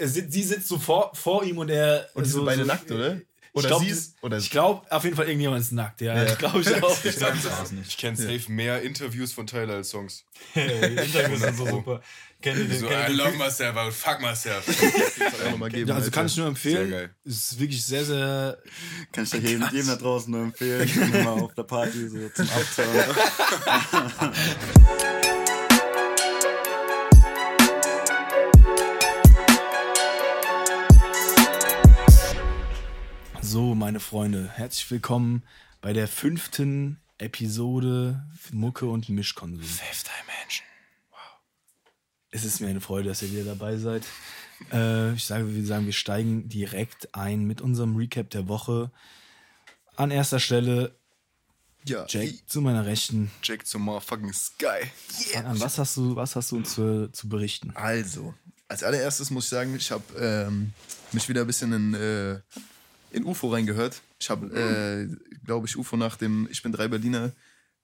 [0.00, 2.08] er sitzt, sie sitzt so vor, vor ihm und er.
[2.14, 3.20] Und die so, sind beide so, nackt, oder?
[3.52, 6.14] Oder ich glaub, sie ist- oder- Ich glaube, auf jeden Fall irgendjemand ist nackt, ja.
[6.16, 6.24] Ja.
[6.24, 6.96] Ich glaube ich auch.
[7.04, 7.88] Ich, nicht.
[7.88, 10.24] ich kenne safe mehr Interviews von Tyler als Songs.
[10.52, 12.00] Hey, Interviews sind so super.
[12.40, 12.78] Kennt ihr den?
[12.78, 14.64] So, I den- love myself, I fuck myself.
[15.70, 16.88] Geben, Ja, also kann ich nur empfehlen.
[16.88, 17.10] Sehr geil.
[17.24, 18.58] Ist wirklich sehr, sehr.
[19.12, 20.88] Kann ich dir jedem, jedem da draußen nur empfehlen.
[21.24, 23.16] mal auf der Party so zum Abtauchen.
[33.52, 35.42] So, meine Freunde, herzlich willkommen
[35.80, 39.60] bei der fünften Episode Mucke und Mischkonsum.
[39.60, 40.64] Fifth Dimension.
[42.30, 44.04] Es ist mir eine Freude, dass ihr wieder dabei seid.
[44.72, 48.92] Äh, ich sage, wir sagen, wir steigen direkt ein mit unserem Recap der Woche.
[49.96, 50.94] An erster Stelle
[51.84, 53.32] Ja, Jack zu meiner Rechten.
[53.42, 54.86] Jack zum motherfucking Sky.
[55.32, 57.72] Fang an, was hast du, was hast du uns zu, zu berichten?
[57.74, 58.34] Also,
[58.68, 60.74] als allererstes muss ich sagen, ich habe ähm,
[61.12, 62.40] mich wieder ein bisschen in, äh,
[63.10, 64.00] in UFO reingehört.
[64.18, 65.08] Ich habe, äh,
[65.44, 67.32] glaube ich, UFO nach dem Ich bin drei Berliner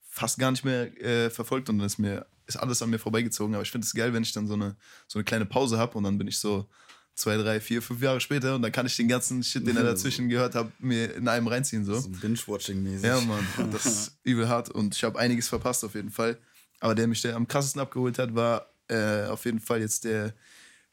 [0.09, 3.55] fast gar nicht mehr äh, verfolgt und dann ist mir ist alles an mir vorbeigezogen.
[3.55, 4.77] Aber ich finde es geil, wenn ich dann so eine,
[5.09, 6.67] so eine kleine Pause habe und dann bin ich so
[7.15, 9.83] zwei, drei, vier, fünf Jahre später und dann kann ich den ganzen Shit, den er
[9.83, 11.85] dazwischen gehört hat, mir in einem reinziehen.
[11.85, 11.99] So.
[11.99, 13.05] So Binge-Watching-mäßig.
[13.05, 16.39] Ja, Mann, das ist übel hart und ich habe einiges verpasst auf jeden Fall.
[16.79, 20.35] Aber der mich der am krassesten abgeholt hat, war äh, auf jeden Fall jetzt der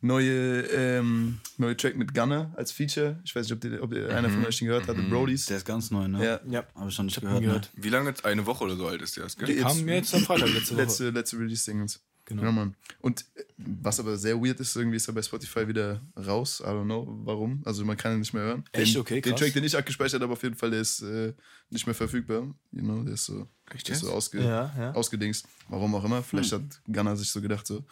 [0.04, 3.20] neue, ähm, neue Track mit Gunner als Feature.
[3.24, 5.46] Ich weiß nicht, ob, die, ob einer von euch den gehört hat, The Brodies.
[5.48, 6.24] Der ist ganz neu, ne?
[6.24, 6.40] Ja.
[6.48, 6.64] Ja.
[6.76, 7.42] Habe ich schon nicht hab gehört.
[7.42, 7.72] ihn gehört.
[7.76, 7.84] Ne?
[7.84, 8.14] Wie lange?
[8.24, 9.50] Eine Woche oder so alt ist der, gell?
[9.50, 10.82] Jetzt- Kam mir jetzt am Freitag letzte Woche.
[10.84, 12.02] Letzte, letzte Release-Singles.
[12.26, 12.44] Genau.
[12.44, 12.76] Ja, Mann.
[13.00, 16.62] Und äh, was aber sehr weird ist, irgendwie ist er bei Spotify wieder raus.
[16.62, 17.62] I don't know warum.
[17.66, 18.64] Also man kann ihn nicht mehr hören.
[18.72, 18.96] Echt?
[18.96, 19.42] Den, Okay, Den krass.
[19.42, 21.34] Track, den ich abgespeichert habe, auf jeden Fall, der ist äh,
[21.70, 22.44] nicht mehr verfügbar.
[22.72, 24.16] You know, der ist so, Echt der ist so jetzt?
[24.16, 24.92] ausge, Ja, ja.
[24.94, 25.46] ausgedingst.
[25.68, 26.24] Warum auch immer.
[26.24, 27.84] Vielleicht hat Gunner sich so gedacht, so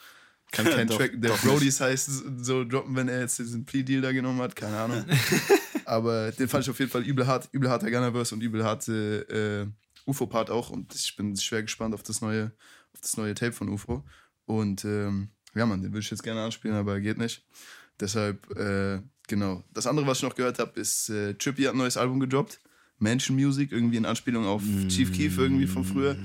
[0.52, 4.12] kann kein Doch, Track, der Brodies heißt, so droppen, wenn er jetzt diesen Plea-Deal da
[4.12, 4.56] genommen hat.
[4.56, 5.06] Keine Ahnung.
[5.86, 9.72] aber den fand ich auf jeden Fall übel hart, übel harter Gunnerverse und übel harte
[10.06, 10.70] äh, UFO-Part auch.
[10.70, 12.52] Und ich bin schwer gespannt auf das neue,
[12.94, 14.04] auf das neue Tape von UFO.
[14.46, 17.46] Und ähm, ja, Mann, den würde ich jetzt gerne anspielen, aber geht nicht.
[18.00, 19.64] Deshalb, äh, genau.
[19.74, 22.60] Das andere, was ich noch gehört habe, ist, äh, Trippy hat ein neues Album gedroppt.
[23.02, 26.16] Mansion Music, irgendwie in Anspielung auf Chief Keef irgendwie von früher.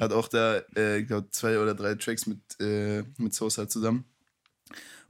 [0.00, 4.04] Hat auch da, äh, ich glaube, zwei oder drei Tracks mit, äh, mit Sosa zusammen.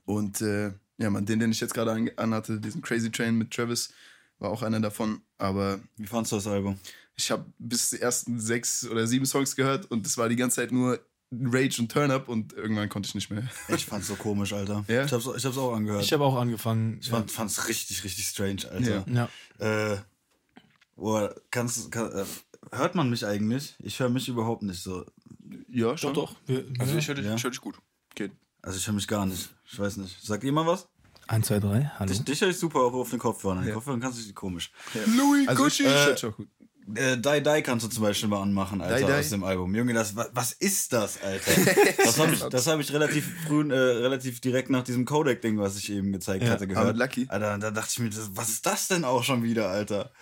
[0.05, 3.51] Und äh, ja, man, den, den ich jetzt gerade an, anhatte, diesen Crazy Train mit
[3.51, 3.93] Travis,
[4.39, 5.21] war auch einer davon.
[5.39, 6.79] Aber Wie fandst du das Album?
[7.17, 10.57] ich habe bis die ersten sechs oder sieben Songs gehört und es war die ganze
[10.57, 11.01] Zeit nur
[11.33, 13.43] Rage und Turn Up und irgendwann konnte ich nicht mehr.
[13.69, 14.85] Ich fand's so komisch, Alter.
[14.87, 15.05] Ja?
[15.05, 16.05] Ich, hab's, ich hab's auch angehört.
[16.05, 16.99] Ich habe auch angefangen.
[17.01, 19.05] Ich fand, fand's richtig, richtig strange, Alter.
[19.11, 19.29] ja.
[19.59, 19.97] Äh,
[20.97, 22.25] boah, kannst, kann, äh,
[22.73, 23.77] hört man mich eigentlich?
[23.79, 25.05] Ich höre mich überhaupt nicht so.
[25.69, 26.34] Ja, Doch, doch.
[26.47, 26.99] Wir, Also ja.
[26.99, 27.34] ich höre dich, Ja.
[27.34, 27.79] ich hör dich gut.
[28.15, 28.33] Geht.
[28.62, 29.49] Also ich höre mich gar nicht.
[29.71, 30.21] Ich weiß nicht.
[30.25, 30.89] Sagt ihr mal was?
[31.29, 31.91] Eins, zwei, drei.
[31.99, 32.09] Hallo.
[32.12, 33.59] Dich, dich höre ich super auch auf den Kopfhörern.
[33.59, 33.75] Den Ja.
[33.75, 34.71] Kopfhörern kannst du dich komisch.
[35.17, 35.83] Louis Also ich, Gucci.
[35.84, 36.49] ich hört schon gut.
[36.95, 39.19] Äh, Die Die kannst du zum Beispiel mal anmachen, Alter, Die Die?
[39.19, 39.75] aus dem Album.
[39.75, 41.51] Junge, das, wa- was ist das, Alter?
[42.05, 45.77] Das habe ich, das hab ich relativ früh, äh, relativ direkt nach diesem Codec-Ding, was
[45.78, 46.97] ich eben gezeigt Ja, hatte, gehört.
[46.97, 47.27] Lucky.
[47.28, 50.13] Alter, da dachte ich mir, das, was ist das denn auch schon wieder, Alter?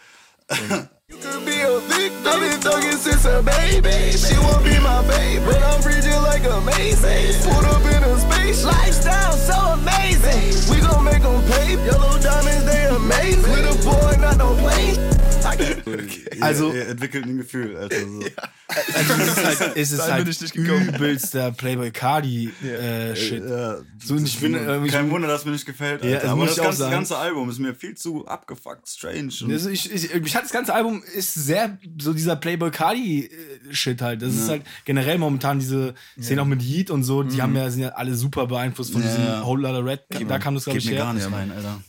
[0.51, 2.27] You could be a victim.
[2.27, 4.13] I've been thugging since a baby.
[4.13, 7.51] She won't be my baby, but I'm frigid like a mason.
[7.51, 8.63] Put up in a space.
[8.63, 10.75] Lifestyle so amazing.
[10.75, 11.83] We gon' make them pay.
[11.87, 13.51] Yellow diamonds, they amazing.
[13.51, 14.97] With a boy, not no plane.
[16.41, 17.97] Also- ihr, ihr entwickelt ein Gefühl, Alter.
[18.01, 18.21] So.
[18.67, 23.45] Also es ist halt, es ist halt bin ich nicht übelster Playboy Cardi äh, Shit.
[23.49, 26.03] Ja, So, ich bin, äh, kein Wunder, dass mir nicht gefällt.
[26.05, 29.33] Ja, das Aber das ganze, ganze Album ist mir viel zu abgefuckt, strange.
[29.43, 33.27] Und Also ich, ich, ich hatte das ganze Album ist sehr so dieser Playboy Cardi
[33.27, 34.23] äh, Shit halt.
[34.23, 37.71] Das ist halt generell momentan diese Szene auch mit Yeet und so, die haben ja
[37.71, 39.09] sind ja alle super beeinflusst von Ja.
[39.09, 40.01] diesem Whole Lotta Red.
[40.29, 41.05] Da kam das glaube geht ich mir her.
[41.05, 41.81] gar nicht rein, Alter.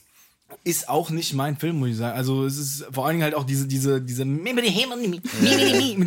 [0.64, 2.18] Ist auch nicht mein Film, muss ich sagen.
[2.18, 4.58] Also es ist vor allen Dingen halt auch diese diese diese mit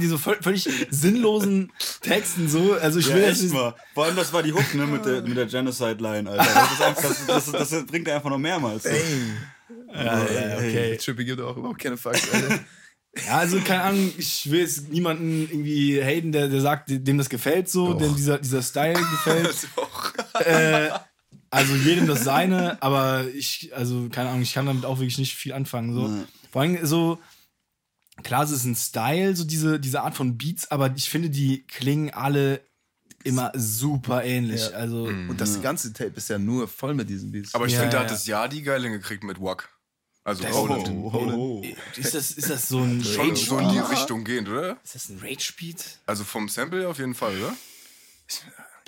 [0.02, 2.74] diesen völ- völlig sinnlosen Texten so.
[2.74, 3.74] Also ich Ja, will echt das mal.
[3.94, 6.44] Vor allem, das war die Hook, ne, mit der, mit der Genocide-Line, Alter.
[6.44, 8.82] Das, ist einfach, das, das, das, bringt er einfach noch mehrmals.
[8.84, 8.88] So.
[9.94, 10.96] ja, ja, okay.
[10.96, 12.60] Trippy gibt auch überhaupt keine Fucks, Alter.
[13.26, 17.28] Ja, also keine Ahnung, ich will jetzt niemanden irgendwie haten, der, der sagt, dem das
[17.28, 19.68] gefällt so, dem dieser, dieser Style gefällt.
[20.46, 20.90] äh,
[21.50, 25.34] also jedem das seine, aber ich, also keine Ahnung, ich kann damit auch wirklich nicht
[25.34, 25.94] viel anfangen.
[25.94, 26.08] So.
[26.08, 26.24] Nee.
[26.50, 27.18] Vor allem so,
[28.22, 31.62] klar, es ist ein Style, so diese, diese Art von Beats, aber ich finde, die
[31.66, 32.60] klingen alle
[33.24, 34.70] immer super ähnlich.
[34.70, 34.76] Ja.
[34.76, 37.54] Also, Und das ganze Tape ist ja nur voll mit diesen Beats.
[37.54, 38.04] Aber ich Ja, finde, da ja.
[38.04, 39.68] hat das Jahr die geil hingekriegt mit Wack.
[40.24, 40.88] Also Das- Roland.
[40.90, 41.66] Oh, Roland.
[41.96, 43.36] ist, das, ist das so ein Schon Rage?
[43.46, 44.76] so in die Richtung gehend, oder?
[44.84, 46.00] Ist das ein Rage-Beat?
[46.06, 47.54] Also vom Sample auf jeden Fall, oder?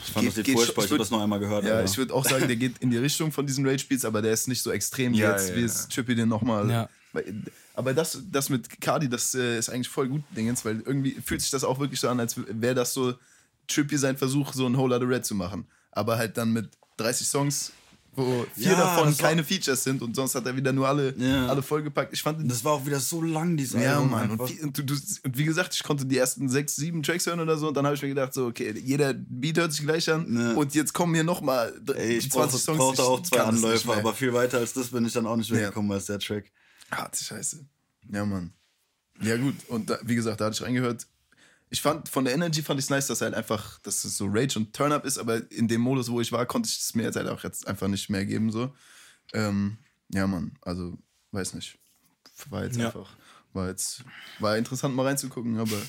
[0.06, 1.90] Ich fand das Lied furchtbar, ich hab das noch einmal gehört, Ja, Alter.
[1.90, 4.32] ich würde auch sagen, der geht in die Richtung von diesen Rage Beats, aber der
[4.32, 5.66] ist nicht so extrem wie Ja, jetzt, ja, wie ja.
[5.66, 6.70] es Trippy den nochmal.
[6.70, 6.88] Ja.
[7.74, 11.40] Aber das, das mit Cardi, das äh, ist eigentlich voll gut, Dingens, weil irgendwie fühlt
[11.40, 13.14] sich das auch wirklich so an, als wäre das so
[13.68, 15.66] Trippy sein Versuch, so ein Whole Lotta Red zu machen.
[15.92, 16.68] Aber halt dann mit
[16.98, 17.72] 30 Songs,
[18.14, 21.46] wo vier Ja, davon keine Features sind und sonst hat er wieder nur alle, Ja.
[21.46, 22.12] alle vollgepackt.
[22.12, 24.10] Ich fand Das war auch wieder so lang, dieses ja, Album.
[24.10, 24.30] Mann.
[24.32, 24.40] einfach.
[24.48, 27.40] Und wie, und, du, und wie gesagt, ich konnte die ersten sechs, sieben Tracks hören
[27.40, 30.10] oder so und dann habe ich mir gedacht, so, okay, jeder Beat hört sich gleich
[30.10, 30.54] an Ne.
[30.56, 33.98] und jetzt kommen hier nochmal Ey, ich brauchte, brauchte ich auch zwei Anläufe, mehr.
[33.98, 35.56] aber viel weiter als das bin ich dann auch nicht Ja.
[35.56, 36.50] weggekommen als der Track.
[36.90, 37.64] Harte Scheiße.
[38.12, 38.52] Ja, Mann.
[39.22, 39.54] Ja, gut.
[39.68, 41.06] Und da, wie gesagt, da hatte ich reingehört.
[41.72, 44.26] Ich fand, von der Energy fand ich es nice, dass halt einfach, dass es so
[44.28, 47.04] Rage und Turn-Up ist, aber in dem Modus, wo ich war, konnte ich es mir
[47.04, 48.74] jetzt halt auch jetzt einfach nicht mehr geben, so.
[49.32, 49.78] Ähm,
[50.08, 50.58] ja, Mann.
[50.62, 50.98] Also,
[51.30, 51.78] weiß nicht.
[52.48, 52.86] War jetzt Ja.
[52.86, 53.10] einfach,
[53.52, 54.04] war jetzt,
[54.40, 55.80] war interessant mal reinzugucken, aber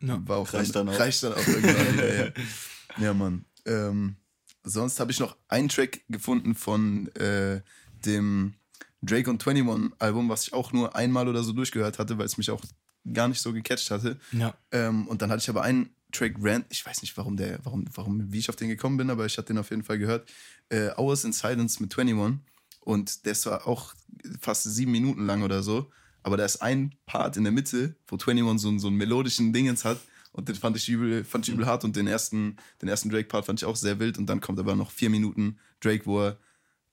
[0.00, 0.20] Ja.
[0.26, 0.98] war auch Reicht dann auch.
[0.98, 2.32] Reicht dann auch irgendwann wieder, ja.
[2.98, 3.44] ja, Mann.
[3.64, 4.16] Ähm,
[4.64, 7.60] sonst habe ich noch einen Track gefunden von äh,
[8.04, 8.54] dem
[9.02, 12.38] Drake und 21 Album, was ich auch nur einmal oder so durchgehört hatte, weil es
[12.38, 12.64] mich auch
[13.12, 14.18] gar nicht so gecatcht hatte.
[14.32, 14.54] Ja.
[14.72, 17.84] Ähm, und dann hatte ich aber einen Track Rant, ich weiß nicht, warum der, warum,
[17.94, 20.28] warum, wie ich auf den gekommen bin, aber ich hatte den auf jeden Fall gehört.
[20.70, 22.40] Äh, Hours in Silence mit 21.
[22.80, 23.94] Und das war auch
[24.40, 25.90] fast sieben Minuten lang oder so.
[26.22, 29.52] Aber da ist ein Part in der Mitte, wo 21 so, einen- so einen melodischen
[29.52, 29.98] Dingens hat.
[30.32, 31.84] Und den fand ich übel, fand ich übel hart.
[31.84, 34.18] Und den ersten, den ersten Drake-Part fand ich auch sehr wild.
[34.18, 36.38] Und dann kommt aber noch vier Minuten Drake, wo er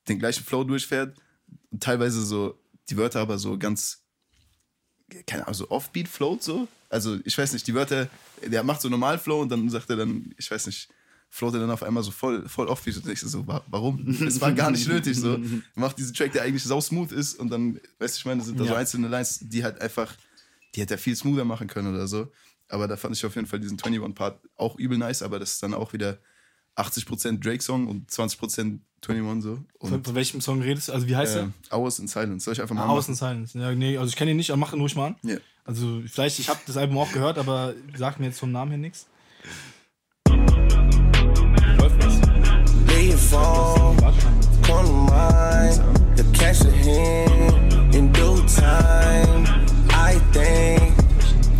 [0.08, 1.16] den gleichen Flow durchfährt.
[1.70, 2.58] Und teilweise so,
[2.90, 4.04] die Wörter aber so ganz,
[5.26, 6.68] keine Ahnung, so Offbeat float so.
[6.88, 8.08] Also ich weiß nicht, die Wörter,
[8.44, 10.88] der macht so normal Flow und dann sagt er dann, ich weiß nicht,
[11.30, 14.06] float er dann auf einmal so voll, voll Offbeat und ich so, wa- warum?
[14.26, 15.34] Es war gar nicht nötig so.
[15.34, 15.40] Er
[15.74, 18.46] macht diesen Track, der eigentlich sau smooth ist und dann, weißt du, ich meine, das
[18.48, 18.76] sind da so Ja.
[18.78, 20.14] einzelne Lines, die halt einfach,
[20.74, 22.30] die hätte er viel smoother machen können oder so.
[22.68, 25.62] Aber da fand ich auf jeden Fall diesen 21-Part auch übel nice, aber das ist
[25.62, 26.18] dann auch wieder
[26.76, 29.58] 80% Drake-Song und 20% 21 so.
[29.80, 30.92] Von, Und von welchem Song redest du?
[30.92, 31.78] Also, wie heißt äh, der?
[31.78, 32.44] Hours in Silence.
[32.44, 33.56] Soll ich einfach mal Ah, Außen Silence.
[33.58, 35.16] Ja, nee, also ich kenne ihn nicht, aber mach ihn ruhig mal an.
[35.22, 35.36] Ja.
[35.64, 38.78] Also, vielleicht, ich habe das Album auch gehört, aber sagt mir jetzt vom Namen her
[38.78, 39.06] nichts.
[41.78, 42.16] Läuft in.
[50.08, 50.94] I think,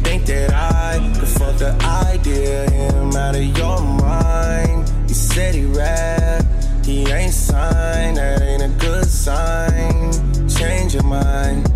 [0.05, 4.46] think that I could fuck the idea him out of your mind.
[5.37, 6.43] Said he rap,
[6.83, 10.11] he ain't signed, that ain't a good sign.
[10.49, 11.71] Change your mind.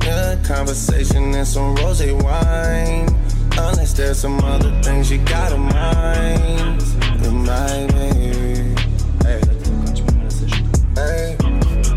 [0.00, 3.06] Good conversation and some rose wine.
[3.52, 6.82] Unless there's some other things you gotta mind.
[7.20, 8.74] With my baby.
[9.22, 9.40] Hey.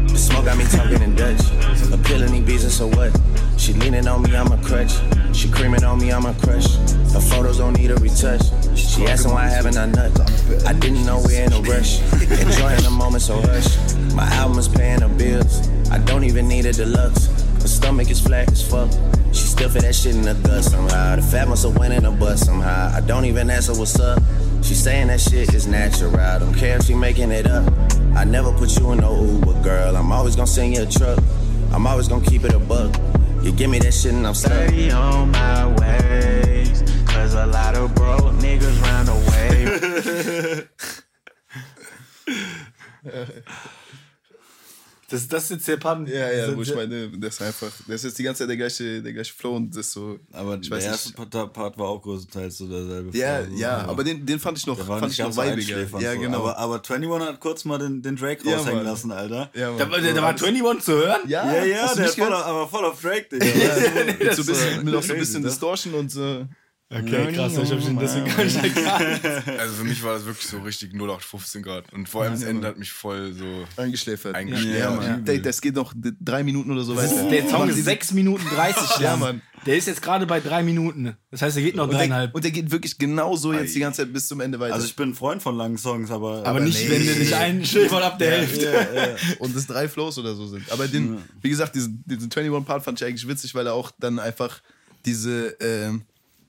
[0.10, 1.42] The smoke got me talking in Dutch.
[1.92, 3.20] Appealing these beats and so what?
[3.58, 4.94] She leaning on me, I'm a crutch.
[5.34, 6.76] She creaming on me, I'm a crush.
[7.14, 8.44] Her photos don't need a retouch.
[8.80, 10.12] She asking why I haven't I nut?
[10.66, 12.02] I didn't know we're in a rush.
[12.22, 13.78] Enjoying the moment, so hush.
[14.14, 15.68] My album is paying the bills.
[15.92, 17.28] I don't even need a deluxe.
[17.62, 18.90] Her stomach is flat as fuck.
[19.32, 21.16] She still fit that shit in the gut somehow.
[21.16, 22.92] The fat must have went in her butt somehow.
[22.96, 24.22] I don't even ask her what's up.
[24.64, 26.16] She saying that shit is natural.
[26.18, 27.72] I don't care if she making it up.
[28.16, 29.96] I never put you in no Uber, girl.
[29.96, 31.20] I'm always gonna send you a truck.
[31.72, 32.96] I'm always gonna keep it a buck.
[33.44, 34.52] You give me that shit and I'm stuck.
[34.52, 36.29] Steady on my ways.
[37.40, 40.68] A lot of broke niggas run away.
[45.12, 46.08] Das, das ist jetzt der Part.
[46.08, 48.58] Ja, ja, wo ich meine, das ist einfach, das ist jetzt die ganze Zeit der
[48.58, 50.20] gleiche, der gleiche Flow und das ist so.
[50.32, 51.32] Aber ich der weiß erste nicht.
[51.32, 53.18] Part, Part war auch größtenteils so derselbe.
[53.18, 55.80] Ja, Flow, ja, aber den, den fand ich noch, fand nicht ich noch so weibiger.
[56.00, 56.20] Ja, so.
[56.20, 56.38] genau.
[56.42, 58.86] Aber, aber 21 hat kurz mal den, den Drake Ja, raushängen Mann.
[58.86, 59.50] lassen, Alter.
[59.56, 61.22] ja, Da, war- da war 21 zu hören?
[61.28, 62.46] ja, Ja, ja, der nicht ist voll, gehört?
[62.46, 63.46] aber voll auf Drake, Digga.
[64.20, 66.46] mit so ein bisschen, mit so ein bisschen das- Distortion und so.
[66.92, 69.48] Okay, krass, ich hab schon deswegen gar nicht erkannt.
[69.60, 71.94] Also für mich war das wirklich so richtig 0815 Grad.
[71.94, 73.46] Und vor allem das Ende hat mich voll so.
[73.80, 74.34] Eingeschläfert.
[74.36, 75.04] Eingeschläfert.
[75.04, 75.18] Ja, Ja.
[75.18, 77.30] Der- Das geht noch drei Minuten oder so weiter.
[77.30, 79.02] Der Song Aber ist diese- 6 Minuten 30 lang.
[79.04, 79.42] Ja, Mann.
[79.68, 81.16] Der ist jetzt gerade bei 3 Minuten.
[81.30, 82.34] Das heißt, er geht noch Und der, dreieinhalb.
[82.34, 84.74] und der geht wirklich genau so jetzt die ganze Zeit bis zum Ende weiter.
[84.74, 86.90] Also ich bin ein Freund von langen Songs, aber, aber nicht, nee.
[86.96, 89.16] wenn du dich einschläfern ab der Hälfte.
[89.40, 90.72] und es drei Flows oder so sind.
[90.72, 94.18] Aber den, wie gesagt, diesen, diesen 21-Part fand ich eigentlich witzig, weil er auch dann
[94.18, 94.62] einfach
[95.06, 96.04] diese, ähm,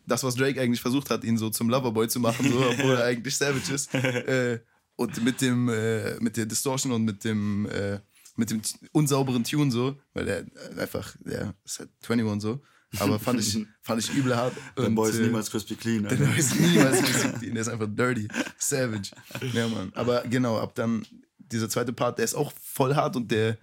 [0.07, 3.05] das, was Drake eigentlich versucht hat, ihn so zum Loverboy zu machen, so, obwohl er
[3.05, 3.95] eigentlich Savage ist.
[3.95, 4.61] Äh,
[4.97, 8.01] und mit dem, äh, mit der Distortion und mit dem, äh,
[8.37, 8.61] mit dem
[8.93, 10.45] unsauberen Tune so, weil er
[10.79, 12.61] einfach, ja, ist halt 21 so.
[12.99, 14.55] Aber fand ich, fand ich übel hart.
[14.77, 16.03] der Und, Boy ist äh, niemals crispy clean.
[16.05, 16.17] der.
[16.17, 18.29] Boy ist niemals diszipliniert, der ist einfach dirty,
[18.59, 19.11] savage.
[19.53, 19.93] Ja, Mann.
[19.95, 21.07] Aber genau, ab dann
[21.39, 23.59] dieser zweite Part, der ist auch voll hart und der,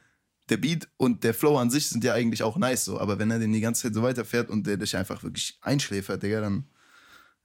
[0.49, 2.99] der Beat und der Flow an sich sind ja eigentlich auch nice so.
[2.99, 6.23] Aber wenn er den die ganze Zeit so weiterfährt und der dich einfach wirklich einschläfert,
[6.23, 6.65] Digga, dann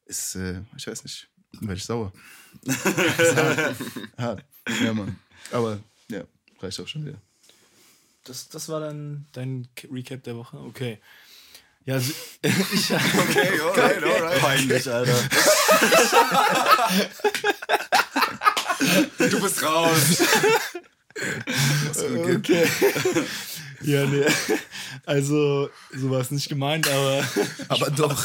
[0.05, 1.29] ist, äh, ich weiß nicht.
[1.53, 2.13] Dann werde ich sauer.
[2.67, 3.77] hart.
[4.19, 4.45] hart.
[4.83, 5.17] Ja, Mann.
[5.51, 6.25] Aber ja,
[6.61, 7.21] reicht auch schon wieder.
[8.25, 10.57] Das, das war dann dein Recap der Woche?
[10.59, 11.01] Okay.
[11.85, 11.97] Ja,
[12.43, 14.41] ich, okay, alright, alright.
[14.41, 15.29] Peinlich, Alter.
[19.19, 20.23] Du bist raus.
[22.37, 22.67] okay.
[23.83, 24.25] ja, nee.
[25.05, 27.25] Also, so war es nicht gemeint, aber.
[27.69, 28.23] Aber doch.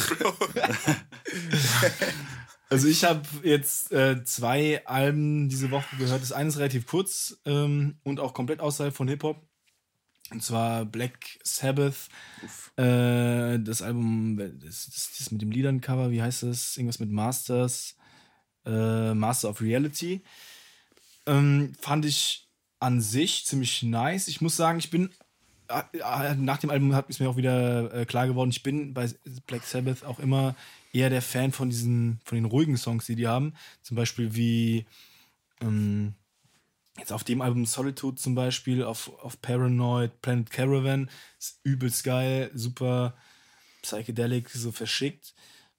[2.70, 6.20] Also ich habe jetzt äh, zwei Alben diese Woche gehört.
[6.20, 9.42] Das eine ist relativ kurz ähm, und auch komplett außerhalb von Hip-Hop.
[10.30, 12.08] Und zwar Black Sabbath.
[12.76, 16.76] Äh, das Album, das, das, das mit dem Liedern-Cover, wie heißt das?
[16.76, 17.96] Irgendwas mit Masters.
[18.66, 20.22] Äh, Master of Reality.
[21.26, 22.47] Ähm, fand ich
[22.80, 24.28] an sich ziemlich nice.
[24.28, 25.10] Ich muss sagen, ich bin
[25.68, 29.08] äh, nach dem Album hat es mir auch wieder äh, klar geworden, ich bin bei
[29.46, 30.54] Black Sabbath auch immer
[30.92, 33.54] eher der Fan von diesen, von den ruhigen Songs, die die haben.
[33.82, 34.86] Zum Beispiel wie
[35.60, 36.14] ähm,
[36.98, 42.50] jetzt auf dem Album Solitude zum Beispiel, auf, auf Paranoid, Planet Caravan, ist übelst geil,
[42.54, 43.14] super
[43.82, 45.34] psychedelic, so verschickt.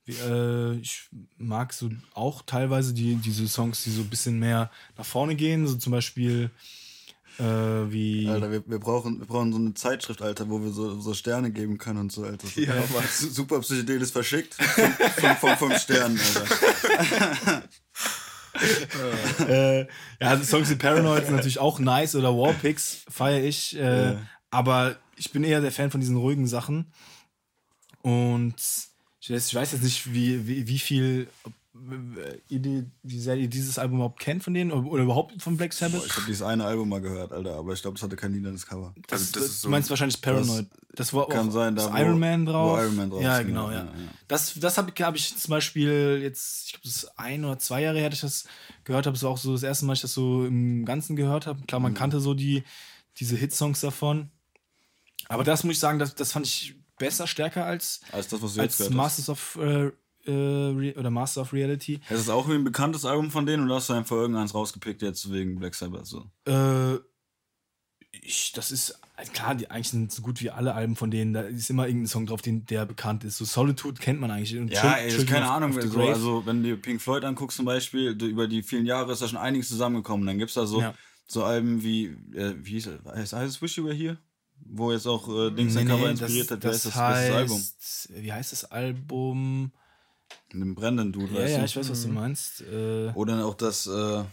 [0.05, 4.71] Wie, äh, ich mag so auch teilweise die, diese Songs, die so ein bisschen mehr
[4.97, 6.51] nach vorne gehen, so zum Beispiel
[7.39, 8.27] äh, wie.
[8.29, 11.51] Alter, wir, wir, brauchen, wir brauchen so eine Zeitschrift, Alter, wo wir so, so Sterne
[11.51, 12.47] geben können und so, Alter.
[12.47, 13.03] So, Ja, Mann.
[13.11, 14.53] Su- Super Psychedelisch verschickt.
[14.55, 17.63] Fünf von fünf Sternen, Alter.
[19.47, 19.87] äh, ja,
[20.19, 23.75] also Songs wie Paranoid sind natürlich auch nice oder Warpix feiere ich.
[23.77, 24.17] Äh,
[24.51, 26.91] Aber ich bin eher der Fan von diesen ruhigen Sachen.
[28.01, 28.55] Und
[29.21, 31.53] ich weiß, ich weiß jetzt nicht, wie, wie, wie viel ob,
[32.17, 35.57] äh, ihr, die, wie sehr ihr dieses Album überhaupt kennt von denen oder, überhaupt von
[35.57, 35.99] Black Sabbath.
[36.01, 38.33] Boah, ich habe dieses eine Album mal gehört, Alter, aber ich glaube, das hatte kein
[38.33, 38.93] liedernes Cover.
[39.07, 40.67] das, Also das ist so- du meinst wahrscheinlich Paranoid.
[40.93, 42.79] Das, war kann auch sein, da wo- Iron Man wo drauf.
[42.81, 43.85] Iron Man drauf ja, ist, genau, genau, ja.
[43.85, 43.93] ja.
[44.27, 47.81] Das, das habe hab ich zum Beispiel jetzt, ich glaube, das ist ein oder zwei
[47.83, 48.45] Jahre her, dass ich das
[48.83, 49.13] gehört habe.
[49.15, 51.61] Das war auch so das erste Mal, dass ich das so im Ganzen gehört habe.
[51.67, 51.83] Klar, Mhm.
[51.83, 52.63] man kannte so die,
[53.17, 54.29] diese Hitsongs davon.
[55.27, 58.55] Aber das muss ich sagen, das, das fand ich besser, stärker als, Als das, was
[58.55, 58.89] du jetzt als.
[58.89, 59.91] Masters of äh,
[60.29, 61.99] äh, oder Master of Reality.
[62.09, 65.01] Es ist auch irgendwie ein bekanntes Album von denen und hast du einfach irgendeins rausgepickt
[65.01, 66.25] jetzt wegen Black Sabbath so.
[66.45, 66.97] Äh,
[68.21, 71.33] ich, das ist also klar, die, eigentlich sind so gut wie alle Alben von denen,
[71.33, 73.37] da ist immer irgendein Song drauf, den, der bekannt ist.
[73.37, 74.57] So Solitude kennt man eigentlich.
[74.57, 76.13] Und Ja, Chil- ey, das ist Children keine of- Ahnung, the so, Grave.
[76.13, 79.27] also wenn du Pink Floyd anguckst zum Beispiel, du, über die vielen Jahre ist da
[79.27, 80.25] schon einiges zusammengekommen.
[80.25, 80.93] Dann gibt's da so, Ja.
[81.27, 84.17] so Alben wie, äh, wie hieß es, heißt, heißt es Wish You Were Here?
[84.65, 87.27] Wo jetzt auch äh, Dings Nee, ein Cover inspiriert hat, das, ist das das, ist
[87.29, 87.57] das Album?
[87.57, 89.71] heißt, wie heißt das Album?
[90.53, 91.65] Mit dem brennenden Dude, Ja, weißt ja, du?
[91.65, 92.61] ich weiß, was du meinst.
[92.61, 94.23] Äh, Oder auch das, äh,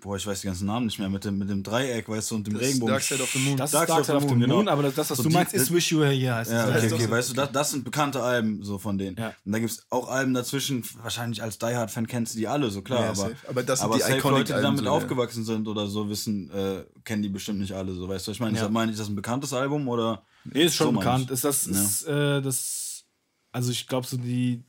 [0.00, 2.34] boah, ich weiß die ganzen Namen nicht mehr, mit dem, mit dem Dreieck, weißt du,
[2.34, 2.92] und dem Das Regenbogen.
[2.92, 3.56] Dark Side of the Moon.
[3.56, 4.70] das Dark ist Dark Side of the Moon, genau.
[4.70, 6.34] aber das, was So du die- meinst, ist Wish You Were Here.
[6.34, 6.84] Heißt Ja, das.
[6.84, 9.16] okay, okay, ist- weißt du, das, das sind bekannte Alben so von denen.
[9.18, 9.32] Ja.
[9.46, 12.70] Und da gibt's auch Alben dazwischen, wahrscheinlich als Die Hard Fan kennst du die alle,
[12.70, 13.36] so klar, Ja, aber, safe.
[13.48, 14.90] Aber das sind aber die safe Iconic Leute, die damit so, ja.
[14.90, 18.40] aufgewachsen sind oder so, wissen, äh, kennen die bestimmt nicht alle, so, weißt du, ich
[18.40, 18.66] meine, Ja.
[18.66, 20.22] ich meine, ist das ein bekanntes Album oder?
[20.44, 21.24] Nee, ist schon So bekannt.
[21.26, 21.30] ich.
[21.30, 23.04] Ist das, ist, äh, das,
[23.52, 24.62] also ich glaube, so die,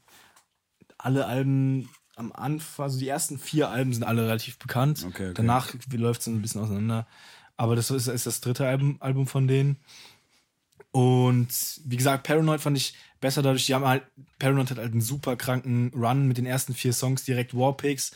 [1.05, 5.03] alle Alben am Anfang, also die ersten vier Alben sind alle relativ bekannt.
[5.05, 5.33] Okay, okay.
[5.35, 7.07] Danach läuft es ein bisschen auseinander.
[7.57, 9.77] Aber das ist, ist das dritte Album, Album von denen.
[10.91, 14.03] Und wie gesagt, Paranoid fand ich besser dadurch, die haben halt,
[14.39, 18.11] Paranoid hat halt einen super kranken Run mit den ersten vier Songs direkt Warpix,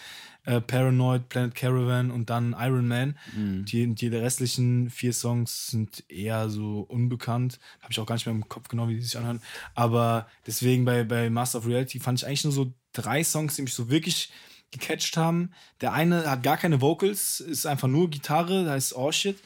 [0.49, 3.17] äh, Paranoid, Planet Caravan und dann Iron Man.
[3.65, 7.59] Die, die restlichen vier Songs sind eher so unbekannt.
[7.81, 9.41] Habe ich auch gar nicht mehr im Kopf genau, wie die sich anhören.
[9.75, 13.61] Aber deswegen bei, bei Master of Reality fand ich eigentlich nur so drei Songs, die
[13.61, 14.31] mich so wirklich
[14.71, 15.51] gecatcht haben.
[15.81, 19.37] Der eine hat gar keine Vocals, ist einfach nur Gitarre, der heißt Orchid.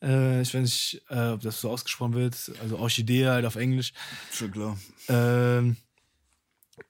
[0.00, 2.52] Äh, ich weiß nicht, äh, ob das so ausgesprochen wird.
[2.62, 3.92] Also Orchidee halt auf Englisch.
[4.32, 4.78] Schon klar.
[5.08, 5.76] Ähm,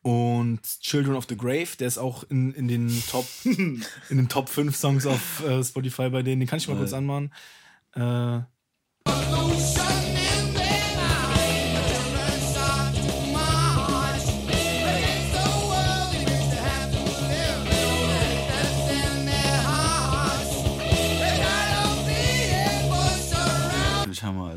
[0.03, 4.49] und Children of the Grave, der ist auch in, in den Top in den Top
[4.49, 6.41] 5 Songs auf äh, Spotify bei denen.
[6.41, 7.33] Den kann ich mal kurz anmachen.
[7.95, 8.41] Äh,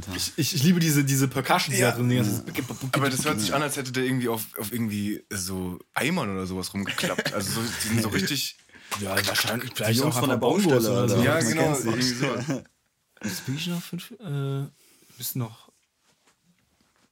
[0.02, 0.40] Finde ich Alter.
[0.40, 1.92] ich, ich liebe diese, diese Percussion, die Ja.
[1.92, 2.44] da drin ist.
[2.94, 6.46] Aber das hört sich an, als hätte der irgendwie auf, auf irgendwie so Eimern oder
[6.46, 7.34] sowas rumgeklappt.
[7.34, 8.58] Also so, die sind so richtig.
[9.00, 11.16] Ja, wahrscheinlich Die vielleicht Jungs auch von der Baustelle, oder so.
[11.16, 11.24] Alter.
[11.24, 11.76] Ja, genau.
[11.78, 12.26] Irgendwie so.
[13.22, 14.12] Ist wirklich noch fünf?
[14.20, 14.66] Äh,
[15.18, 15.70] müssen noch.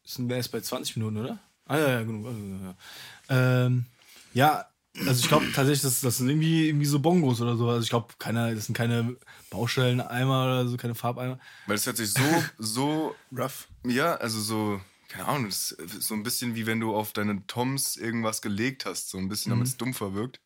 [0.04, 1.40] Sind wir erst bei 20 Minuten, oder?
[1.66, 2.26] Ah, ja, ja, genug.
[2.26, 3.66] Also, ja.
[3.66, 3.86] Ähm,
[4.34, 4.66] ja,
[5.08, 7.70] also ich glaube tatsächlich, das, das sind irgendwie, irgendwie so Bongos oder so.
[7.70, 9.16] Also ich glaube, keine, das sind keine
[9.50, 11.40] Baustelleneimer oder so, keine Farbeimer.
[11.66, 13.68] Weil das hört sich so, so rough.
[13.86, 17.46] Ja, also so, keine Ahnung, das ist so ein bisschen wie wenn du auf deine
[17.48, 20.42] Toms irgendwas gelegt hast, so ein bisschen, damit es dumpfer wirkt.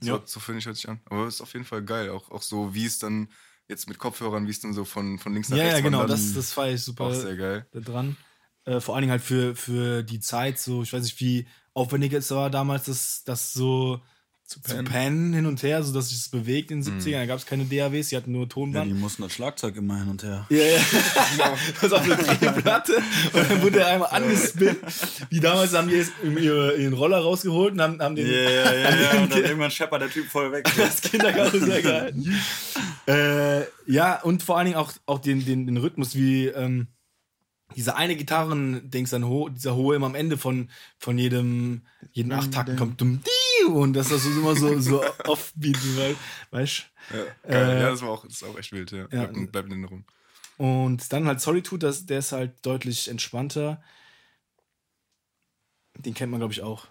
[0.00, 0.22] So, Ja.
[0.26, 1.00] so finde ich, hört sich an.
[1.06, 2.10] Aber ist auf jeden Fall geil.
[2.10, 3.28] Auch, auch so, wie es dann
[3.68, 6.06] jetzt mit Kopfhörern, wie es dann so von, von links nach Ja, rechts ja, genau,
[6.06, 7.66] das, das feiere ich super Auch sehr geil.
[7.72, 8.16] da dran.
[8.64, 12.12] Äh, vor allen Dingen halt für, für die Zeit, so, ich weiß nicht, wie aufwendig
[12.14, 14.00] es war damals, das, das so
[14.44, 15.32] zu pennen.
[15.34, 17.18] hin und her, so dass sich das bewegt in den 70ern.
[17.18, 18.86] Da gab es keine DAWs, die hatten nur Ja, Tonband.
[18.88, 20.46] die mussten das Schlagzeug immer hin und her.
[20.48, 20.78] Ja, ja.
[21.80, 22.96] Das auf eine Drehplatte
[23.32, 24.78] und dann wurde er einmal angespinnt.
[25.30, 29.10] Wie damals haben die ihren Roller rausgeholt und haben, haben den, Ja, ja, ja, ja.
[29.22, 30.70] Und dann irgendwann scheppert der Typ voll weg.
[30.76, 32.32] das Kinderkarussell gehalten.
[33.08, 36.86] äh, ja, und vor allen Dingen auch, auch den, den, den Rhythmus, wie ähm,
[37.74, 41.82] dieser eine Gitarren-Dings, dann ho dieser hohe immer am Ende von, von jedem,
[42.12, 43.20] jeden acht Takten kommt dumm,
[43.74, 46.16] und das ist so immer so, so offbeat, weil-
[46.50, 47.76] weißt Ja, geil.
[47.76, 48.98] Äh, ja, das war auch, das ist auch echt wild, ja.
[48.98, 49.26] ja.
[49.26, 50.04] Bleibt, bleibt in Erinnerung.
[50.58, 53.82] Und dann halt Solitude, das, der ist halt deutlich entspannter.
[55.98, 56.86] Den kennt man, glaube ich, auch.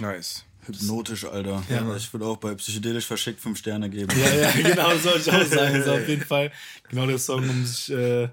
[0.00, 0.44] Nice.
[0.66, 1.62] Hypnotisch, Alter.
[1.68, 1.96] Ja.
[1.96, 4.12] Ich würde auch bei Psychedelisch verschickt fünf Sterne geben.
[4.18, 5.76] Ja, ja, genau, das soll ich auch sagen.
[5.76, 6.52] Ist auf jeden Fall
[6.88, 8.28] genau der Song, um sich äh, äh,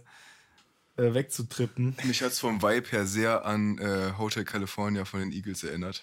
[0.95, 1.95] wegzutrippen.
[2.05, 6.01] Mich hat es vom Vibe her sehr an äh, Hotel California von den Eagles erinnert.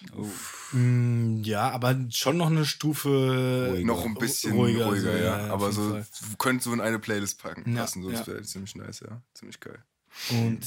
[0.71, 5.47] Mm, ja, aber schon noch eine Stufe Noch ein bisschen ruhiger, ruhiger, so, ja.
[5.47, 5.99] ja, Aber so
[6.37, 8.03] könnte so in eine Playlist packen, Ja, passen.
[8.03, 8.27] So, das ja.
[8.27, 9.21] wäre ziemlich nice, ja.
[9.33, 9.79] Ziemlich geil.
[10.29, 10.59] Und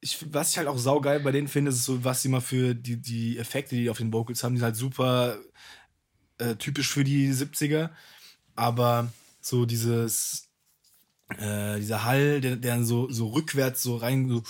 [0.00, 2.74] ich, was ich halt auch saugeil bei denen finde, ist so, was sie mal für
[2.74, 5.38] die, die Effekte, die die auf den Vocals haben, die sind halt super
[6.38, 7.90] äh, typisch für die 70er.
[8.56, 10.48] Aber so dieses,
[11.38, 14.42] äh, dieser Hall, der, der dann so, so rückwärts so rein, so,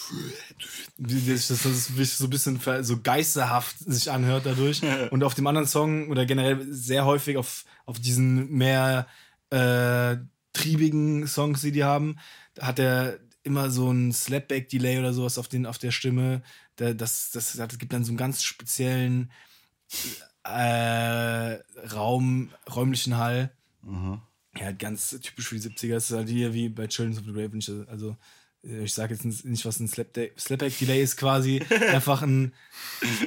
[0.99, 4.83] das, das ist so ein bisschen so geisterhaft sich anhört dadurch.
[5.11, 9.07] Und auf dem anderen Song oder generell sehr häufig auf, auf diesen mehr
[9.51, 10.17] äh,
[10.53, 12.19] triebigen Songs, die die haben,
[12.59, 16.43] hat er immer so ein Slapback-Delay oder sowas auf, den, auf der Stimme.
[16.77, 19.31] Das, das, das gibt dann so einen ganz speziellen
[20.45, 21.59] äh,
[21.95, 23.53] Raum, räumlichen Hall.
[24.57, 25.95] Ja, halt ganz typisch für die 70er.
[25.95, 27.87] Das ist halt hier wie bei Children of the Grave.
[27.89, 28.17] Also,
[28.65, 32.53] äh, ich sage jetzt nicht, was ein Slapback-Delay ist, quasi einfach ein,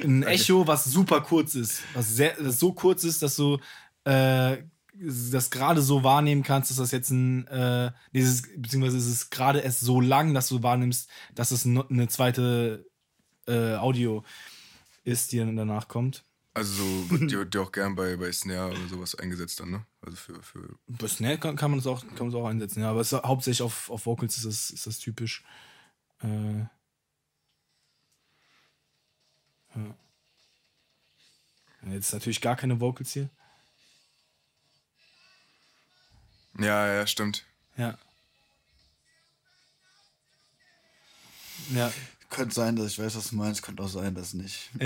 [0.02, 1.82] ein Echo, was super kurz ist.
[1.94, 3.58] Was sehr, das so kurz ist, dass du
[4.04, 4.58] äh,
[4.96, 9.60] das gerade so wahrnehmen kannst, dass das jetzt ein, äh, dieses, beziehungsweise ist es gerade
[9.60, 12.86] erst so lang, dass du wahrnimmst, dass es eine zweite
[13.46, 14.24] äh, Audio
[15.04, 16.24] ist, die dann danach kommt.
[16.54, 19.86] Also so wird die, die auch gern bei, bei Snare oder sowas eingesetzt dann, ne?
[20.00, 22.80] Also für, für Bei Snare kann, kann man das auch, kann man das auch einsetzen,
[22.80, 25.44] ja, aber es hauptsächlich auf, auf Vocals ist das, ist das typisch.
[26.22, 26.60] Äh.
[29.74, 29.96] Ja,
[31.90, 33.28] Jetzt natürlich gar keine Vocals hier.
[36.58, 37.44] Ja, ja, stimmt.
[37.76, 37.98] Ja.
[41.74, 41.92] Ja.
[42.30, 43.62] Könnte sein, dass ich weiß, was du meinst.
[43.62, 44.70] Könnte auch sein, dass nicht.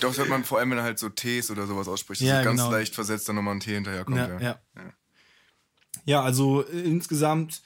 [0.00, 2.20] Doch, das hört man vor allem, wenn er halt so Ts oder sowas ausspricht.
[2.20, 2.70] dass Ja, ganz genau.
[2.70, 4.16] leicht versetzt dann nochmal ein T hinterherkommt.
[4.16, 4.92] Ja, Ja, ja.
[6.06, 7.62] Ja, also äh, insgesamt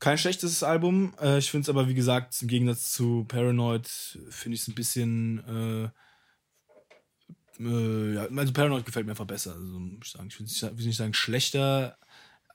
[0.00, 1.14] kein schlechtes Album.
[1.20, 3.86] Äh, ich finde es aber, wie gesagt, im Gegensatz zu Paranoid,
[4.30, 5.84] finde ich es ein bisschen.
[5.84, 5.90] Äh,
[7.60, 9.52] äh, ja, also Paranoid gefällt mir einfach besser.
[9.52, 10.28] Also, muss ich sagen.
[10.28, 11.98] Ich will nicht, will nicht sagen schlechter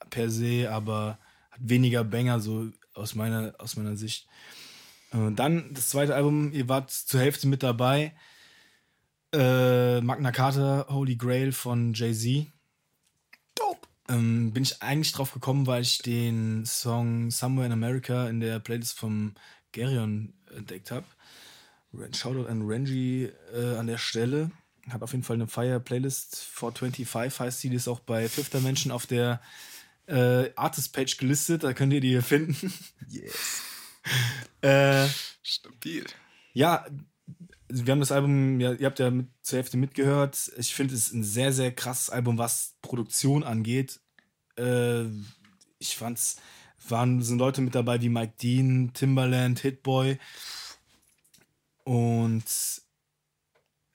[0.10, 4.28] per se, aber hat weniger Banger, so aus meiner, aus meiner Sicht.
[5.12, 8.14] Äh, dann das zweite Album, ihr wart zur Hälfte mit dabei.
[9.34, 12.48] Äh, Magna Carta, Holy Grail von Jay-Z.
[14.10, 18.60] Ähm, bin ich eigentlich drauf gekommen, weil ich den Song Somewhere in America in der
[18.60, 19.34] Playlist vom
[19.72, 21.06] Gerion entdeckt habe.
[22.12, 24.52] Shoutout an Renji äh, an der Stelle.
[24.90, 28.92] Hat auf jeden Fall eine Fire-Playlist 425 heißt die, die ist auch bei Fifth Dimension
[28.92, 29.42] auf der
[30.08, 32.74] äh, Artist-Page gelistet, da könnt ihr die hier finden.
[33.08, 33.62] Yes.
[34.62, 35.08] äh,
[35.42, 36.06] Stabil.
[36.54, 36.86] ja,
[37.70, 40.52] wir haben das Album, ja, ihr habt ja mit, zur Hälfte mitgehört.
[40.58, 44.00] Ich finde es ein sehr, sehr krasses Album, was Produktion angeht.
[44.58, 45.06] Äh,
[45.80, 46.38] ich fand's,
[46.88, 50.20] waren, sind Leute mit dabei wie Mike Dean, Timbaland, Hitboy.
[51.84, 52.44] Und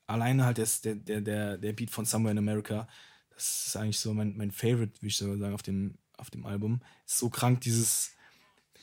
[0.08, 2.88] alleine halt das, der, der, der, der Beat von Somewhere in America,
[3.34, 6.44] das ist eigentlich so mein, mein Favorite, würde ich sogar sagen, auf dem, auf dem
[6.44, 6.80] Album.
[7.06, 8.10] Ist so krank, dieses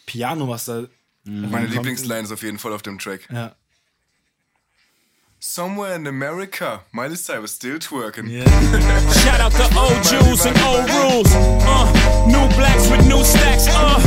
[0.05, 0.87] Piano, was da.
[1.25, 1.73] Meine reinkommt.
[1.73, 3.27] Lieblingsline ist auf jeden Fall auf dem Track.
[3.31, 3.55] Ja.
[5.39, 8.27] Somewhere in America, Miley Cyrus still twerking.
[9.23, 11.27] Shout out to old Jews and old rules.
[11.35, 13.67] Uh, new blacks with new stacks.
[13.67, 13.99] Uh,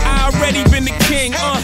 [0.00, 1.34] I already been the king.
[1.34, 1.60] Uh,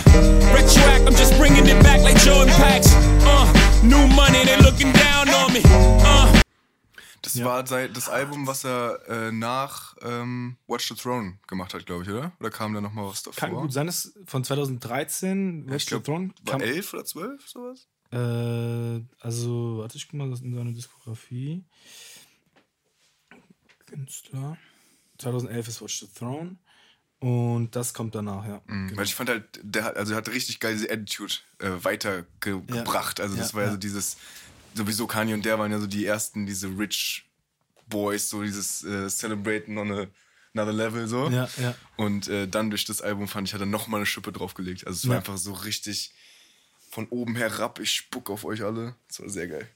[0.52, 2.92] retroact, I'm just bringing it back like Jordan Packs.
[3.24, 3.46] Uh,
[3.82, 5.60] New money, they looking down on me.
[5.64, 6.40] Uh.
[7.22, 7.44] Das ja.
[7.44, 12.02] war sein, das Album, was er äh, nach ähm, Watch the Throne gemacht hat, glaube
[12.02, 12.32] ich, oder?
[12.40, 13.38] Oder kam da nochmal was davor?
[13.38, 16.34] Kann gut sein, ist von 2013 Watch glaub, the Throne.
[16.44, 17.88] War kam, 11 oder 12, sowas?
[18.10, 21.64] Äh, also, warte, ich guck mal in seine Diskografie.
[23.86, 24.56] Künstler.
[25.18, 26.56] 2011 ist Watch the Throne.
[27.20, 28.60] Und das kommt danach, ja.
[28.66, 33.20] Mhm, Weil ich fand halt, der hat, also hat richtig geil diese Attitude äh, weitergebracht.
[33.20, 33.72] Also das Ja, war ja ja.
[33.72, 34.16] so dieses,
[34.74, 37.24] sowieso Kanye und der waren ja so die ersten, diese Rich
[37.88, 40.06] Boys, so dieses äh, Celebrating on a,
[40.54, 41.28] another level so.
[41.28, 41.74] Ja, ja.
[41.96, 44.86] Und äh, dann durch das Album fand ich, hat er nochmal eine Schippe draufgelegt.
[44.86, 45.18] Also es war Ja.
[45.18, 46.12] einfach so richtig
[46.90, 48.94] von oben herab, ich spuck auf euch alle.
[49.08, 49.68] Das war sehr geil.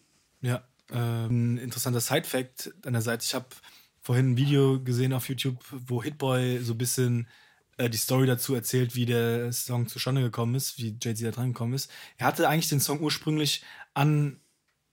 [0.43, 3.25] Ja, ähm, ein interessanter Side-Fact an der Seite.
[3.25, 3.47] Ich habe
[4.03, 7.29] vorhin ein Video gesehen auf YouTube, wo Hitboy so ein bisschen
[7.79, 11.53] äh, die Story dazu erzählt, wie der Song zustande gekommen ist, wie Jay-Z da dran
[11.53, 11.91] gekommen ist.
[12.19, 13.63] Er hatte eigentlich den Song ursprünglich
[13.95, 14.41] an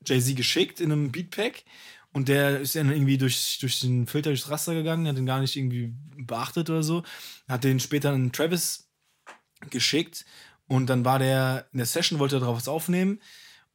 [0.06, 1.63] Jay-Z geschickt in einem Beatpack
[2.13, 5.41] und der ist dann irgendwie durch, durch den Filter, durchs Raster gegangen, hat den gar
[5.41, 7.04] nicht irgendwie beachtet oder so.
[7.48, 8.89] Hat den später an Travis
[9.69, 10.26] geschickt
[10.67, 13.19] und dann war der in der Session, wollte er drauf was aufnehmen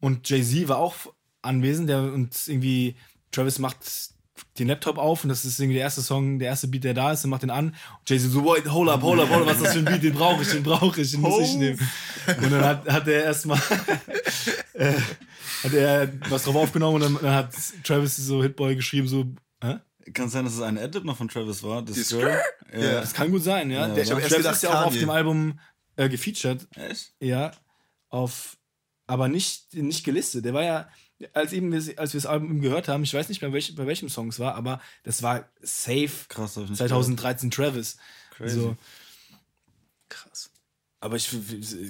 [0.01, 0.95] und Jay-Z war auch
[1.43, 2.97] anwesend der, und irgendwie
[3.31, 4.14] Travis macht
[4.59, 7.13] den Laptop auf und das ist irgendwie der erste Song, der erste Beat, der da
[7.13, 9.47] ist und macht den an und Jay-Z so, wait, hold up, hold up, hold up,
[9.49, 11.57] was ist das für ein Beat, den brauche ich, den brauche ich, den muss ich
[11.57, 11.79] nehmen.
[12.27, 13.59] Und dann hat, hat er erstmal
[14.75, 14.95] äh,
[15.65, 19.27] hat er was drauf aufgenommen und dann, dann hat Travis so Hitboy geschrieben so,
[19.63, 19.79] hä?
[20.13, 21.83] Kann sein, dass es ein Edit noch von Travis war.
[21.83, 22.39] Das Die Girl.
[22.73, 23.01] Ja.
[23.01, 23.89] Das kann gut sein, ja.
[23.89, 25.59] Ja, der ich hab Travis erst gedacht, ist ja auch auf dem Album
[25.97, 27.15] äh, gefeatured, Echt?
[27.21, 27.53] ja,
[28.11, 28.57] auf,
[29.07, 30.45] aber nicht, nicht gelistet.
[30.45, 30.89] Der war ja,
[31.33, 33.87] als, eben, wir- als wir das Album gehört haben, ich weiß nicht mehr, welch, bei
[33.87, 37.97] welchem Song es war, aber das war safe Krass, hab ich nicht 2013 Travis.
[38.37, 38.57] Crazy.
[38.61, 38.77] So.
[40.09, 40.51] Krass.
[41.01, 41.29] Aber ich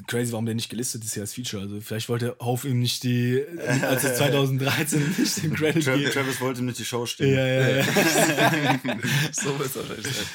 [0.09, 1.63] crazy, warum der nicht gelistet ist hier als Feature.
[1.63, 3.45] Also vielleicht wollte Hof ihm nicht die,
[3.83, 6.11] als er 2013 nicht den Credit Tra geben.
[6.11, 7.33] Travis wollte ihm nicht die Show stehen.
[7.33, 7.85] Ja, ja, ja.
[9.33, 10.27] So wird es wahrscheinlich sein.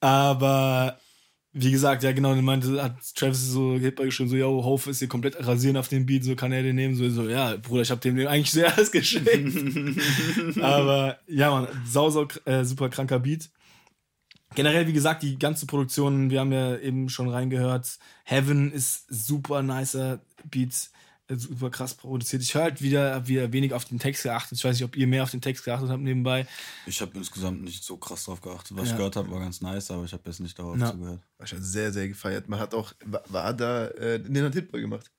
[0.00, 0.98] Aber
[1.58, 4.98] wie gesagt, ja genau, dann meinte, hat Travis so Hitboy geschrieben, so, yo, Hof ist
[4.98, 7.80] hier komplett rasieren auf dem Beat, so kann er den nehmen, so, so ja, Bruder,
[7.80, 9.26] ich hab dem eigentlich zuerst geschickt.
[10.60, 13.48] Aber ja, man, sau, sau, äh, super kranker Beat.
[14.54, 19.62] Generell, wie gesagt, die ganze Produktion, wir haben ja eben schon reingehört, Heaven ist super
[19.62, 20.90] nicer Beat,
[21.28, 22.42] super krass produziert.
[22.42, 24.58] Ich höre halt wieder, wieder wenig auf den Text geachtet.
[24.58, 26.46] Ich weiß nicht, ob ihr mehr auf den Text geachtet habt nebenbei.
[26.86, 28.76] Ich habe insgesamt nicht so krass drauf geachtet.
[28.76, 28.90] Was Ja.
[28.92, 30.92] ich gehört habe, war ganz nice, aber ich habe jetzt nicht darauf Ja.
[30.92, 31.20] zugehört.
[31.38, 32.48] War schon sehr, sehr gefeiert.
[32.48, 35.10] Man hat auch, war, war da, äh, den hat Hitboy gemacht.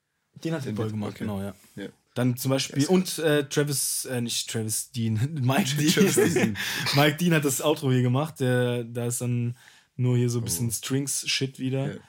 [0.44, 1.20] Den hat Hitboy gemacht, okay.
[1.26, 1.54] genau, ja.
[1.76, 1.88] Ja.
[2.14, 5.92] Dann zum Beispiel, und äh, Travis, äh, nicht Travis Dean, Mike Dean.
[5.92, 6.58] Travis Dean.
[6.96, 8.40] Mike Dean hat das Outro hier gemacht.
[8.40, 9.56] Der, da ist dann
[9.98, 11.94] nur hier so ein bisschen Strings-Shit wieder.
[11.96, 12.00] Ja.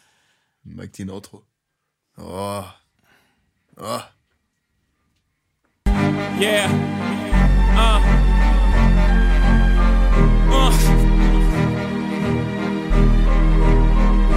[0.62, 1.44] Mike Dean Outro.
[2.16, 2.64] Oh.
[3.80, 4.04] Oh.
[6.40, 6.68] Yeah.
[7.76, 8.00] Uh.
[10.50, 10.72] Uh.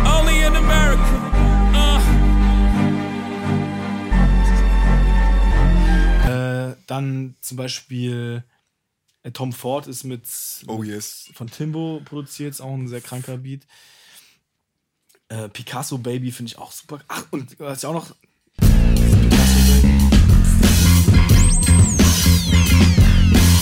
[0.06, 1.02] Only in America.
[1.74, 2.00] Uh.
[6.30, 8.44] Äh, dann zum Beispiel
[9.24, 10.28] äh, Tom Ford ist mit,
[10.68, 11.32] Oh yes.
[11.34, 13.66] von Timbo produziert, ist auch ein sehr kranker Beat.
[15.30, 17.00] Äh, Picasso Baby finde ich auch super.
[17.08, 18.14] Ach, und was ich auch noch.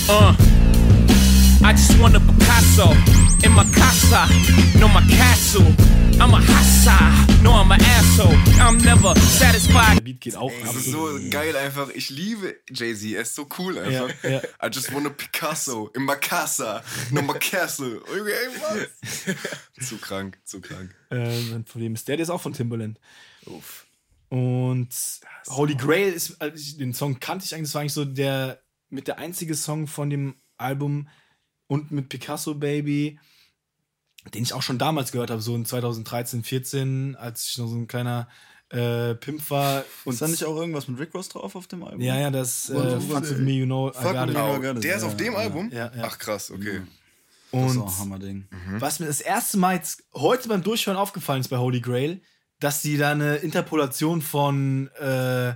[0.10, 0.34] Uh.
[1.64, 2.90] I just want a Picasso
[3.46, 4.26] in my casa,
[4.80, 5.68] no my castle.
[6.20, 8.36] I'm a hassa, no I'm an asshole.
[8.60, 9.98] I'm never satisfied.
[9.98, 11.90] Der Beat geht auch Das ist so geil einfach.
[11.90, 13.12] Ich liebe Jay-Z.
[13.12, 14.10] Er ist so cool einfach.
[14.24, 14.42] Ja, ja.
[14.64, 18.02] I just want a Picasso in my casa, no my castle.
[18.02, 18.88] Okay,
[19.78, 19.88] was?
[19.88, 20.90] zu krank, zu krank.
[21.12, 23.00] Äh, von dem ist der, der ist auch von Timbaland.
[24.30, 24.90] Und
[25.50, 28.60] Holy Grail ist, also ich, den Song kannte ich eigentlich, das war eigentlich so der
[28.90, 31.08] mit der einzige Song von dem Album
[31.68, 33.20] und mit Picasso Baby,
[34.34, 37.76] den ich auch schon damals gehört habe, so in 2013, 14, als ich noch so
[37.76, 38.28] ein kleiner
[38.70, 39.84] äh, Pimp war.
[40.06, 42.02] Und Ist da nicht auch irgendwas mit Rick Ross drauf auf dem Album?
[42.02, 44.60] ja, ja, das äh, Wo- wo- Fuck with me, you know, Fuck with me, Genau.
[44.60, 44.84] Got it.
[44.84, 45.40] Der ist auf dem ja.
[45.40, 45.70] Album?
[45.72, 46.04] Ja, ja.
[46.04, 46.82] Ach krass, okay.
[47.52, 48.48] Das ist Und auch ein Hammerding.
[48.78, 52.22] Was mir das erste Mal jetzt heute beim Durchhören aufgefallen ist bei Holy Grail,
[52.60, 55.56] dass die da eine Interpolation von, äh,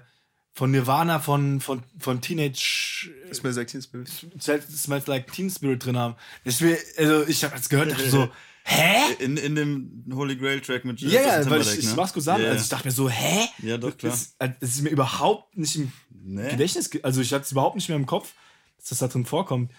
[0.54, 4.10] von Nirvana, von, von, von Teenage Das ist mir sagt Teen Spirit.
[4.40, 6.16] Smells Like Teen Spirit drin haben.
[6.46, 8.30] Das mir, also ich habe das gehört dachte so,
[8.66, 9.14] hä?
[9.20, 11.94] In, in dem Holy Grail Track mit Ja, ja, weil ich, Timberlake, ich ne?
[11.96, 12.40] mach's kurz an.
[12.40, 12.52] Ja, ja.
[12.52, 13.48] Also ich dachte mir so, hä?
[13.64, 14.12] Ja, doch, klar.
[14.12, 15.92] Das, das ist mir überhaupt nicht im
[16.26, 16.52] Nee.
[16.52, 18.34] Gedächtnis, ge- also ich hatte es überhaupt nicht mehr im Kopf,
[18.78, 19.72] dass das da drin vorkommt.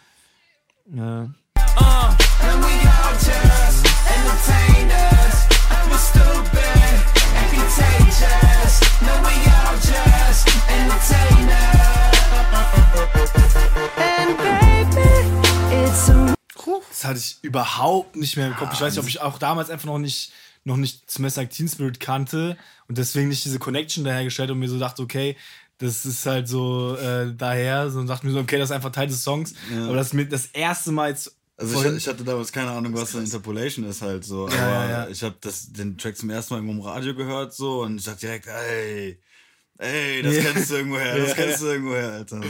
[0.94, 1.20] Ja.
[1.22, 5.36] And we all just entertainers.
[5.70, 7.00] And we're stupid
[7.34, 8.80] and contagious.
[9.00, 10.23] No, we all just
[10.74, 11.84] entertainers.
[13.96, 14.74] And baby,
[17.42, 18.72] überhaupt nicht mehr im Kopf.
[18.72, 20.32] Ich weiß nicht, ob ich auch damals einfach noch nicht,
[20.64, 22.56] noch nicht Smash Like Teen Spirit kannte
[22.88, 25.36] und deswegen nicht diese Connection dahergestellt und mir so dachte, okay,
[25.78, 28.92] das ist halt so äh, daher, so und dachte mir so, okay, das ist einfach
[28.92, 29.54] Teil des Songs.
[29.86, 31.36] Aber das ist mir das erste Mal jetzt.
[31.56, 34.48] Also ich, ich hatte damals keine Ahnung, was eine Interpolation ist halt so.
[34.48, 35.08] Ja, aber ja, ja.
[35.08, 35.36] ich habe
[35.68, 39.20] den Track zum ersten Mal irgendwo im Radio gehört so und ich dachte direkt, ey,
[39.78, 42.40] ey, das kennst du irgendwoher, das kennst du irgendwoher, Alter.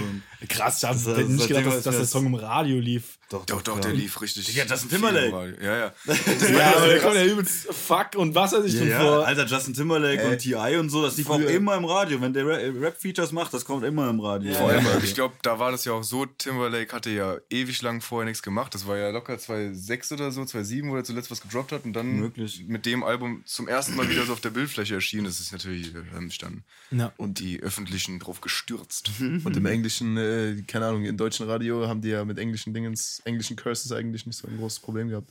[0.49, 2.05] Krass, ich habe Das- nicht gedacht, dass, dass der.
[2.07, 3.19] Song im Radio lief.
[3.31, 4.47] Doch, Doch, doch, der lief richtig.
[4.47, 5.57] Digga, Justin Timberlake.
[5.63, 5.93] Ja, ja.
[6.57, 9.27] Ja, aber der kommt ja übelst Fuck und was weiß ich denn Ja, vor.
[9.27, 10.77] Alter, Justin Timberlake und T.I.
[10.77, 11.51] und so, das lief auch Früher.
[11.51, 12.21] immer im Radio.
[12.21, 14.53] Wenn der Ra- Rap-Features macht, das kommt immer im Radio.
[14.55, 18.01] Vor allem, ich glaube, da war das ja auch so, Timberlake hatte ja ewig lang
[18.01, 18.75] vorher nichts gemacht.
[18.75, 21.93] Das war ja locker 2006 oder so, 2007, wo er zuletzt was gedroppt hat und
[21.95, 22.65] dann Möglich.
[22.67, 25.25] mit dem Album zum ersten Mal wieder so auf der Bildfläche erschienen.
[25.25, 27.13] Das ist natürlich, äh, haben sich dann Ja.
[27.17, 29.11] und die Öffentlichen drauf gestürzt.
[29.45, 33.14] Und im englischen, äh, keine Ahnung, im deutschen Radio haben die ja mit englischen Dingens,
[33.21, 35.31] englischen Curses eigentlich nicht so ein großes Problem gehabt.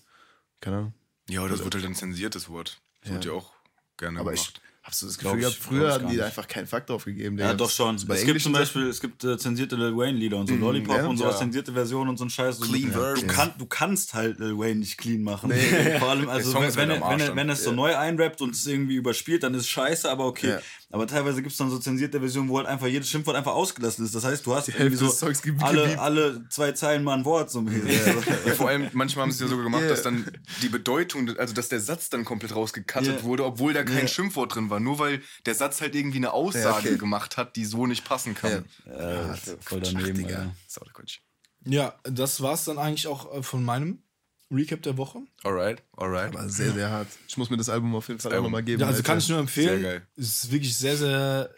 [0.62, 0.94] Keine Ahnung.
[1.30, 2.80] Ja, das wird halt dann zensiert, das Wort.
[3.02, 3.52] Das wird ja auch
[3.98, 4.62] gerne Aber ich gemacht.
[4.84, 6.22] habe so das Gefühl ich- gehabt, früher ich gar die nicht.
[6.24, 7.38] einfach keinen Fakt drauf gegeben.
[7.38, 7.98] Ja, doch schon.
[8.08, 11.08] Bei es gibt zum Beispiel, es gibt äh, zensierte Lil Wayne-Lieder und so Lollipop ja.
[11.08, 11.36] und so Ja.
[11.38, 12.60] zensierte Version und so ein Scheiß.
[12.62, 13.28] Clean du, Version.
[13.28, 15.52] du, kann, du kannst halt Lil Wayne nicht clean machen.
[16.00, 18.56] Vor allem, also wenn, wenn, halt er, wenn, wenn er es so neu einrappt und
[18.56, 20.58] es irgendwie überspielt, dann ist es scheiße, aber okay.
[20.94, 20.98] Ja.
[21.00, 24.06] Aber teilweise gibt es dann so zensierte Versionen, wo halt einfach jedes Schimpfwort einfach ausgelassen
[24.06, 24.14] ist.
[24.14, 27.50] Das heißt, du hast irgendwie Hälfte so alle, alle zwei Zeilen mal ein Wort.
[27.50, 29.90] So Ja, vor allem, manchmal haben sie es ja sogar gemacht, Ja.
[29.90, 30.30] dass dann
[30.62, 33.24] die Bedeutung, also dass der Satz dann komplett rausgekattet Ja.
[33.24, 34.08] wurde, obwohl da kein Ja.
[34.08, 34.80] Schimpfwort drin war.
[34.80, 36.98] Nur weil der Satz halt irgendwie eine Aussage Ja, okay.
[36.98, 38.66] gemacht hat, die so nicht passen kann.
[38.86, 40.36] Ja, voll daneben, Digga.
[40.38, 40.56] Alter.
[40.68, 41.20] Sau der Quatsch.
[41.66, 44.04] Ja, das war's dann eigentlich auch äh, von meinem
[44.52, 45.20] Recap der Woche.
[45.44, 46.36] Alright, alright.
[46.36, 47.08] Aber sehr, sehr hart.
[47.28, 48.46] Ich muss mir das Album auf jeden Fall auch Album.
[48.46, 48.82] nochmal geben.
[48.82, 49.08] Ja, also Alter.
[49.08, 49.82] kann ich nur empfehlen.
[49.82, 50.08] Sehr geil.
[50.16, 51.50] Es ist wirklich sehr, sehr.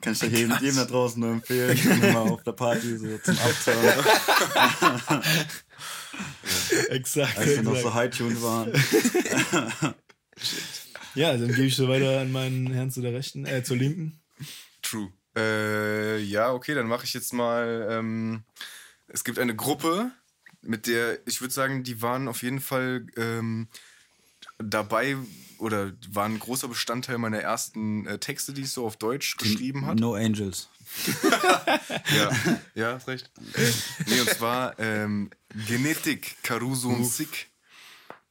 [0.00, 1.78] Kann ich dir jedem, jedem da draußen nur empfehlen.
[2.12, 4.04] mal auf der Party so zum Abtören.
[6.88, 7.38] Exakt.
[7.38, 8.72] Als wir noch so high-tuned waren.
[11.14, 14.20] Ja, dann gebe ich so weiter an meinen Herrn zu der rechten, äh, zur linken.
[14.80, 15.12] True.
[15.36, 17.88] Äh, ja, okay, dann mache ich jetzt mal.
[17.90, 18.44] Ähm,
[19.08, 20.12] es gibt eine Gruppe,
[20.62, 23.68] mit der ich würde sagen, die waren auf jeden Fall ähm,
[24.58, 25.16] dabei
[25.58, 29.86] oder waren ein großer Bestandteil meiner ersten äh, Texte, die ich so auf Deutsch geschrieben
[29.86, 30.00] habe.
[30.00, 30.68] No Angels.
[32.16, 32.30] Ja,
[32.74, 33.30] ja, hast recht.
[34.06, 35.30] Nee, und zwar ähm,
[35.68, 37.48] Genetik, Caruso und Sick.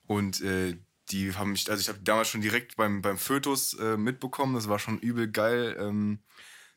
[0.08, 0.76] Und äh,
[1.12, 4.68] die haben mich, also ich habe damals schon direkt beim, beim Fötus äh, mitbekommen, das
[4.68, 5.78] war schon übel geil.
[5.80, 6.20] Ähm,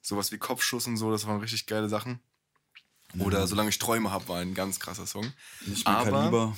[0.01, 2.21] sowas wie Kopfschuss und so, das waren richtig geile Sachen.
[3.19, 5.33] Oder Solange ich Träume habe, war ein ganz krasser Song.
[5.67, 6.57] Nicht mehr Aber- Kaliber.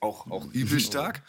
[0.00, 1.22] Auch, auch übel stark.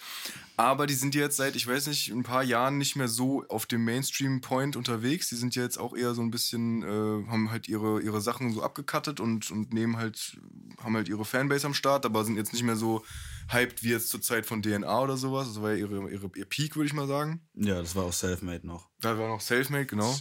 [0.55, 3.65] Aber die sind jetzt seit, ich weiß nicht, ein paar Jahren nicht mehr so auf
[3.65, 5.27] dem Mainstream-Point unterwegs.
[5.27, 8.53] Die sind ja jetzt auch eher so ein bisschen, äh, haben halt ihre, ihre Sachen
[8.53, 10.37] so abgekattet und, und nehmen halt,
[10.81, 13.03] haben halt ihre Fanbase am Start, aber sind jetzt nicht mehr so
[13.49, 15.49] hyped wie jetzt zur Zeit von DNA oder sowas.
[15.49, 17.41] Das war ja ihre, ihre, ihr Peak, würde ich mal sagen.
[17.55, 18.87] Ja, das war auch Selfmade noch.
[19.01, 20.17] Da war noch Selfmade, genau.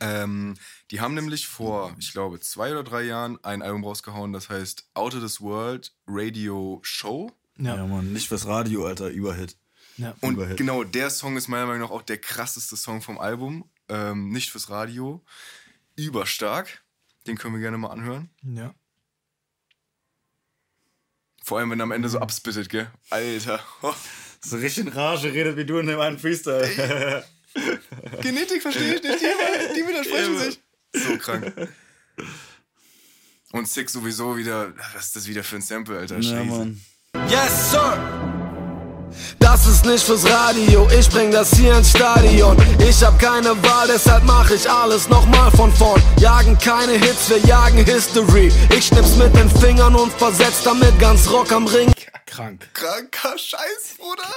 [0.00, 0.54] Ähm,
[0.90, 4.88] die haben nämlich vor, ich glaube, zwei oder drei Jahren ein Album rausgehauen, das heißt
[4.94, 7.32] Out of This World Radio Show.
[7.58, 7.86] Ja, Ja.
[7.86, 9.56] Mann, nicht fürs Radio, Alter, Überhit.
[9.96, 10.14] ja.
[10.20, 10.56] Und Überhit.
[10.56, 13.68] genau, der Song ist meiner Meinung nach auch der krasseste Song vom Album.
[13.88, 15.24] Ähm, nicht fürs Radio.
[15.96, 16.82] Überstark.
[17.26, 18.30] Den können wir gerne mal anhören.
[18.42, 18.74] ja.
[21.42, 22.90] Vor allem, wenn er am Ende so abspittet, gell?
[23.10, 23.60] Alter.
[24.40, 27.24] So richtig in Rage redet wie du in dem einen Freestyle.
[28.22, 29.20] Genetik verstehe ich nicht.
[29.20, 29.24] Die,
[29.98, 30.60] widersprechen sich.
[30.92, 31.52] So krank.
[33.52, 34.72] Und Sick sowieso wieder.
[34.94, 36.16] Was ist das wieder für ein Sample, Alter?
[36.16, 36.44] ja, Scheiße.
[36.44, 36.80] Mann.
[37.28, 38.38] Yes, Sir.
[39.38, 42.56] Das ist nicht fürs Radio, ich bring das hier ins Stadion.
[42.78, 46.02] Ich hab keine Wahl, deshalb mach ich alles nochmal von vorn.
[46.20, 48.52] Jagen keine Hits, wir jagen History.
[48.76, 51.90] Ich schnips mit den Fingern und versetz damit ganz Rock am Ring.
[52.26, 52.68] Krank.
[52.74, 54.28] Kranker Scheiß, Bruder.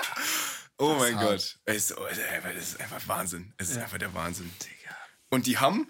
[0.77, 1.57] Oh mein Gott.
[1.65, 2.21] Ey, so, Alter,
[2.55, 3.53] das ist einfach Wahnsinn.
[3.57, 4.49] Es ist einfach der Wahnsinn.
[5.31, 5.87] Und die haben,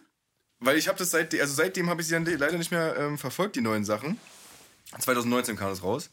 [0.60, 3.17] weil ich habe das seit, also seitdem habe ich sie dann leider nicht mehr ähm,
[3.17, 4.17] verfolgt, die neuen Sachen.
[4.99, 6.12] 2019 kam das raus.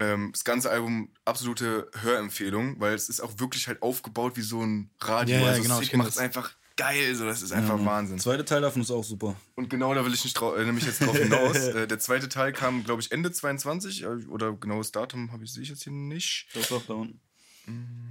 [0.00, 4.62] Ähm, das ganze Album absolute Hörempfehlung, weil es ist auch wirklich halt aufgebaut wie so
[4.62, 5.36] ein Radio.
[5.36, 8.18] Ja, ja, also genau, ich macht es einfach geil, so das ist einfach Wahnsinn.
[8.18, 9.36] Zweite Teil davon ist auch super.
[9.54, 11.56] Und genau da will ich nicht äh, nämlich jetzt drauf hinaus.
[11.56, 15.52] äh, der zweite Teil kam, glaube ich, Ende 22 äh, oder genaues Datum habe ich
[15.52, 16.48] sehe ich jetzt hier nicht.
[16.54, 17.20] Doch, doch, da unten.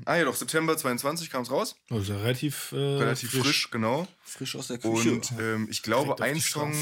[0.06, 1.76] Ah ja, doch, September 22 kam es raus.
[1.90, 4.08] Also relativ, äh, Relativ frisch, genau.
[4.24, 5.12] Frisch aus der Küche.
[5.12, 6.74] Und ähm, ich glaube, ein Song,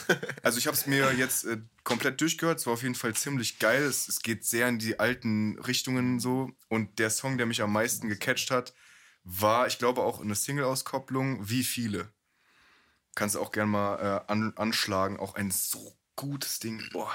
[0.42, 3.58] also ich habe es mir jetzt äh, komplett durchgehört, es war auf jeden Fall ziemlich
[3.58, 3.82] geil.
[3.82, 6.50] Es, es geht sehr in die alten Richtungen so.
[6.68, 8.72] Und der Song, der mich am meisten gecatcht hat,
[9.24, 12.12] war, ich glaube, auch eine Single-Auskopplung, Wie viele.
[13.16, 13.96] Kannst du auch gern mal
[14.28, 15.18] äh, an, anschlagen.
[15.18, 16.82] Auch ein so gutes Ding.
[16.92, 17.10] Boah.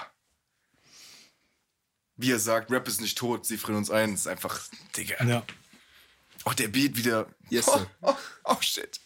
[2.22, 4.12] Wie er sagt, Rap ist nicht tot, sie frieren uns ein.
[4.12, 4.60] Das ist einfach,
[4.96, 5.24] Digga.
[5.26, 5.44] Ja.
[6.44, 7.28] Auch der Beat wieder.
[7.50, 7.88] Yes, oh, sir.
[8.02, 9.00] oh, oh, shit.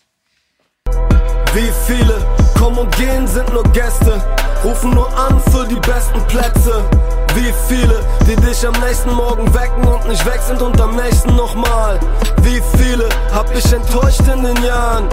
[1.53, 2.25] Wie viele
[2.57, 4.21] kommen und gehen, sind nur Gäste.
[4.63, 6.89] Rufen nur an für die besten Plätze.
[7.33, 11.35] Wie viele, die dich am nächsten Morgen wecken und nicht weg sind und am nächsten
[11.35, 11.99] nochmal.
[12.41, 15.09] Wie viele hab ich enttäuscht in den Jahren?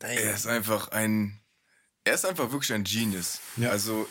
[0.00, 1.40] Er ist einfach ein.
[2.04, 3.40] Er ist einfach wirklich ein Genius.
[3.62, 4.08] Also,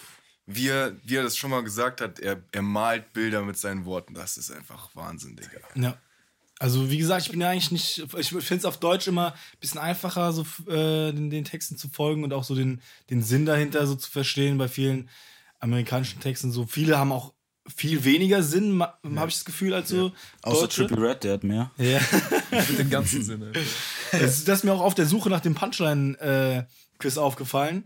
[0.51, 3.85] wie er, wie er das schon mal gesagt hat, er, er malt Bilder mit seinen
[3.85, 4.15] Worten.
[4.15, 5.59] Das ist einfach Wahnsinn, Digga.
[5.75, 5.97] Ja.
[6.57, 9.59] Also wie gesagt, ich bin ja eigentlich nicht, ich finde es auf Deutsch immer ein
[9.61, 13.45] bisschen einfacher, so äh, den, den Texten zu folgen und auch so den, den Sinn
[13.45, 15.07] dahinter so zu verstehen bei vielen
[15.59, 16.51] amerikanischen Texten.
[16.51, 17.33] So viele haben auch
[17.73, 18.93] viel weniger Sinn, ja.
[19.15, 20.87] habe ich das Gefühl, als so Außer Deutsche.
[20.87, 21.71] Triple Red, der hat mehr.
[21.77, 21.99] Ja.
[22.51, 23.51] Mit dem ganzen Sinne.
[24.11, 27.85] das, das ist mir auch auf der Suche nach dem Punchline-Quiz aufgefallen,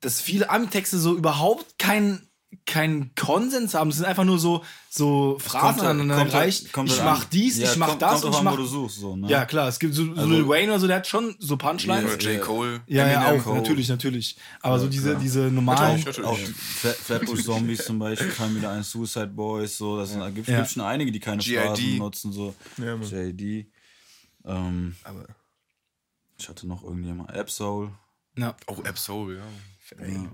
[0.00, 2.22] dass viele Ami-Texte so überhaupt keinen
[2.64, 3.90] keinen Konsens haben.
[3.90, 6.72] Es sind einfach nur so, so Phrasen halt- aneinander kommt halt- gereicht.
[6.72, 7.30] kommt ich halt mach an.
[7.32, 8.52] dies, Ja, ich mach kommt- das kommt und ich an, mach.
[8.52, 9.28] wo du suchst, so, ne?
[9.28, 11.56] Ja, klar, es gibt so, so Also- Lil Wayne oder so, der hat schon so
[11.56, 12.14] Punchlines.
[12.14, 12.40] Oder J.
[12.40, 12.80] Cole.
[12.86, 14.36] Ja, ja, auch, natürlich, natürlich.
[14.62, 15.98] Aber so diese, diese normalen.
[15.98, 16.56] Natürlich, Auch natürlich.
[16.56, 20.58] Flat- Flatbush Zombies zum Beispiel, fallen wieder ein Suicide Boys, so, das sind, gibt, Ja.
[20.60, 21.66] gibt schon einige, die keine G.I.D..
[21.66, 22.54] Phrasen nutzen, so.
[22.78, 22.94] Ja.
[22.96, 23.66] JD.
[24.44, 25.24] Ähm, Aber
[26.38, 27.90] ich hatte noch irgendjemand, Absol.
[28.38, 28.56] Ja.
[28.66, 29.42] Oh, Absol, ja.
[29.90, 30.30] Ja.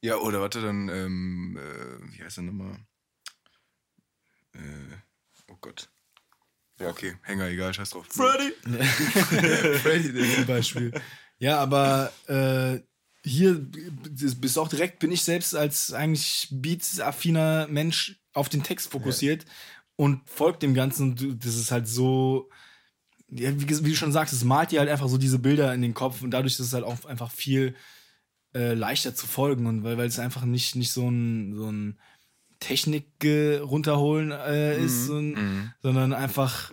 [0.00, 2.78] ja, oder warte, dann, ähm, äh, wie heißt der nochmal?
[4.54, 4.96] Äh,
[5.48, 5.90] oh Gott.
[6.78, 8.06] Ja, okay, Hänger, egal, scheiß drauf.
[8.08, 8.52] Freddy!
[10.34, 10.92] zum Beispiel.
[11.38, 12.80] Ja, aber äh,
[13.24, 19.44] hier bist auch direkt, bin ich selbst als eigentlich beats-affiner Mensch auf den Text fokussiert
[19.96, 21.10] und folgt dem Ganzen.
[21.10, 22.50] Und Das ist halt so,
[23.28, 25.82] ja, wie, wie du schon sagst, es malt dir halt einfach so diese Bilder in
[25.82, 27.76] den Kopf und dadurch ist es halt auch einfach viel
[28.54, 31.98] äh, leichter zu folgen und weil, weil es einfach nicht, nicht so ein, so ein
[32.60, 36.72] Technik runterholen äh, ist, so ein, sondern einfach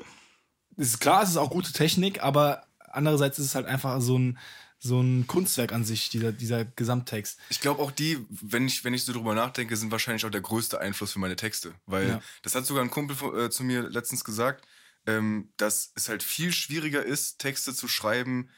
[0.78, 4.38] ist klar, es ist auch gute Technik, aber andererseits ist es halt einfach so ein,
[4.80, 7.38] so ein Kunstwerk an sich, dieser, dieser Gesamttext.
[7.50, 10.40] Ich glaube auch die, wenn ich, wenn ich so drüber nachdenke, sind wahrscheinlich auch der
[10.42, 11.74] größte Einfluss für meine Texte.
[11.86, 12.22] Weil Ja.
[12.44, 14.66] das hat sogar ein Kumpel äh, zu mir letztens gesagt,
[15.06, 18.50] ähm, dass es halt viel schwieriger ist, Texte zu schreiben,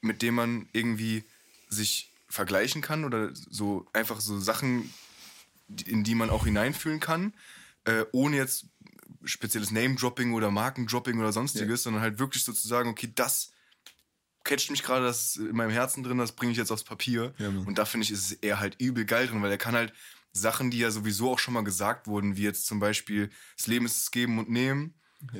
[0.00, 1.24] mit denen man irgendwie
[1.68, 4.92] sich vergleichen kann oder so einfach so Sachen,
[5.86, 7.34] in die man auch hineinfühlen kann,
[7.84, 8.66] äh, ohne jetzt
[9.24, 13.52] spezielles Name-Dropping oder Markendropping oder sonstiges, sondern halt wirklich so zu sagen, okay, das
[14.44, 17.34] catcht mich gerade, das ist in meinem Herzen drin, das bringe ich jetzt aufs Papier.
[17.38, 19.92] Ja, und da finde ich, ist er halt übel geil drin, weil er kann halt
[20.32, 23.86] Sachen, die ja sowieso auch schon mal gesagt wurden, wie jetzt zum Beispiel, das Leben
[23.86, 24.94] ist es geben und nehmen,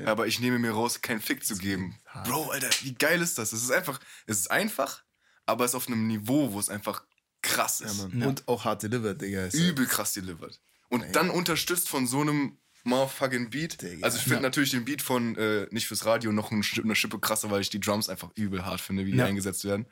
[0.04, 1.98] aber ich nehme mir raus, keinen Fick zu geben.
[2.24, 3.52] Bro, Alter, wie geil ist das?
[3.52, 5.04] Es ist einfach, es ist einfach,
[5.46, 7.02] aber es ist auf einem Niveau, wo es einfach
[7.42, 7.98] krass ja, ist.
[8.12, 8.22] Mann.
[8.22, 9.46] Und auch hart delivered, Digga.
[9.46, 10.60] Ist Übel krass delivered.
[10.88, 13.82] Und dann unterstützt von so einem motherfucking Beat.
[13.82, 14.04] Digga.
[14.04, 17.50] Also ich finde natürlich den Beat von äh, nicht fürs Radio noch eine Schippe krasser,
[17.50, 19.26] weil ich die Drums einfach übel hart finde, wie die Ja.
[19.26, 19.86] eingesetzt werden.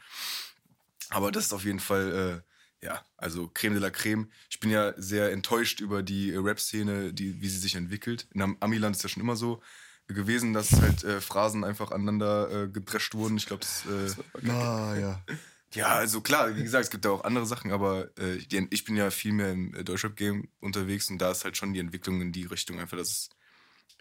[1.11, 2.43] Aber das ist auf jeden Fall,
[2.83, 4.31] äh, ja, also Creme de la Creme.
[4.51, 8.27] Ich bin ja sehr enttäuscht über die äh, Rap-Szene, die, wie sie sich entwickelt.
[8.33, 9.63] In Am- Amiland ist ja schon immer so
[10.09, 13.37] gewesen, dass halt äh, Phrasen einfach aneinander äh, gedrescht wurden.
[13.37, 15.25] Ich glaube, das, äh, Ah, ja.
[15.75, 18.85] ja, also klar, wie gesagt, es gibt da auch andere Sachen, aber äh, die, ich
[18.85, 22.21] bin ja viel mehr im äh, Deutschrap-Game unterwegs und da ist halt schon die Entwicklung
[22.21, 23.29] in die Richtung einfach, dass es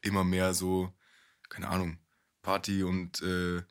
[0.01, 0.93] immer mehr so,
[1.49, 1.97] keine Ahnung,
[2.41, 3.61] Party und äh,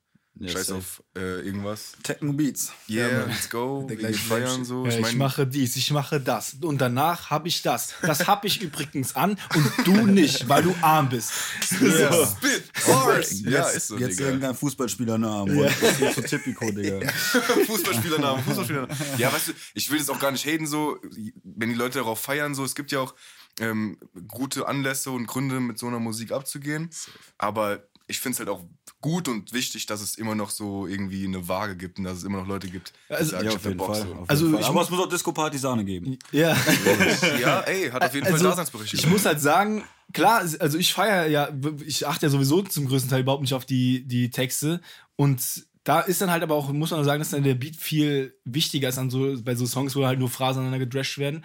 [0.41, 0.79] Ja, Scheiß safe.
[0.79, 1.93] auf äh, irgendwas.
[2.03, 2.73] Techno Beats.
[2.89, 4.87] Yeah, let's go, Der wir feiern so.
[4.87, 7.93] Ja, ich, mein- mache dies, ich mache das und danach habe ich das.
[8.01, 11.33] Das habe ich übrigens an und du nicht, weil du arm bist.
[11.81, 12.27] Yeah.
[12.27, 13.41] Spit, Bars.
[13.43, 14.29] ja, jetzt, ist so, Jetzt Digga.
[14.31, 15.55] irgendein Fußballspielernamen.
[15.59, 15.65] Ja.
[15.81, 17.01] Das ist so typico, Digga.
[17.67, 18.97] Fußballspielernamen, Fußballspielernamen.
[19.19, 20.97] Ja, weißt du, ich will das auch gar nicht haten, so,
[21.45, 23.15] wenn die Leute darauf feiern, so, es gibt ja auch
[23.61, 26.89] ähm, gute Anlässe und Gründe, mit so einer Musik abzugehen.
[27.39, 28.63] Aber ich finde es halt auch
[29.01, 32.25] gut und wichtig, dass es immer noch so irgendwie eine Waage gibt und dass es
[32.25, 34.03] immer noch Leute gibt, die Also- sagen, Ja, ich auf jeden Bock Fall.
[34.07, 34.15] so.
[34.15, 34.61] Auf Also jeden Fall.
[34.61, 36.19] ich Aber muss- es muss auch Disco-Party-Sahne geben.
[36.31, 36.57] Ja.
[37.41, 39.05] Ja, ey, hat auf jeden Fall Also, Daseinsberechtigung.
[39.05, 39.83] Ich muss halt sagen,
[40.13, 41.49] klar, also ich feiere ja,
[41.87, 44.81] ich achte ja sowieso zum größten Teil überhaupt nicht auf die, die Texte.
[45.17, 45.43] Und
[45.85, 48.89] da ist dann halt aber auch, muss man sagen, dass dann der Beat viel wichtiger
[48.91, 51.45] ist an so, bei so Songs, wo halt nur Phrasen aneinander gedrescht werden.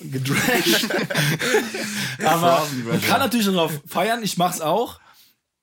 [0.00, 0.86] Gedrescht.
[2.24, 4.98] aber man kann natürlich darauf feiern, ich mach's auch.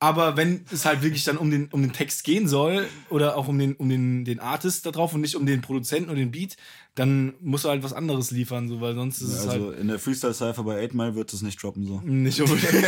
[0.03, 3.47] Aber wenn es halt wirklich dann um den, um den Text gehen soll oder auch
[3.47, 6.29] um den, um den, den Artist da drauf und nicht um den Produzenten und den
[6.29, 6.57] Beat,
[6.93, 9.87] dann musst du halt was anderes liefern, so, weil sonst ist es Also halt in
[9.87, 12.01] der Freestyle-Cypher bei 8 Mile wird es nicht droppen, so.
[12.01, 12.85] nicht unbedingt.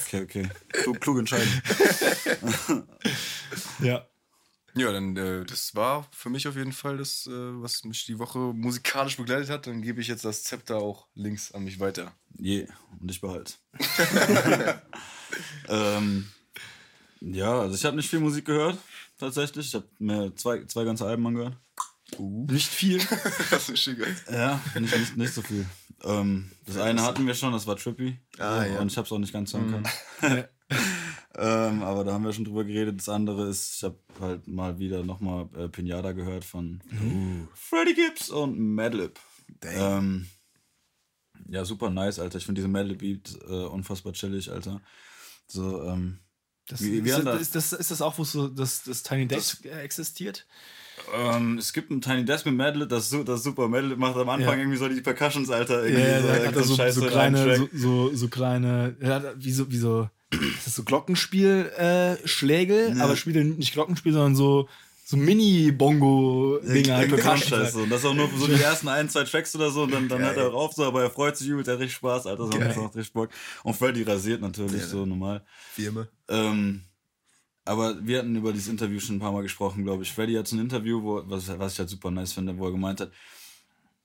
[0.00, 0.48] Okay, okay.
[0.72, 1.62] Klug, klug entscheiden.
[3.80, 4.04] ja.
[4.74, 8.18] Ja, dann, äh, das war für mich auf jeden Fall das, äh, was mich die
[8.18, 9.68] Woche musikalisch begleitet hat.
[9.68, 12.12] Dann gebe ich jetzt das Zepter auch links an mich weiter.
[12.36, 12.66] Je,
[13.00, 13.54] und ich behalte.
[15.68, 16.26] ähm,
[17.20, 18.78] ja, also ich habe nicht viel Musik gehört,
[19.18, 19.66] tatsächlich.
[19.66, 21.56] Ich habe mir zwei, zwei ganze Alben angehört.
[22.18, 23.00] Nicht viel.
[23.50, 23.98] Das ist schick.
[24.30, 25.66] Ja, nicht, nicht, nicht so viel.
[26.02, 28.18] Ähm, das eine hatten wir schon, das war Trippy.
[28.38, 28.80] Ah, ja.
[28.80, 29.86] Und ich habe es auch nicht ganz hören können.
[31.36, 32.98] ähm, aber da haben wir schon drüber geredet.
[32.98, 36.82] Das andere ist, ich habe halt mal wieder nochmal äh, Pinata gehört von
[37.54, 39.18] Freddie Gibbs und Madlib.
[39.62, 40.26] Ähm,
[41.48, 42.38] ja, super nice, Alter.
[42.38, 44.80] Ich finde diese Madlib-Beat äh, unfassbar chillig, Alter.
[45.46, 46.20] So, ähm,
[46.70, 49.02] Das, Wie- wie ist, haben da- ist, das, ist das auch, wo so das, das
[49.02, 50.46] Tiny Desk äh, existiert?
[51.14, 53.68] ähm, es gibt einen Tiny Desk mit Madlib, das, ist das ist super.
[53.68, 54.58] Madlib macht am Anfang Ja.
[54.58, 55.84] irgendwie so die Percussions, Alter.
[55.84, 58.96] Irgendwie Ja, so, da hat er irgendeinen so, so so kleine, so, so, so kleine,
[59.00, 64.12] ja, wie so, wie so, ist das so Glockenspiel-Schläge, äh, Schläge, aber spielt nicht Glockenspiel,
[64.12, 64.68] sondern so,
[65.10, 66.96] so Mini-Bongo-Dinger.
[66.96, 67.44] halt.
[67.44, 67.80] Scheiß so.
[67.80, 69.82] Und das auch nur für so die ersten ein, zwei Tracks oder so.
[69.82, 71.80] Und dann, dann hat er auch auf so, aber er freut sich übel, der hat
[71.80, 72.48] richtig Spaß, Alter.
[72.48, 73.30] Das macht richtig Bock.
[73.64, 75.44] Und Freddy rasiert natürlich, Ja, so normal.
[75.76, 76.06] Immer.
[76.28, 76.82] Ähm,
[77.64, 80.12] aber wir hatten über dieses Interview schon ein paar Mal gesprochen, glaube ich.
[80.12, 82.72] Freddy hat so ein Interview, wo, was, was ich halt super nice finde, wo er
[82.72, 83.10] gemeint hat,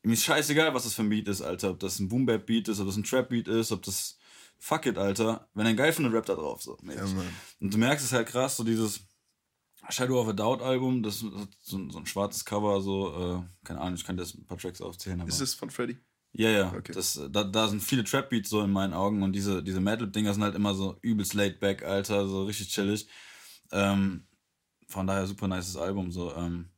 [0.02, 1.70] ihm ist scheißegal, was das für ein Beat ist, Alter.
[1.70, 4.18] Ob das ein Boom-Bap-Beat ist, ob das ein Trap-Beat ist, ob das
[4.58, 5.48] fuck it, Alter.
[5.54, 6.64] Wenn ein geil findet, rappt er drauf.
[6.64, 6.80] So.
[6.84, 7.04] Ja.
[7.60, 9.02] Und du merkst es halt krass, so dieses
[9.90, 13.66] Shadow of a Doubt Album, das hat so, ein- so ein schwarzes Cover, so, äh,
[13.66, 15.20] keine Ahnung, ich kann das ein paar Tracks aufzählen.
[15.28, 15.98] Ist es von Freddy?
[16.38, 16.92] ja, ja, Okay.
[16.92, 20.44] das, da, da sind viele Trap-Beats so in meinen Augen und diese, diese Metal-Dinger sind
[20.44, 23.08] halt immer so übelst laid back, Alter, so richtig chillig.
[23.72, 24.28] Ähm,
[24.88, 26.70] von daher super nices Album, so, ähm,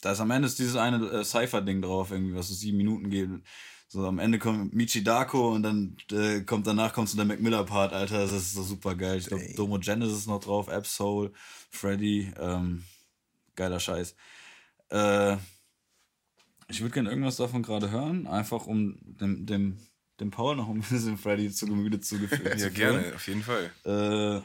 [0.00, 3.08] da ist am Ende ist dieses eine äh, Cypher-Ding drauf, irgendwie, was so sieben Minuten
[3.10, 3.30] geht.
[3.90, 7.40] So, am Ende kommt Michi Darko und dann äh, kommt danach kommt so der Mac
[7.40, 9.16] Miller-Part, Alter, das ist so super geil.
[9.16, 9.42] Ich glaube.
[9.56, 11.32] Domo Genesis noch drauf, Absol,
[11.70, 12.84] Freddy, ähm,
[13.56, 14.14] geiler Scheiß.
[14.90, 15.36] Äh,
[16.68, 19.78] ich würde gerne irgendwas davon gerade hören, einfach um dem, dem,
[20.20, 23.70] dem Paul noch ein bisschen Freddy zu Gemüte zu geführt Ja, gerne, auf jeden Fall.
[23.86, 24.42] Äh,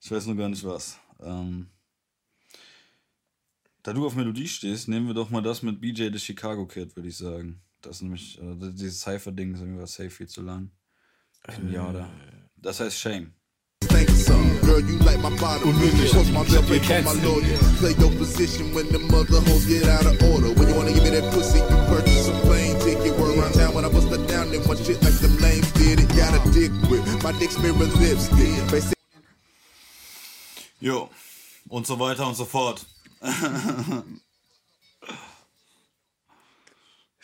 [0.00, 0.98] ich weiß nur gar nicht was.
[1.20, 1.68] Ähm,
[3.82, 6.96] da du auf Melodie stehst, nehmen wir doch mal das mit BJ the Chicago Kid,
[6.96, 7.60] würde ich sagen.
[7.84, 10.70] Das ist nämlich, äh, dieses Cypher-Ding ist irgendwie safe viel zu lang.
[11.70, 12.08] Ja, oder?
[12.56, 13.34] Das heißt Shame.
[13.88, 14.58] Thank you, son.
[14.62, 15.68] Girl, you like my bottom.
[15.68, 16.10] Unmöglich.
[16.10, 17.58] Post my for kennt's my lawyer.
[17.78, 20.48] Play your position when the mother hoes get out of order.
[20.58, 23.18] When you wanna give me that pussy, you purchase a plane ticket.
[23.18, 26.00] Word around town when I bust her down, then one shit like them lames did
[26.00, 26.08] it.
[26.16, 28.80] Got a dick with my dick's mirror lipstick.
[28.80, 28.94] Say
[30.80, 31.10] Jo.
[31.68, 32.86] Und so weiter und so fort.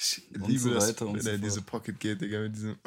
[0.03, 1.61] Ich liebe so das, wenn so er in diese.
[1.61, 2.79] Pocket geht, Digga, mit diesem...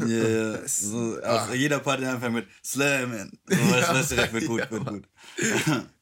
[0.00, 3.38] Ja, yeah, so, auch jeder Part der anfängt mit Slammin.
[3.46, 5.04] So, weißt du, direkt wird gut, wird gut.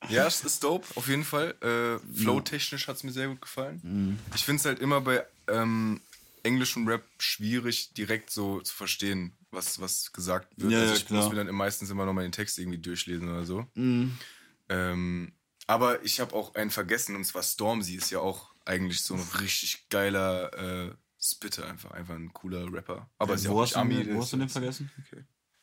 [0.09, 1.55] Ja, es ist dope, auf jeden Fall.
[1.61, 4.18] Äh, Flow-technisch hat es mir sehr gut gefallen.
[4.35, 6.01] Ich finde es halt immer bei ähm,
[6.43, 10.72] englischem Rap schwierig, direkt so zu verstehen, was, was gesagt wird.
[10.72, 13.28] Ja, also ja, ich muss mir dann meistens immer noch mal den Text irgendwie durchlesen
[13.28, 13.66] oder so.
[13.76, 15.33] Ähm,
[15.66, 19.21] aber ich habe auch einen vergessen, und zwar Stormzy ist ja auch eigentlich so ein
[19.41, 20.53] richtig geiler
[20.89, 23.09] äh, Spitter, einfach, einfach ein cooler Rapper.
[23.19, 24.03] Aber ja wo, hast Ami.
[24.05, 24.91] den- wo hast du den vergessen?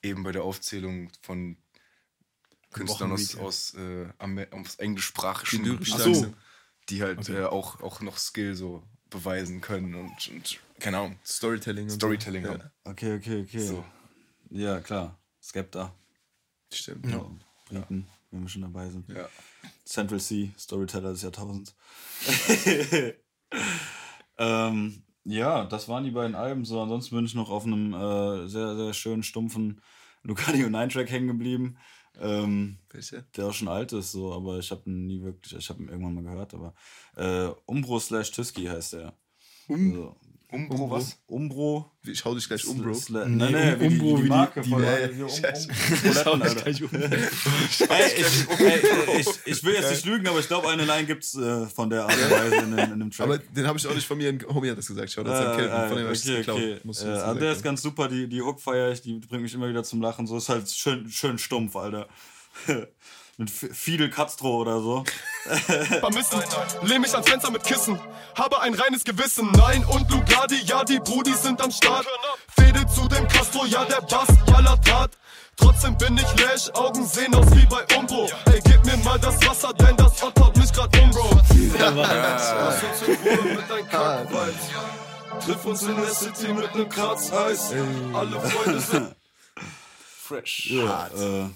[0.01, 1.57] Eben bei der Aufzählung von
[2.71, 4.07] Künstlern aus, aus, äh,
[4.51, 6.35] aus englischsprachigen Gebieten, sind.
[6.89, 11.89] die halt äh, auch, auch noch Skill so beweisen können und, und keine Ahnung, Storytelling.
[11.89, 12.59] Storytelling so.
[12.85, 13.59] Okay, okay, okay.
[13.59, 13.83] So.
[14.51, 15.19] Ja, klar.
[15.41, 15.93] Skepta.
[16.71, 17.05] Stimmt.
[17.07, 17.79] Ja.
[17.79, 19.09] Briten, wenn wir schon dabei sind.
[19.09, 19.27] Ja.
[19.85, 21.75] Central C, Storyteller des Jahrtausends.
[24.37, 26.65] ähm, ja, das waren die beiden Alben.
[26.65, 29.81] So, ansonsten bin ich noch auf einem äh, sehr, sehr schönen, stumpfen
[30.23, 31.77] Lucadio 9-Track hängen geblieben.
[32.19, 33.23] Ähm, Welche?
[33.35, 35.89] der auch schon alt ist, so, aber ich habe ihn nie wirklich, ich habe ihn
[35.89, 36.73] irgendwann mal gehört, aber
[37.15, 39.13] äh, Umbro slash Tüski heißt er.
[39.67, 40.15] Um,
[40.51, 41.15] Umbro, was?
[41.27, 41.91] Umbro.
[42.01, 42.95] Wie- Ich hau dich gleich um, Bro.
[42.95, 45.09] Sla Nee, nee, nee, Um- wie die, Umbro die die- Marke die- von Ja, hier
[45.11, 45.43] um, um, ich,
[47.89, 51.89] ey, ich, ich will jetzt nicht lügen, aber ich glaube, eine Line gibt's äh, von
[51.91, 53.27] der Art und Weise in, dem- in dem Track.
[53.27, 55.11] Aber den habe ich auch nicht von mir, Homie hat das gesagt.
[55.11, 56.79] Schau, das ist Äh, ein Kelvin, von dem äh, okay, okay.
[56.83, 59.53] Musst Äh, also der ist ganz super, die, die Hook feier ich, die bringt mich
[59.53, 60.25] immer wieder zum Lachen.
[60.25, 62.07] So ist halt schön, schön stumpf, Alter.
[63.39, 65.05] Mit Fidel Castro oder so.
[66.01, 66.41] vermissen.
[66.81, 67.97] Lehn mich ans Fenster mit Kissen,
[68.35, 69.49] habe ein reines Gewissen.
[69.53, 72.05] Nein und Lugardi, ja, die Brudis sind am Start.
[72.53, 75.17] Fede zu dem Castro, ja, der Bass ballert hart.
[75.55, 78.27] Trotzdem bin ich läsch, Augen sehen aus wie bei Umbro.
[78.51, 81.41] Ey, gib mir mal das Wasser, denn das Ott haut mich grad um, Bro.
[81.79, 84.59] Lass uns in Ruhe mit deinem.
[85.45, 87.71] Triff uns in der City mit nem Kratzeis.
[88.13, 89.15] Alle Freunde sind
[90.27, 90.71] fresh.
[90.71, 91.49] Ja, äh,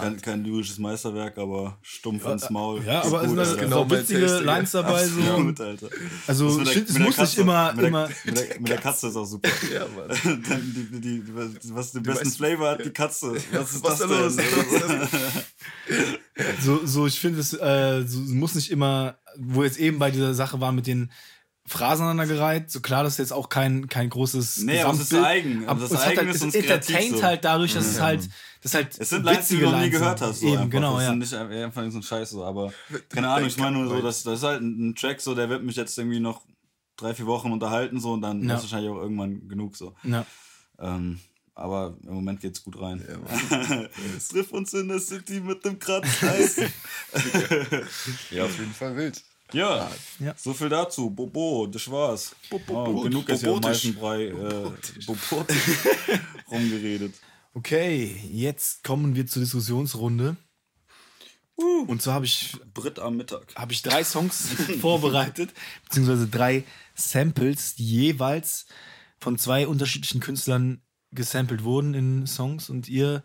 [0.00, 2.82] kein, kein lyrisches Meisterwerk, aber stumpf ins Maul.
[2.84, 4.26] Ja, aber es sind da genau witzige.
[4.40, 5.06] Lines dabei.
[5.06, 5.20] So.
[5.20, 5.88] Absolut, Alter.
[6.26, 8.78] Also ich der- finde, es muss nicht immer, mit der, immer Mit der, mit der
[8.78, 9.48] Katze ist auch super.
[9.72, 10.42] Ja, Mann.
[10.48, 11.34] Dann die, die, die,
[11.74, 13.34] was, den besten weißt- Flavor hat, die Katze.
[13.52, 15.08] Was ist Was das denn?
[16.60, 20.10] so, so ich finde, es äh, so, es muss nicht immer, wo jetzt eben bei
[20.10, 21.10] dieser Sache war mit den
[21.66, 25.10] Phrasen aneinandergereiht, so klar, das ist jetzt auch kein, kein großes Nee, aber es ist
[25.10, 25.66] Gesamtbild, eigen.
[25.68, 27.22] Aber das es Eigen halt, ist es uns entertaint so.
[27.22, 28.28] halt dadurch, dass es halt,
[28.62, 30.40] das halt Es sind Lines, die du noch nie gehört hast.
[30.40, 30.70] So Eben, einfach.
[30.70, 31.08] genau, das ja.
[31.10, 32.70] sind nicht einfach so ein Scheiß so, aber
[33.08, 35.62] keine Ahnung, ich meine nur so, das, das ist halt ein, Track so, der wird
[35.64, 36.42] mich jetzt irgendwie noch
[36.96, 38.56] drei, vier Wochen unterhalten so und dann Ja.
[38.56, 39.94] ist wahrscheinlich auch irgendwann genug so.
[40.02, 40.26] Ja.
[40.78, 41.18] Ähm,
[41.54, 43.00] aber im Moment geht's gut rein.
[44.28, 46.56] Triff uns in der City mit dem Kratzkreis.
[48.30, 49.22] Ja, auf jeden Fall wild.
[49.52, 50.34] Ja, Ja.
[50.36, 51.10] so viel dazu.
[51.10, 52.34] Bobo, das war's.
[52.50, 54.70] Oh, genug ist hier um Meißenbrei äh,
[55.06, 55.78] Bobotisch
[56.50, 57.14] rumgeredet.
[57.54, 60.36] Okay, jetzt kommen wir zur Diskussionsrunde.
[61.56, 63.54] Und zwar habe ich, Brit am Mittag.
[63.54, 64.48] habe ich drei Songs
[64.80, 65.52] vorbereitet,
[65.84, 66.64] beziehungsweise drei
[66.96, 68.66] Samples, die jeweils
[69.20, 70.82] von zwei unterschiedlichen Künstlern
[71.12, 72.70] gesampelt wurden in Songs.
[72.70, 73.22] Und ihr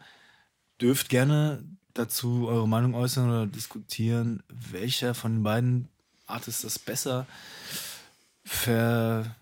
[0.79, 1.63] dürft gerne
[1.95, 5.89] dazu eure Meinung äußern oder diskutieren, welcher von den beiden
[6.29, 7.25] Artists das besser
[8.43, 9.35] verwertet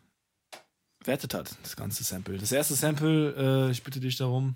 [1.33, 2.37] hat, das ganze Sample.
[2.37, 4.55] Das erste Sample, äh, ich bitte dich darum,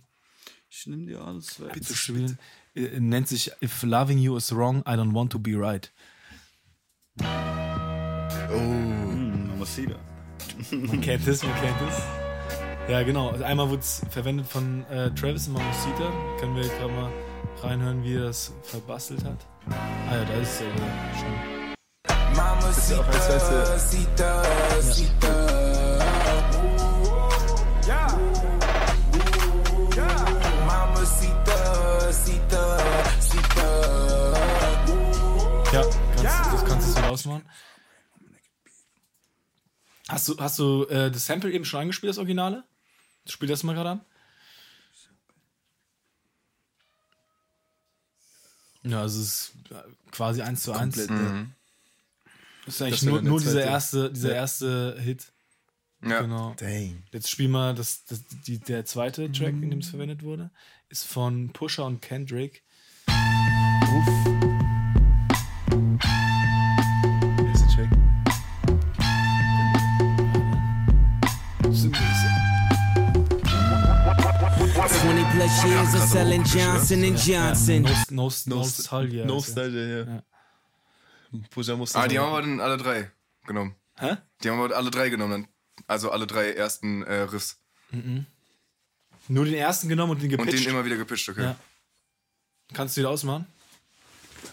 [0.70, 1.84] Ich nehme dir alles weg.
[1.84, 2.38] zu spielen,
[2.76, 5.92] äh, nennt sich If Loving You is Wrong, I Don't Want to Be Right.
[8.50, 9.96] Hm, Mamacita.
[10.72, 11.98] Man kennt es, man kennt es.
[12.90, 13.30] Ja, genau.
[13.30, 16.12] Also einmal wurde es verwendet von äh, Travis und Mamacita.
[16.40, 17.12] Können wir gerade mal
[17.62, 19.46] reinhören, wie er das verbastelt hat.
[20.10, 21.61] Ah ja, da ist es ja wieder
[22.36, 22.60] schon.
[22.60, 23.26] Das ist ja auch eins
[24.18, 24.44] der
[35.72, 35.84] Ja,
[36.22, 37.50] kannst, das kannst du so ausmachen.
[40.10, 42.66] Hast du, hast du äh, das Sample eben schon angespielt, das Originale?
[43.26, 44.06] Spiel das mal gerade an.
[48.84, 49.76] Ja, also es ist äh,
[50.12, 50.98] quasi eins zu eins.
[50.98, 51.46] Komplett, ja.
[52.66, 55.32] Das ist eigentlich Das nur, der nur dieser erste, dieser erste Hit.
[56.04, 56.22] Ja.
[56.22, 56.54] Genau.
[56.58, 57.04] Dang.
[57.12, 60.50] Jetzt spielen wir das, das, die, der zweite Track, in dem es verwendet wurde,
[60.90, 62.64] ist von Pusha und Kendrick.
[63.08, 64.08] Uff.
[67.38, 67.90] Hier ist der Track.
[71.72, 71.96] Sind-
[75.02, 77.84] 20 plus years of selling Johnson and Johnson.
[78.10, 79.26] No, no, Nostalgia.
[79.26, 79.36] No ja.
[79.36, 80.24] Nostalgia, ja.
[81.32, 81.40] Ja.
[81.50, 83.12] Pusha musste Ah, die haben wir dann alle drei
[83.46, 83.76] genommen.
[83.98, 84.18] Hä?
[84.44, 85.32] Die haben wir alle drei genommen.
[85.44, 85.48] Dann.
[85.88, 87.60] Also alle drei ersten äh, Riffs.
[89.28, 90.66] Nur den ersten genommen und den Und gepitcht.
[90.66, 91.44] den immer wieder gepitcht, okay.
[91.44, 91.56] Ja.
[92.74, 93.46] Kannst du wieder ausmachen?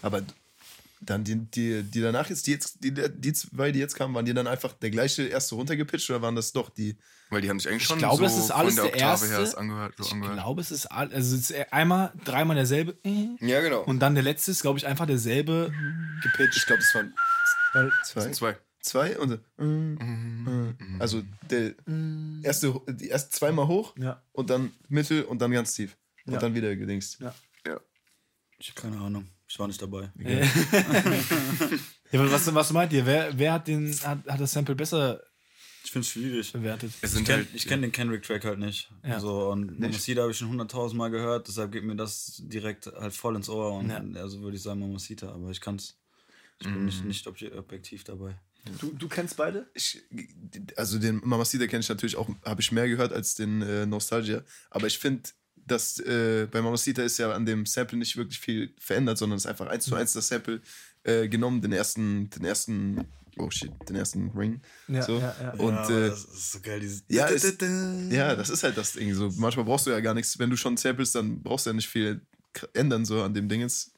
[0.01, 0.21] Aber
[1.01, 4.25] dann die, die, die danach jetzt, die jetzt, die, die zwei, die jetzt kamen, waren
[4.25, 6.97] die dann einfach der gleiche erste runtergepitcht oder waren das doch die?
[7.29, 9.27] Weil die haben sich eigentlich schon glaube, so das ist alles von der der Oktave
[9.29, 9.45] her erste.
[9.51, 9.93] das angehört.
[9.97, 10.35] So Ich angehört.
[10.35, 13.83] glaube, es ist all, also es ist einmal dreimal derselbe äh, Ja, genau.
[13.83, 15.71] und dann der letzte ist, glaube ich, einfach derselbe
[16.21, 16.57] gepitcht.
[16.57, 17.13] Ich glaube, es waren
[18.05, 18.29] zwei.
[18.31, 18.57] Zwei.
[18.81, 19.63] Zwei und so.
[19.63, 21.01] mm, mm.
[21.01, 21.73] Also der
[22.43, 24.23] erste, die erst zweimal hoch Ja.
[24.31, 25.97] und dann mittel und dann ganz tief.
[26.25, 26.39] Und Ja.
[26.39, 27.19] dann wieder gedingst.
[27.19, 27.35] Ja.
[27.67, 27.79] Ja.
[28.57, 29.27] Ich habe keine Ahnung.
[29.49, 30.11] Ich war nicht dabei.
[32.11, 33.05] Ja, aber was, was meint ihr?
[33.05, 35.21] Wer, wer hat, den, hat, hat das Sample besser
[35.83, 36.51] Ich finde es schwierig.
[36.51, 36.91] bewertet?
[37.01, 38.89] Es Ich kenne halt, kenn den Kendrick-Track halt nicht.
[39.05, 39.19] Ja.
[39.19, 43.13] So, und Mamacita habe ich schon 100.000 Mal gehört, deshalb geht mir das direkt halt
[43.13, 43.73] voll ins Ohr.
[43.73, 44.03] Und Ja.
[44.21, 45.97] also würde ich sagen Mamacita, aber ich kann's.
[46.61, 48.35] Ich bin nicht, nicht obje- objektiv dabei.
[48.81, 49.69] Du, du kennst beide?
[49.75, 50.01] Ich,
[50.75, 54.41] also den Mamacita kenne ich natürlich auch, habe ich mehr gehört als den äh, Nostalgia.
[54.71, 55.29] Aber ich finde,
[55.71, 59.45] dass äh, bei Mamacita ist ja an dem Sample nicht wirklich viel verändert, sondern es
[59.45, 60.61] ist einfach eins zu eins das Sample
[61.03, 63.05] äh, genommen, den ersten, den ersten,
[63.37, 64.61] oh shit, den ersten Ring.
[64.87, 65.19] Ja, so.
[65.19, 65.53] ja, ja.
[65.53, 67.03] Und äh, das ist so geil, dieses.
[67.07, 69.13] ja, ist, ja, das ist halt das Ding.
[69.13, 70.37] So, manchmal brauchst du ja gar nichts.
[70.39, 72.21] Wenn du schon samples, dann brauchst du ja nicht viel
[72.73, 73.61] ändern so an dem Ding.
[73.61, 73.91] Ist,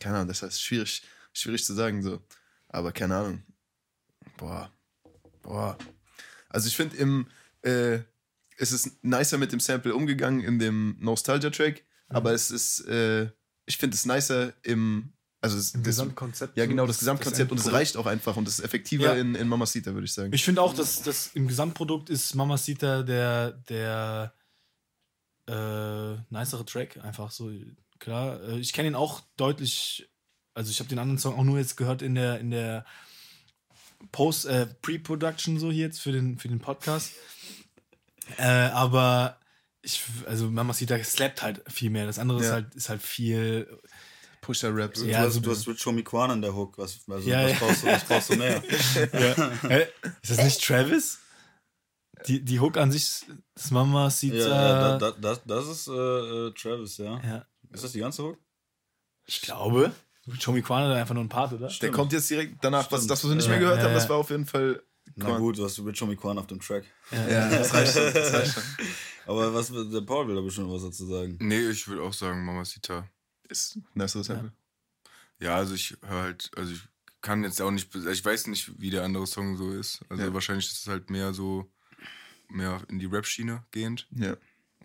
[0.00, 1.02] keine Ahnung, das heißt schwierig,
[1.32, 2.20] schwierig zu sagen so.
[2.68, 3.42] Aber keine Ahnung.
[4.36, 4.72] Boah,
[5.42, 5.76] boah.
[6.48, 7.26] Also ich finde im,
[7.62, 8.00] äh,
[8.58, 13.30] es ist nicer mit dem Sample umgegangen in dem Nostalgia-Track, aber es ist, äh,
[13.66, 16.56] ich finde es nicer im, also es, Im das, Gesamtkonzept.
[16.56, 19.20] ja genau, das Gesamtkonzept und es reicht auch einfach und es ist effektiver Ja.
[19.20, 20.32] in, in Mamacita, würde ich sagen.
[20.32, 24.32] Ich finde auch, dass das im Gesamtprodukt ist Mamacita der, der
[25.46, 27.50] äh, nicere Track, einfach so.
[27.98, 30.08] Klar, äh, ich kenne ihn auch deutlich,
[30.54, 32.84] also ich habe den anderen Song auch nur jetzt gehört in der, in der
[34.12, 37.12] Post, äh, Pre-Production so hier jetzt für den, für den Podcast.
[38.36, 39.38] Äh, aber
[39.82, 42.06] ich, also Mamacita slappt halt viel mehr.
[42.06, 42.52] Das andere ist Ja.
[42.52, 43.78] halt, ist halt viel.
[44.40, 45.02] Pusher-Raps.
[45.02, 46.78] Ja, du, hast, so- du hast Rich Homie Quan in der Hook.
[46.78, 47.58] Was, also, Ja, was, ja.
[47.58, 48.62] Brauchst du, was brauchst du mehr?
[50.22, 51.18] Ist das nicht Travis?
[52.26, 53.24] Die, die Hook an sich,
[53.54, 54.36] das Mamacita.
[54.36, 57.20] ja, ja, da, da, das, das ist äh, äh, Travis, ja.
[57.22, 57.46] ja.
[57.72, 58.38] Ist das die ganze Hook?
[59.26, 59.92] Ich glaube.
[60.40, 61.68] Tommy Quan hat einfach nur ein Part, oder?
[61.68, 62.90] Der kommt jetzt direkt danach.
[62.90, 64.82] Was, das, was wir nicht mehr gehört ja, haben, das war auf jeden Fall.
[65.16, 66.84] Na gut, du hast Rich Homie Quan auf dem Track.
[67.12, 68.12] Ja, das reicht schon.
[68.14, 68.62] Das reicht schon.
[69.26, 71.36] Aber was, der Paul will da bestimmt was dazu sagen.
[71.40, 73.08] Nee, ich würde auch sagen Mamacita.
[73.48, 74.52] Ist ein nice Sample.
[75.40, 76.80] Ja, also ich höre halt, also ich
[77.20, 80.00] kann jetzt auch nicht, ich weiß nicht, wie der andere Song so ist.
[80.08, 80.34] Also Ja.
[80.34, 81.70] wahrscheinlich ist es halt mehr so,
[82.48, 84.06] mehr in die Rap-Schiene gehend.
[84.10, 84.36] Ja.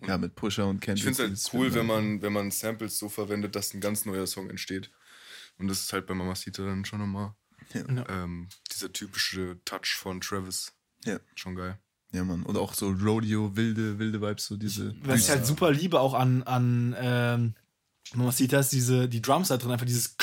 [0.06, 1.08] Ja, mit Pusher und Kendrick.
[1.10, 1.80] Ich finde es halt cool, Film.
[1.80, 4.90] wenn man, wenn man Samples so verwendet, dass ein ganz neuer Song entsteht.
[5.58, 7.34] Und das ist halt bei Mamacita dann schon nochmal
[7.72, 8.04] Ja.
[8.08, 10.72] ähm, dieser typische Touch von Travis.
[11.04, 11.18] Ja.
[11.34, 11.78] Schon geil.
[12.12, 12.44] Ja, Mann.
[12.44, 14.94] Und auch so Rodeo, wilde, wilde Vibes, so diese.
[15.02, 17.54] Was ich halt super liebe auch an, an ähm,
[18.14, 20.16] Mamacita ist diese, die Drums da drin, einfach dieses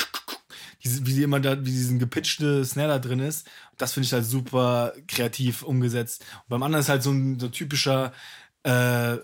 [0.82, 3.46] diese, wie immer da, wie diesen gepitchte Snare da drin ist.
[3.78, 6.24] Das finde ich halt super kreativ umgesetzt.
[6.44, 8.12] Und beim anderen ist halt so ein so typischer
[8.64, 9.18] äh,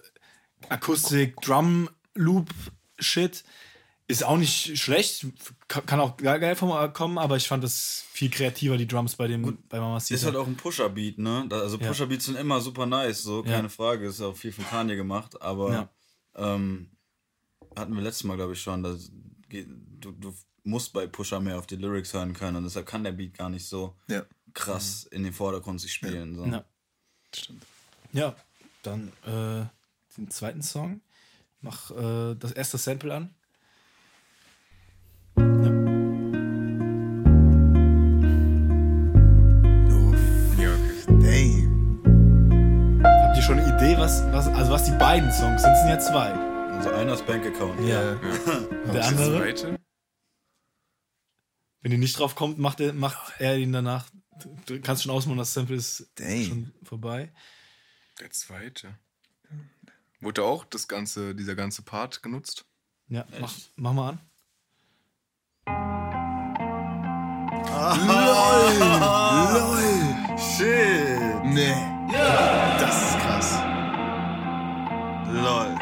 [0.68, 3.44] Akustik-Drum-Loop-Shit.
[4.10, 5.26] Ist auch nicht schlecht,
[5.68, 9.28] kann auch geil, geil vom- kommen, aber ich fand das viel kreativer, die Drums bei
[9.28, 10.14] dem bei Mamacita.
[10.14, 11.46] Ist halt auch ein Pusher-Beat, ne?
[11.50, 11.88] Also Ja.
[11.88, 13.50] Pusher-Beats sind immer super nice, so, Ja.
[13.52, 14.06] keine Frage.
[14.06, 15.88] Ist auch viel von Kanye gemacht, aber Ja.
[16.54, 16.90] ähm,
[17.76, 19.10] hatten wir letztes Mal, glaube ich, schon, dass
[19.50, 20.34] du, du
[20.64, 23.50] musst bei Pusher mehr auf die Lyrics hören können und deshalb kann der Beat gar
[23.50, 24.22] nicht so Ja.
[24.54, 26.34] krass in den Vordergrund sich spielen.
[26.34, 26.46] So.
[26.46, 26.64] Ja.
[27.36, 27.62] Stimmt.
[28.14, 28.34] Ja,
[28.82, 29.66] dann äh,
[30.16, 31.02] den zweiten Song.
[31.60, 33.34] Mach äh, das erste Sample an.
[44.08, 45.72] Was, was, also was die beiden Songs sind?
[45.72, 46.32] Es sind ja zwei.
[46.32, 47.78] Also einer ist Bank-Account.
[47.80, 48.02] Ja.
[48.02, 48.12] Ja.
[48.12, 48.22] Und
[48.94, 49.78] der andere, zweite?
[51.82, 54.08] wenn ihr nicht drauf kommt, macht er, macht er ihn danach.
[54.64, 56.44] Du kannst schon ausmachen, das Sample ist Dang.
[56.44, 57.30] schon vorbei.
[58.18, 58.94] Der zweite.
[60.20, 62.64] Wurde auch das ganze, dieser ganze Part genutzt?
[63.08, 64.20] Ja, mach, mach mal an.
[70.38, 71.44] Shit!
[71.44, 71.74] Nee.
[72.78, 73.77] Das ist krass.
[75.32, 75.74] Lol.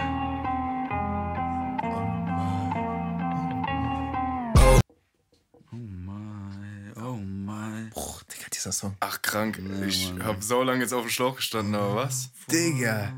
[5.72, 7.90] Oh my, oh my.
[7.94, 8.96] Boah, Digga, dieser Song.
[9.00, 9.58] Ach, krank.
[9.60, 10.24] Nee, ich Mann.
[10.24, 12.30] habe so lange jetzt auf dem Schlauch gestanden, aber was?
[12.50, 13.12] Digga.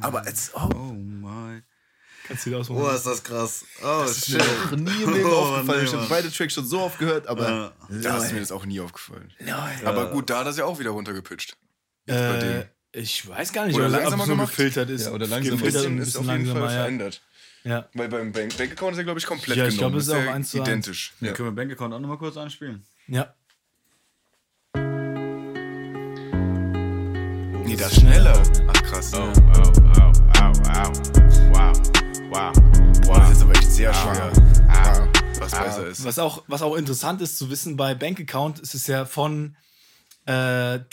[0.00, 0.74] Aber als ob.
[0.74, 1.62] Oh my.
[2.26, 2.82] Kannst du ausmachen.
[2.82, 3.64] Oh, ist das krass.
[3.82, 4.70] Oh, Das ist mir shit.
[4.70, 5.78] noch nie im Leben Oh, aufgefallen.
[5.80, 7.74] nee, ich habe beide Tracks schon so oft gehört, aber.
[7.90, 9.32] Da ist mir das auch nie aufgefallen.
[9.40, 9.86] Nein.
[9.86, 11.56] Aber gut, da hat er es ja auch wieder runtergepitcht.
[12.06, 12.64] Jetzt bei dem.
[12.94, 14.48] Ich weiß gar nicht, Oder ob er langsamer so gemacht?
[14.50, 15.06] gefiltert ist.
[15.06, 15.26] Ja, oder.
[15.26, 16.78] Gefiltert Bisschen und ein ist bisschen auf jeden Fall langsamer, ja.
[16.82, 17.22] verändert.
[17.64, 17.88] ja.
[17.94, 19.98] Weil beim Bank, Bank Account ist er, glaube ich, komplett Ja, ich genommen.
[19.98, 20.68] glaube, es ist auch eins zu eins.
[20.68, 21.12] identisch.
[21.20, 21.32] Ja.
[21.32, 22.84] Können wir Bank-Account auch nochmal kurz anspielen?
[23.08, 23.34] Ja.
[27.66, 28.42] Nee, das ist schneller.
[28.68, 29.12] Ach, krass.
[29.14, 30.92] Oh, oh, oh, oh, oh.
[31.50, 31.72] Wow,
[32.30, 32.52] wow.
[33.06, 34.32] Boah, das ist aber echt sehr schwer.
[34.36, 35.08] Ow.
[35.40, 36.04] Was besser ist.
[36.04, 39.56] Was auch, was auch interessant ist zu wissen, bei Bank Account ist es ja von
[40.26, 40.32] äh,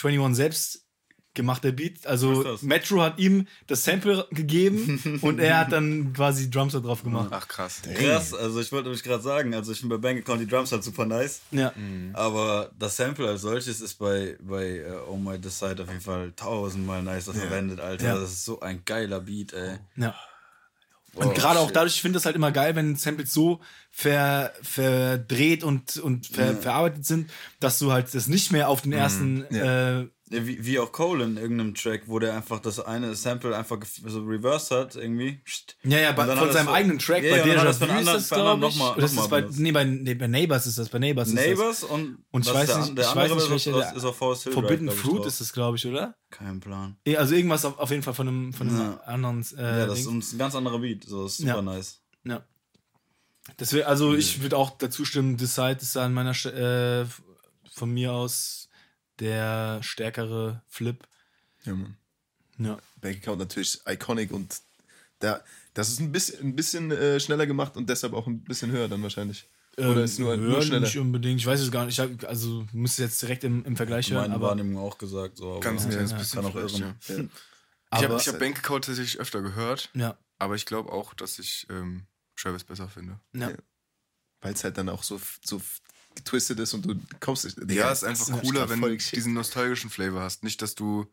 [0.02, 0.86] 21 selbst
[1.34, 2.06] gemachter Beat.
[2.06, 2.58] Also?
[2.62, 7.30] Metro hat ihm das Sample gegeben und er hat dann quasi Drums da drauf gemacht.
[7.32, 7.82] Ach, krass.
[7.96, 10.84] Krass, also ich wollte mich gerade sagen, also ich finde bei Bank-Account die Drums halt
[10.84, 11.42] super nice.
[11.52, 11.74] Ja.
[12.14, 16.34] Aber das Sample als solches ist bei, bei äh, Oh My Side auf jeden Fall
[16.36, 18.06] tausendmal nicer verwendet, Alter.
[18.06, 18.16] Ja.
[18.16, 19.78] Das ist so ein geiler Beat, ey.
[19.96, 20.16] ja.
[21.16, 23.60] Oh, Und gerade auch dadurch, ich finde das halt immer geil, wenn Samples so
[23.92, 27.30] ver, verdreht und, und ver, verarbeitet sind,
[27.60, 31.24] dass du halt das nicht mehr auf den ersten äh, Ja, wie, wie auch Cole
[31.26, 35.40] in irgendeinem Track, wo der einfach das eine Sample einfach so reverse hat, irgendwie.
[35.84, 37.84] Ja, ja, bei, von seinem das so- eigenen Track, Ja, bei ja, hat das für
[37.90, 38.50] einen ist anderen- das, glaube ich.
[38.52, 41.34] anderen noch mal- das bei, nee, bei, nee, bei Neighbors ist das, bei Neighbors ist
[41.34, 44.04] Neighbors und, Und ich weiß der, nicht- der ich weiß andere nicht, ist, der- ist
[44.06, 44.54] auf Forest das.
[44.54, 46.16] Hill Forbidden Drive, Fruit ist das, glaube ich, oder?
[46.30, 46.96] Kein Plan.
[47.18, 49.00] Also irgendwas auf, auf jeden Fall von einem, von einem Ja.
[49.06, 51.04] anderen äh, ja, das ist ein ganz anderer Beat.
[51.04, 51.62] So, ist super Ja.
[51.62, 52.00] nice.
[52.24, 52.44] Ja.
[53.60, 57.06] Deswegen, also ich würde auch dazu stimmen, Decide ist an meiner äh,
[57.74, 58.61] von mir aus
[59.22, 61.08] der stärkere Flip.
[61.64, 61.96] Ja, Mann.
[62.58, 62.78] Ja.
[63.00, 64.62] Bank Account natürlich iconic und
[65.20, 65.42] da,
[65.74, 68.88] das ist ein bisschen, ein bisschen äh, schneller gemacht und deshalb auch ein bisschen höher
[68.90, 69.48] dann wahrscheinlich.
[69.78, 70.82] Oder ist nur, Ähm, nur schneller?
[70.82, 71.98] Nicht unbedingt, ich weiß es gar nicht.
[71.98, 75.38] Ich hab, also müsste jetzt direkt im, im Vergleich hören, Meine aber, Wahrnehmung auch gesagt.
[75.38, 76.42] So, aber Ganz ein Ja, kleines ja, bisschen.
[76.42, 76.82] kann auch irren.
[77.08, 77.16] ja.
[77.16, 77.24] Ja.
[77.94, 81.68] Ich habe hab Bank Account tatsächlich öfter gehört, ja, aber ich glaube auch, dass ich
[81.70, 82.06] ähm,
[82.36, 83.20] Travis besser finde.
[83.34, 83.50] ja.
[83.50, 83.56] Ja.
[84.42, 85.62] Weil es halt dann auch so, so
[86.16, 87.58] getwistet ist und du kommst nicht.
[87.60, 90.44] Digga, Ja, ist einfach cooler, wenn du diesen nostalgischen Flavor hast.
[90.44, 91.08] Nicht, dass du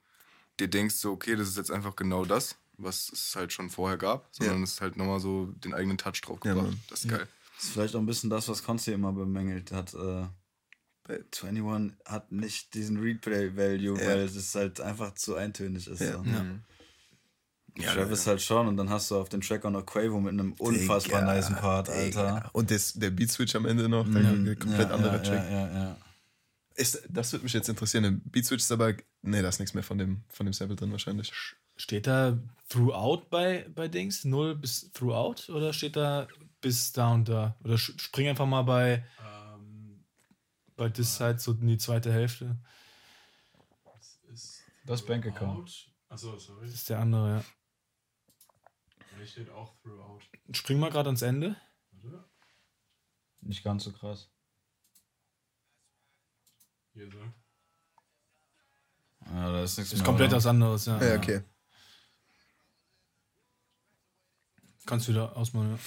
[0.60, 3.96] dir denkst, so, okay, das ist jetzt einfach genau das, was es halt schon vorher
[3.98, 4.64] gab, sondern Ja.
[4.64, 6.70] es ist halt nochmal so den eigenen Touch drauf Ja, gebracht.
[6.70, 6.80] Mann.
[6.90, 7.28] das ist geil.
[7.56, 9.94] Das ist vielleicht auch ein bisschen das, was Consti immer bemängelt hat.
[9.94, 10.26] Äh,
[11.04, 14.06] bei 21 hat nicht diesen Replay-Value, Ja.
[14.06, 16.00] weil es halt einfach zu eintönig ist.
[16.00, 16.12] Ja.
[16.18, 16.22] So.
[16.24, 16.44] Ja.
[17.80, 20.32] Ja, Travis halt schon und dann hast du auf dem Track auch noch Quavo mit
[20.32, 22.34] einem unfassbar Digga, niceen Part, Digga.
[22.34, 22.50] Alter.
[22.52, 24.44] Und das, der Beat-Switch am Ende noch, Mhm.
[24.44, 25.50] der komplett Ja, anderer ja, Track.
[25.50, 25.96] Ja, ja, ja.
[26.74, 28.02] Ist, das würde mich jetzt interessieren.
[28.04, 30.92] Der Beat-Switch ist aber, nee, da ist nichts mehr von dem, von dem Sample drin
[30.92, 31.32] wahrscheinlich.
[31.76, 34.24] Steht da Throughout bei, bei Dings?
[34.24, 35.50] Null bis Throughout?
[35.52, 36.26] Oder steht da
[36.60, 37.56] bis da und da?
[37.64, 39.04] Oder spring einfach mal bei,
[40.76, 42.56] bei This Side so in die zweite Hälfte.
[44.84, 45.88] Das Bank Account.
[46.08, 46.64] Achso, sorry.
[46.66, 47.44] Das ist der andere, ja.
[49.18, 50.20] Hier steht auch throughout.
[50.52, 51.56] Spring mal gerade ans Ende.
[53.40, 54.30] Nicht ganz so krass.
[56.92, 57.18] Hier so.
[59.26, 60.06] Ja, da ist nichts Ist mehr.
[60.06, 60.38] komplett oder?
[60.38, 61.02] was anderes, ja.
[61.02, 61.42] Ja, okay.
[64.86, 65.78] Kannst du wieder ausmachen,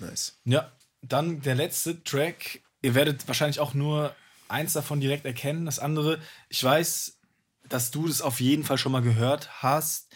[0.00, 0.06] ja.
[0.06, 0.40] Nice.
[0.44, 2.62] Ja, dann der letzte Track.
[2.80, 4.14] Ihr werdet wahrscheinlich auch nur
[4.48, 5.66] eins davon direkt erkennen.
[5.66, 7.18] Das andere, ich weiß,
[7.68, 10.14] dass du das auf jeden Fall schon mal gehört hast.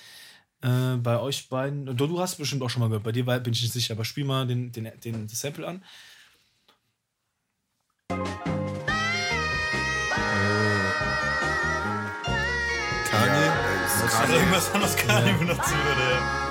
[0.62, 1.86] Äh, bei euch beiden.
[1.86, 3.04] Du, du hast bestimmt auch schon mal gehört.
[3.04, 5.84] Bei dir bin ich nicht sicher, aber spiel mal den, den, den das Sample an.
[13.10, 13.52] Kanye.
[14.18, 16.46] Also irgendwas anderes kann ich benutzen würde, ja.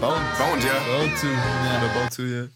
[0.00, 0.38] Bound.
[0.38, 0.78] Bound, ja.
[0.86, 1.26] Bound to.
[1.26, 2.48] Oder Bound to, ja.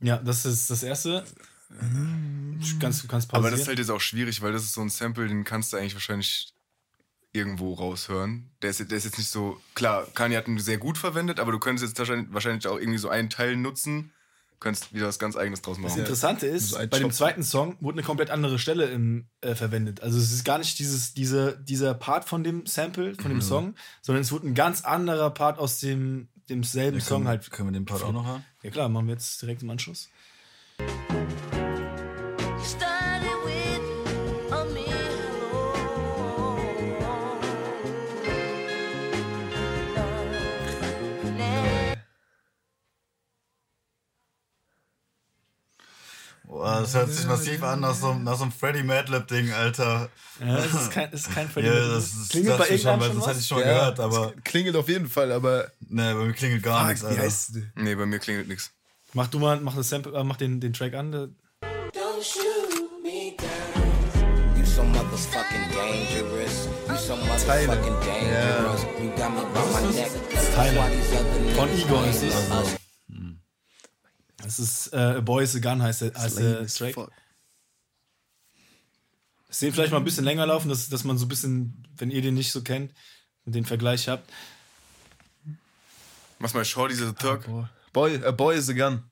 [0.00, 1.24] Ja, das ist das erste.
[1.70, 3.34] Du kannst, du kannst pausieren.
[3.34, 5.72] Aber das ist halt jetzt auch schwierig, weil das ist so ein Sample, den kannst
[5.72, 6.52] du eigentlich wahrscheinlich
[7.38, 8.50] irgendwo raushören.
[8.62, 9.60] Der ist, der ist jetzt nicht so.
[9.74, 12.98] Klar, Kanye hat ihn sehr gut verwendet, aber du könntest jetzt wahrscheinlich, wahrscheinlich auch irgendwie
[12.98, 14.12] so einen Teil nutzen,
[14.60, 16.00] könntest wieder was ganz Eigenes draus Das machen.
[16.00, 20.02] Interessante ist, bei dem zweiten Song wurde eine komplett andere Stelle im, äh, verwendet.
[20.02, 23.74] Also es ist gar nicht dieses, diese, dieser Part von dem Sample, von dem Song,
[24.02, 27.50] sondern es wurde ein ganz anderer Part aus dem, demselben Song können, halt.
[27.50, 28.44] Können wir den Part auch noch haben?
[28.62, 30.08] Ja klar, machen wir jetzt direkt im Anschluss.
[46.58, 50.08] Boah, das hört sich massiv an nach so, nach so einem Freddy Madlib-Ding, Alter.
[50.44, 52.98] Ja, das ist kein, das ist kein Freddie Ja, das, das Klingelt bei ich schon,
[52.98, 55.70] das hatte ich schon Ja, gehört, aber klingelt auf jeden Fall, aber.
[55.88, 57.22] ne, bei mir klingelt gar nichts, Alter.
[57.22, 57.52] heißt?
[57.76, 58.72] Nee, bei mir klingelt nichts.
[59.12, 61.12] Mach du mal, mach das Sample, äh, mach den, den Track an.
[61.12, 61.28] der-
[61.92, 64.58] Don't shoot me down.
[64.58, 66.68] You so motherfucking dangerous.
[66.88, 68.82] You so motherfucking dangerous.
[69.00, 70.10] You got me by my neck.
[70.56, 70.80] Tyler.
[70.82, 72.34] Why these other Von Igor ist es.
[72.34, 72.74] us?
[74.42, 76.94] Das ist äh, A Boy is a Gun heißt der, heißt der Track.
[76.94, 77.12] fuck.
[79.48, 82.10] Das sehen vielleicht mal ein bisschen länger laufen, dass, dass man so ein bisschen, wenn
[82.10, 82.92] ihr den nicht so kennt,
[83.46, 84.30] den Vergleich habt.
[86.38, 87.48] Mach mal Shorty the Turk.
[87.92, 89.02] Boy, a boy is a gun.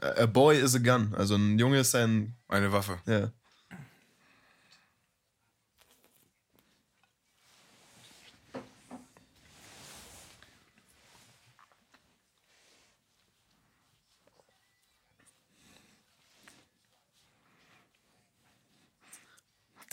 [0.00, 1.14] A a boy is a gun.
[1.14, 2.36] Also ein Junge ist ein.
[2.48, 3.00] Eine Waffe.
[3.06, 3.32] Ja.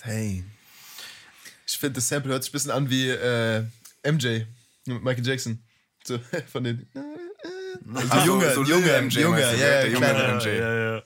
[0.05, 0.43] Dang.
[1.67, 3.63] Ich finde, das Sample hört sich ein bisschen an wie äh,
[4.03, 4.41] MJ
[4.85, 5.63] mit Michael Jackson.
[6.03, 6.19] So,
[6.51, 6.87] von den.
[7.93, 10.35] Also Also, Junge, so Junge, MJ Junge, du, ja, der ja, junge kleiner.
[10.35, 10.47] MJ.
[10.57, 11.03] ja.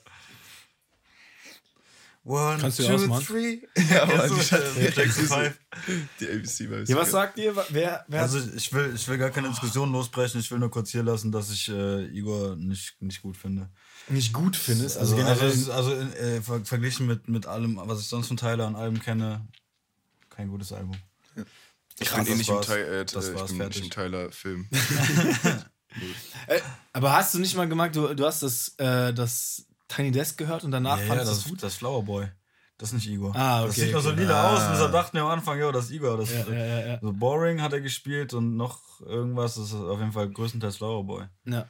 [2.22, 3.24] One, Kannst du two, ausmachen?
[3.26, 3.58] three.
[3.90, 5.52] Ja, aber du, die äh, Jackson
[6.20, 7.56] die- ABC war Ja, was sagt ihr?
[7.70, 10.90] Wer, wer Also ich will, ich will gar keine Diskussion losbrechen, ich will nur kurz
[10.90, 13.70] hier lassen, dass ich äh, Igor nicht, nicht gut finde.
[14.10, 14.96] Nicht gut findest?
[14.98, 15.50] Also, Also, generell.
[15.50, 19.00] also, also äh, ver verglichen mit, mit allem, was ich sonst von Tyler an Alben
[19.00, 19.46] kenne,
[20.28, 20.96] kein gutes Album.
[21.98, 22.66] Ich Ja, bin eh das nicht im, war's.
[22.66, 24.68] Ty äh, Das ich bin nicht im Tyler-Film.
[26.46, 26.60] Äh,
[26.92, 30.62] aber hast du nicht mal gemerkt, du, du hast das, äh, das Tiny Desk gehört
[30.62, 31.62] und danach Ja, ja, fandest du das, es gut?
[31.62, 32.28] das ist Flower Boy.
[32.78, 33.34] Das ist nicht Igor.
[33.36, 34.54] Ah, Das okay, sieht nur so lila Ah.
[34.54, 36.16] aus und deshalb dachten wir am Anfang, ja, das ist Igor.
[36.16, 36.98] Das Ja, ja, ja, ja.
[37.02, 41.04] So Boring hat er gespielt und noch irgendwas, das ist auf jeden Fall größtenteils Flower
[41.04, 41.26] Boy.
[41.46, 41.66] ja.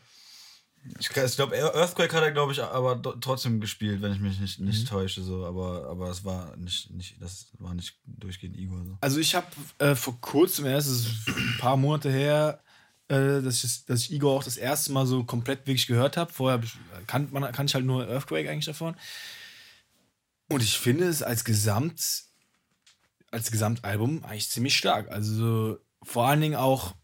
[0.99, 4.61] Ich, ich glaube, Earthquake hat er, glaube ich, aber trotzdem gespielt, wenn ich mich nicht,
[4.61, 4.89] nicht Mhm.
[4.89, 5.23] täusche.
[5.23, 5.45] So.
[5.45, 8.85] Aber, aber es war nicht, nicht, das war nicht durchgehend Igor.
[8.85, 8.99] So.
[9.01, 9.47] Also ich habe
[9.79, 12.63] äh, vor kurzem, erst ist ein paar Monate her,
[13.09, 16.33] äh, dass, ich, dass ich Igor auch das erste Mal so komplett wirklich gehört habe.
[16.33, 16.63] Vorher
[17.07, 18.97] kann, man, kann ich halt nur Earthquake eigentlich davon.
[20.49, 22.25] Und ich finde es als Gesamt,
[23.31, 25.11] als Gesamtalbum eigentlich ziemlich stark.
[25.11, 26.95] Also vor allen Dingen auch,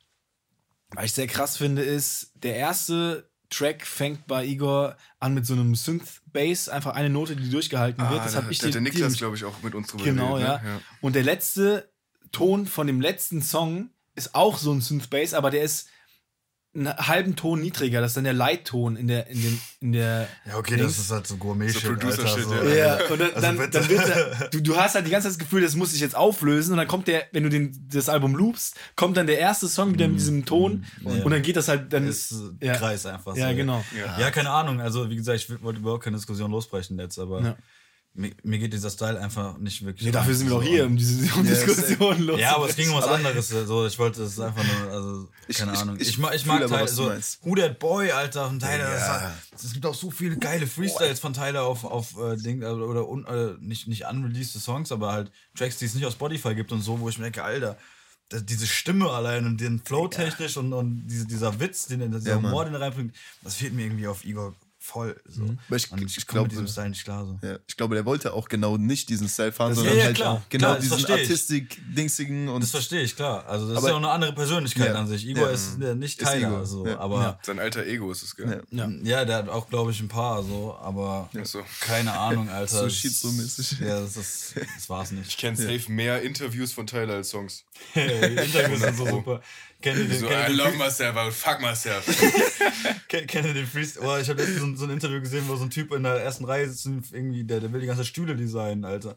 [0.90, 5.54] was ich sehr krass finde, ist, der erste Track fängt bei Igor an mit so
[5.54, 8.20] einem Synth-Bass, einfach eine Note, die durchgehalten wird.
[8.24, 9.88] das Ah, da, habe ich da hat dir- der Niklas, glaube ich, auch mit uns
[9.88, 10.48] drüber Genau, geredet.
[10.64, 10.74] ja.
[10.74, 10.80] Ne?
[11.00, 11.90] Und der letzte
[12.32, 15.88] Ton von dem letzten Song ist auch so ein Synth-Bass, aber der ist
[16.76, 18.00] einen halben Ton niedriger.
[18.00, 20.28] Das ist dann der Leitton in der, in dem, in der.
[20.46, 20.96] Ja, okay, Dings.
[20.96, 22.74] das ist halt so Gourmet-Shit, So Producer-Shit, Alter, so.
[22.74, 25.38] Ja, und dann, Also dann, wird der, du, du hast halt die ganze Zeit das
[25.38, 28.34] Gefühl, das muss sich jetzt auflösen und dann kommt der, wenn du den, das Album
[28.34, 31.22] loopst, kommt dann der erste Song wieder mit diesem Ton Ja.
[31.24, 32.06] und dann geht das halt dann.
[32.06, 32.74] Ist ja.
[32.76, 33.34] Kreis einfach.
[33.36, 33.56] Ja, so.
[33.56, 33.84] genau.
[34.18, 34.30] Ja.
[34.30, 34.80] keine Ahnung.
[34.80, 37.56] Also, wie gesagt, ich wollte überhaupt keine Diskussion losbrechen jetzt, aber Ja.
[38.16, 40.06] Mir, mir geht dieser Style einfach nicht wirklich.
[40.06, 40.68] Nee, dafür sind wir doch So.
[40.68, 42.40] hier, um diese um Ja, Diskussion los.
[42.40, 43.48] Ja, aber es ging um was anderes.
[43.48, 45.96] So, ich wollte es einfach nur, also, keine ich- Ahnung.
[46.00, 47.12] Ich, ich mag, ich mag Tyler, so.
[47.42, 48.96] Who That Boy, Alter, und Tyler.
[48.98, 49.34] Ja.
[49.52, 52.66] Das, es gibt auch so viele geile Freestyles von Tyler auf, auf äh, Ding, äh,
[52.66, 56.54] oder un, äh, nicht, nicht unreleased Songs, aber halt Tracks, die es nicht auf Spotify
[56.54, 57.76] gibt und so, wo ich mir denke, Alter,
[58.32, 62.36] diese Stimme allein und den Flow technisch und, und diese, dieser Witz, den, dieser Ja.
[62.36, 64.54] Humor, den er reinbringt, das fehlt mir irgendwie auf Igor
[64.86, 65.20] voll.
[65.28, 65.42] So.
[65.66, 67.26] Aber ich, Und ich, ich glaube, diesem Style nicht klar.
[67.26, 67.38] So.
[67.46, 70.06] ja, ich glaube, der wollte auch genau nicht diesen Style fahren, Das- sondern ja, ja,
[70.06, 70.42] halt klar.
[70.48, 71.10] genau Klar, das diesen ich.
[71.10, 73.44] Artistik-Dingsigen und Das verstehe ich, klar.
[73.46, 74.94] Also, das Aber- ist ja auch eine andere Persönlichkeit Ja.
[74.94, 75.26] an sich.
[75.26, 75.52] Igor Ja.
[75.54, 76.66] ist nicht Ist Tyler, Igor.
[76.66, 76.98] so, Ja.
[76.98, 77.20] aber.
[77.20, 77.38] Ja.
[77.42, 78.62] Sein alter Ego ist es, gell?
[78.70, 78.88] Ja.
[79.02, 81.62] Ja, der hat auch, glaube ich, ein paar so, aber so.
[81.80, 82.78] keine Ahnung, Alter.
[82.78, 83.80] So Das- Schizo-mäßig.
[83.80, 85.38] Ja, das, ist, das war's Ich nicht.
[85.38, 87.64] kenne safe mehr Interviews von Tyler als Songs.
[87.94, 89.40] Die Interviews sind so super.
[89.82, 92.04] Kennt ihr den, So, kennt I love myself, I fuck myself.
[93.46, 94.06] ihr den Freestyle?
[94.06, 96.02] Oh, ich habe letztens so, ein- so ein Interview gesehen, wo so ein Typ in
[96.02, 99.16] der ersten Reihe sitzt irgendwie, der, der will die ganze Stühle designen, Alter.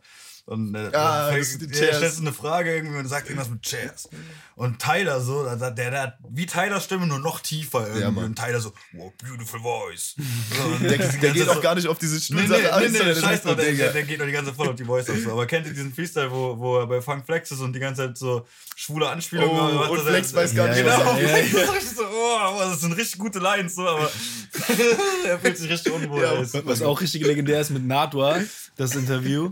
[0.49, 1.45] Und äh, Ah, fängt-
[1.75, 4.09] stellt so eine Frage irgendwie und sagt irgendwas mit Chairs.
[4.55, 8.11] Und Tyler so, der, der, der hat wie Tyler Stimme, nur noch tiefer irgendwie.
[8.11, 8.25] Mann.
[8.25, 10.15] und Tyler so, wow, beautiful voice.
[10.57, 12.67] So, und der, der geht so- auch gar nicht auf diese Nee, nee, Stuhlsache nee,
[12.87, 14.69] ein, nee, der scheiß so, drauf, der, der, der geht doch die ganze Zeit voll
[14.69, 15.17] auf die Voice aus.
[15.23, 15.31] so.
[15.33, 18.07] Aber kennt ihr diesen Freestyle, wo, wo er bei Funk Flex ist und die ganze
[18.07, 21.53] Zeit so schwule Anspielungen Oh, macht, und Flex weiß gar nicht, genau, was er- Flex
[21.53, 24.09] ist richtig so, oh, oh, das sind richtig gute Lines, so, aber
[25.27, 26.23] er fühlt sich richtig unwohl.
[26.23, 28.39] Ja, super Was auch richtig legendär ist mit Natwa,
[28.77, 29.51] das Interview,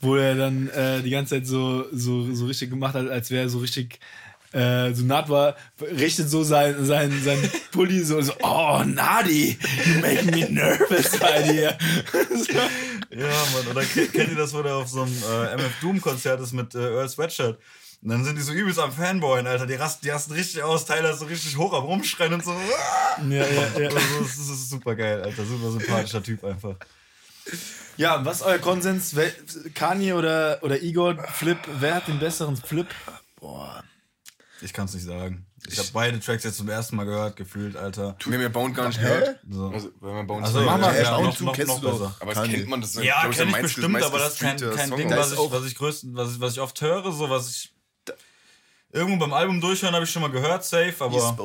[0.00, 3.44] wo er dann äh, die ganze Zeit so, so, so richtig gemacht hat, als wäre
[3.44, 3.98] er so richtig.
[4.52, 10.22] Äh, so Natwa richtet so sein, sein, sein Pulli so, so, oh, Nadi, you make
[10.26, 11.76] me nervous bei dir.
[13.10, 16.40] Ja, Mann, oder ke- kennt ihr das, wo der auf so einem äh, MF Doom-Konzert
[16.40, 17.58] ist mit äh, Earl Sweatshirt?
[18.02, 19.66] Und dann sind die so übelst am Fanboyen, Alter.
[19.66, 20.84] Die rasten, die rasten richtig aus.
[20.84, 22.52] Tyler ist so richtig hoch am Rumschreien und so.
[22.52, 23.88] ja, ja, ja.
[23.88, 25.44] Also, das, ist, das ist super geil, Alter.
[25.44, 26.74] Super sympathischer Typ einfach.
[27.96, 29.14] Ja, was ist euer Konsens?
[29.16, 29.30] Wer,
[29.74, 32.86] Kanye oder, oder Igor, Flip, wer hat den besseren Flip?
[34.60, 35.46] Ich kann es nicht sagen.
[35.66, 38.16] Ich habe beide Tracks jetzt zum ersten Mal gehört, gefühlt, Alter.
[38.24, 39.38] Wir haben ja Bound gar nicht gehört.
[39.50, 39.68] So.
[39.68, 42.20] Also, weil man Bound Also, mach mal, ja, Bound noch, kennst noch du doch.
[42.20, 42.56] Aber das Kanye.
[42.56, 42.80] kennt man.
[42.82, 45.10] Das ist, Ja, kenne ich der meist- bestimmt, aber das ist kein, kein Song Ding,
[45.10, 47.74] was ich, was ich größten, was ich, was ich oft höre, so was ich
[48.92, 51.36] irgendwo beim Album durchhören habe ich schon mal gehört, safe, aber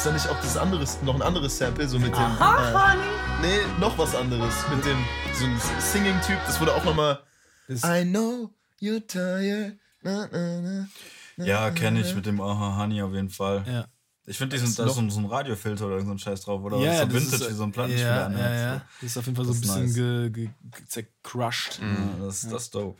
[0.00, 2.22] Ist da nicht auch das anderes, noch ein anderes Sample, so mit dem.
[2.22, 2.96] Äh,
[3.42, 4.54] nee, noch was anderes.
[4.74, 4.96] Mit dem,
[5.34, 7.22] so ein Singing-Typ, das wurde auch nochmal.
[7.68, 8.48] I know
[8.80, 9.76] you're tired.
[10.00, 10.88] Na, na,
[11.36, 11.44] na.
[11.44, 13.62] ja, kenne ich mit dem Aha Honey auf jeden Fall.
[13.66, 13.84] Ja.
[14.24, 16.78] Ich finde, da ist so, ein- so ein Radiofilter oder so ein Scheiß drauf, oder?
[16.78, 18.82] Ja, so Vintage, ist, wie so ein Plattenspieler ja, ja, ja.
[19.02, 19.94] Das ist auf jeden Fall so ein bisschen nice.
[19.94, 21.74] ge, ge, ge, zercrushed.
[21.74, 21.82] So.
[21.82, 22.98] Ja, das, das ist dope.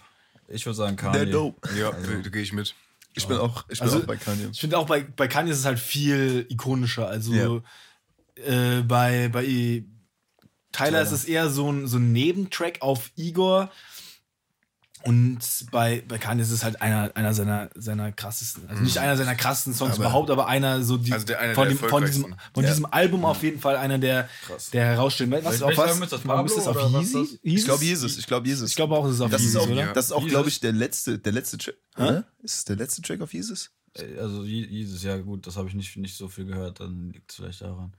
[0.48, 1.16] Ich würde sagen Kanye.
[1.20, 1.66] Der dope.
[1.78, 2.74] Ja, da gehe ich mit.
[3.14, 4.48] Ich bin auch, ich bin Also- auch bei Kanye.
[4.52, 7.08] Ich finde auch bei, bei Kanye ist es halt viel ikonischer.
[7.08, 7.60] Also Ja.
[8.44, 9.84] äh, bei, bei Tyler,
[10.72, 11.02] Tyler.
[11.02, 13.70] ist es eher so ein, so ein Nebentrack auf Igor.
[15.02, 15.38] Und
[15.70, 19.34] bei, bei Kanye ist es halt einer, einer seiner, seiner krassesten, also nicht einer seiner
[19.34, 22.04] krassesten Songs Aber- überhaupt, aber einer so die, Also der- einer von, der dem, von,
[22.04, 22.70] diesem, von Ja.
[22.70, 24.70] diesem Album auf jeden Fall einer der, Krass.
[24.70, 25.30] der herausstehen.
[25.32, 25.98] Was, auf was?
[25.98, 26.26] Ist das?
[26.26, 27.20] Warum ist das Pablo auf Yeezy?
[27.22, 28.70] ist Ich glaube Jesus, ich glaube Jesus.
[28.70, 29.92] Ich glaube auch, es ist auf das ist Yeezy, auch, oder?
[29.94, 30.30] das ist auch, Jesus.
[30.32, 31.76] glaube ich, der letzte, der letzte Track.
[31.96, 32.24] Oder?
[32.42, 33.70] Ist es der letzte Track auf Jesus?
[34.18, 37.30] Also Je- Jesus, ja gut, das habe ich nicht, nicht so viel gehört, dann liegt
[37.30, 37.92] es vielleicht daran.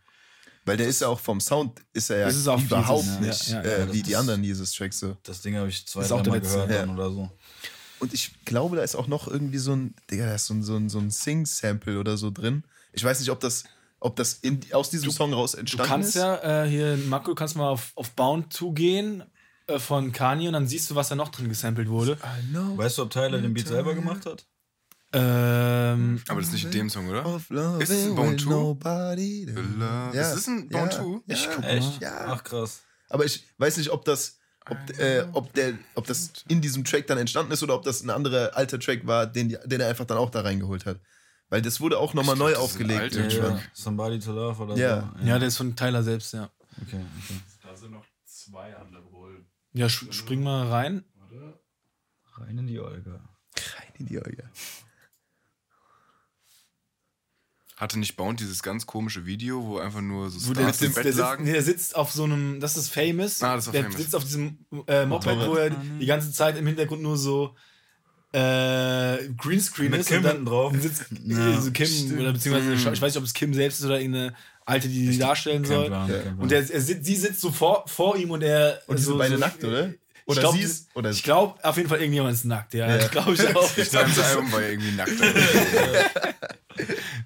[0.66, 3.48] Weil der ist ja auch vom Sound, ist er ja Das ist überhaupt Jesus, nicht
[3.50, 5.18] Ja, ja, äh, wie die ist- anderen Jesus-Tracks so.
[5.24, 7.30] Das Ding habe ich zwei, Ist auch drei der Mal letzte, gehört oder so.
[8.00, 10.64] Und ich glaube, da ist auch noch irgendwie so ein, Digga, da ist so ein,
[10.64, 12.64] so ein, so ein Sing-Sample oder so drin.
[12.94, 13.64] Ich weiß nicht, ob das,
[14.00, 16.16] ob das in, aus diesem Song raus Du entstanden kannst ist.
[16.16, 19.24] ja äh, hier, Marco, du kannst mal auf, auf Bound zugehen
[19.68, 22.18] äh, von Kanye und dann siehst du, was da noch drin gesampelt wurde.
[22.76, 24.46] Weißt du, ob Tyler den Beat selber gemacht hat?
[25.14, 27.26] Ähm, Aber das ist nicht in dem Song, oder?
[27.80, 28.50] Ist es ein Bone 2?
[28.50, 30.14] nobody to- Ja.
[30.14, 30.22] Ja.
[30.22, 30.90] Ist das ein Bone Ja.
[30.92, 31.22] 2?
[31.28, 32.02] Ich guck Echt?
[32.02, 32.26] Ja.
[32.28, 32.82] Ach krass.
[33.10, 34.38] Aber ich weiß nicht, ob das,
[34.70, 38.02] ob, äh, ob, der, ob das in diesem Track dann entstanden ist oder ob das
[38.04, 41.00] ein anderer alter Track war, den, die- den er einfach dann auch da reingeholt hat.
[41.50, 43.02] Weil das wurde auch nochmal Ich neu das ist ein aufgelegt.
[43.02, 43.58] alter Ja, irgendwann.
[43.58, 43.64] ja.
[43.74, 45.14] Somebody to Love oder Ja.
[45.20, 45.26] so.
[45.28, 46.50] ja, der ist von Tyler selbst, ja.
[46.82, 47.42] Okay, okay.
[47.64, 49.46] Da sind noch zwei andere wohl.
[49.74, 51.04] Ja, sch- spring mal rein.
[51.30, 51.60] Oder?
[52.38, 53.12] Rein in die Olga.
[53.76, 54.50] Rein in die Augen.
[57.82, 60.86] Hatte nicht Bound dieses ganz komische Video, wo einfach nur so Wo der, Stars im
[60.90, 61.44] sitzt, Bett der, sitzt, lagen?
[61.46, 63.42] nee, der sitzt auf so einem, das ist famous.
[63.42, 63.98] Ah, das war der Famous.
[64.00, 65.48] sitzt auf diesem äh, Moped, Motorrad.
[65.50, 67.56] wo er die ganze Zeit im Hintergrund nur so
[68.34, 70.74] äh, Greenscreen Mit ist Kim und dann drauf.
[70.80, 71.60] sitzt Ja.
[71.60, 74.88] so Kim oder beziehungsweise ich weiß nicht, ob es Kim selbst ist oder irgendeine alte,
[74.88, 75.88] die sie darstellen soll.
[75.88, 76.38] Plan, Plan.
[76.40, 79.14] Und er, er sitzt, sie sitzt so vor, vor ihm und er Und die sind
[79.14, 79.90] so, beide so, nackt, oder?
[79.90, 82.88] Ich Oder glaub, sie ist- oder- ich glaube auf jeden Fall irgendjemand ist nackt, ja.
[82.88, 82.98] Ja.
[83.00, 83.72] Das glaube ich auch.
[83.76, 85.12] Das Album war ja irgendwie nackt.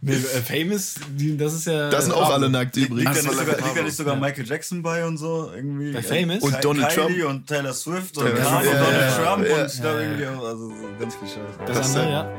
[0.02, 0.96] nee, äh, Famous,
[1.38, 1.90] das ist ja.
[1.90, 3.24] Da sind auch alle nackt Liegt übrigens.
[3.24, 5.52] da nicht sogar, liegt da nicht sogar Michael Jackson bei und so?
[5.56, 5.92] Irgendwie?
[5.92, 6.42] Bei Famous?
[6.44, 7.30] Und Donald Kylie Trump.
[7.30, 9.56] und Taylor Swift und Kanye ja, und Donald ja, Trump ja.
[9.62, 11.60] und ich glaube irgendwie auch, also so ganz viel Scheiße.
[11.66, 12.32] Das, Das andere, ist- ja.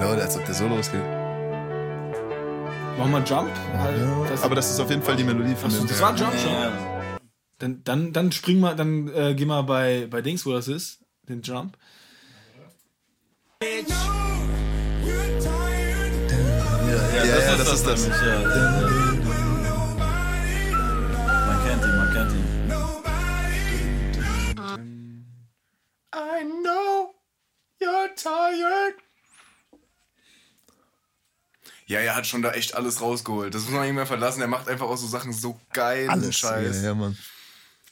[0.00, 1.02] Leute, als ob der so losgeht.
[2.98, 3.50] Machen wir Jump?
[4.28, 5.88] Das, Aber das ist auf jeden Fall die Melodie von Achso, dem.
[5.88, 6.52] das war Jump schon.
[6.52, 6.72] Ja.
[7.58, 11.00] Dann, dann, dann spring mal, dann äh, geh mal bei, bei Dings, wo das ist,
[11.28, 11.76] den Jump.
[17.18, 18.00] Ja, ja, das ist das.
[18.02, 18.38] nämlich, ja.
[21.46, 22.44] Man kennt ihn, man kennt ihn.
[26.14, 27.14] I know
[27.80, 28.94] you're tired.
[31.86, 33.54] Ja, er hat schon da echt alles rausgeholt.
[33.54, 34.42] Das muss man nicht mehr verlassen.
[34.42, 36.36] Er macht einfach auch so Sachen so geilen Alles.
[36.36, 36.82] Scheiß.
[36.82, 37.16] Ja, ja, Mann.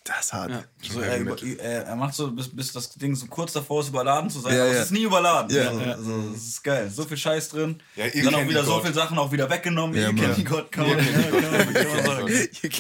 [0.07, 0.69] Das ist hart.
[0.81, 4.31] So, er, über, er, macht so, bis, bis das Ding so kurz davor ist, überladen
[4.31, 4.55] zu sein.
[4.55, 4.79] Ja, aber ja.
[4.79, 5.55] es ist nie überladen.
[5.55, 5.69] Ja.
[5.69, 6.89] Also, also, das ist geil.
[6.91, 7.83] So viel Scheiß drin.
[7.97, 9.97] Ja, ihr dann auch wieder so viele Sachen auch wieder weggenommen.
[9.97, 12.71] Ja, ihr kennt die Gott, ja, die.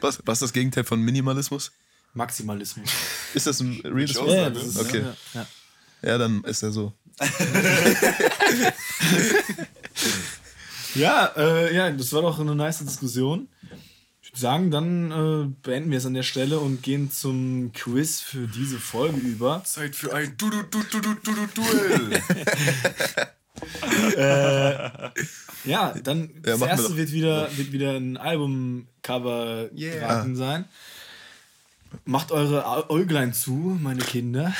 [0.00, 1.72] was, was ist das Gegenteil von Minimalismus?
[2.12, 2.90] Maximalismus.
[3.32, 4.28] Ist das ein Wort?
[4.28, 5.00] Ja, das ist, Okay.
[5.00, 5.46] Ja, ja.
[6.02, 6.92] Ja, dann ist er so.
[10.94, 13.48] Ja, äh, ja, das war doch eine nice Diskussion.
[14.34, 18.48] Würde sagen, dann äh, beenden wir es an der Stelle und gehen zum Quiz für
[18.48, 19.62] diese Folge über.
[19.64, 22.20] Zeit für ein du du du du du du du Duell.
[25.64, 30.04] Ja, dann Ja, das erste wird wieder, wird wieder ein Albumcover Yeah.
[30.04, 30.64] raten sein.
[32.04, 34.46] Macht eure Äuglein zu, meine Kinder.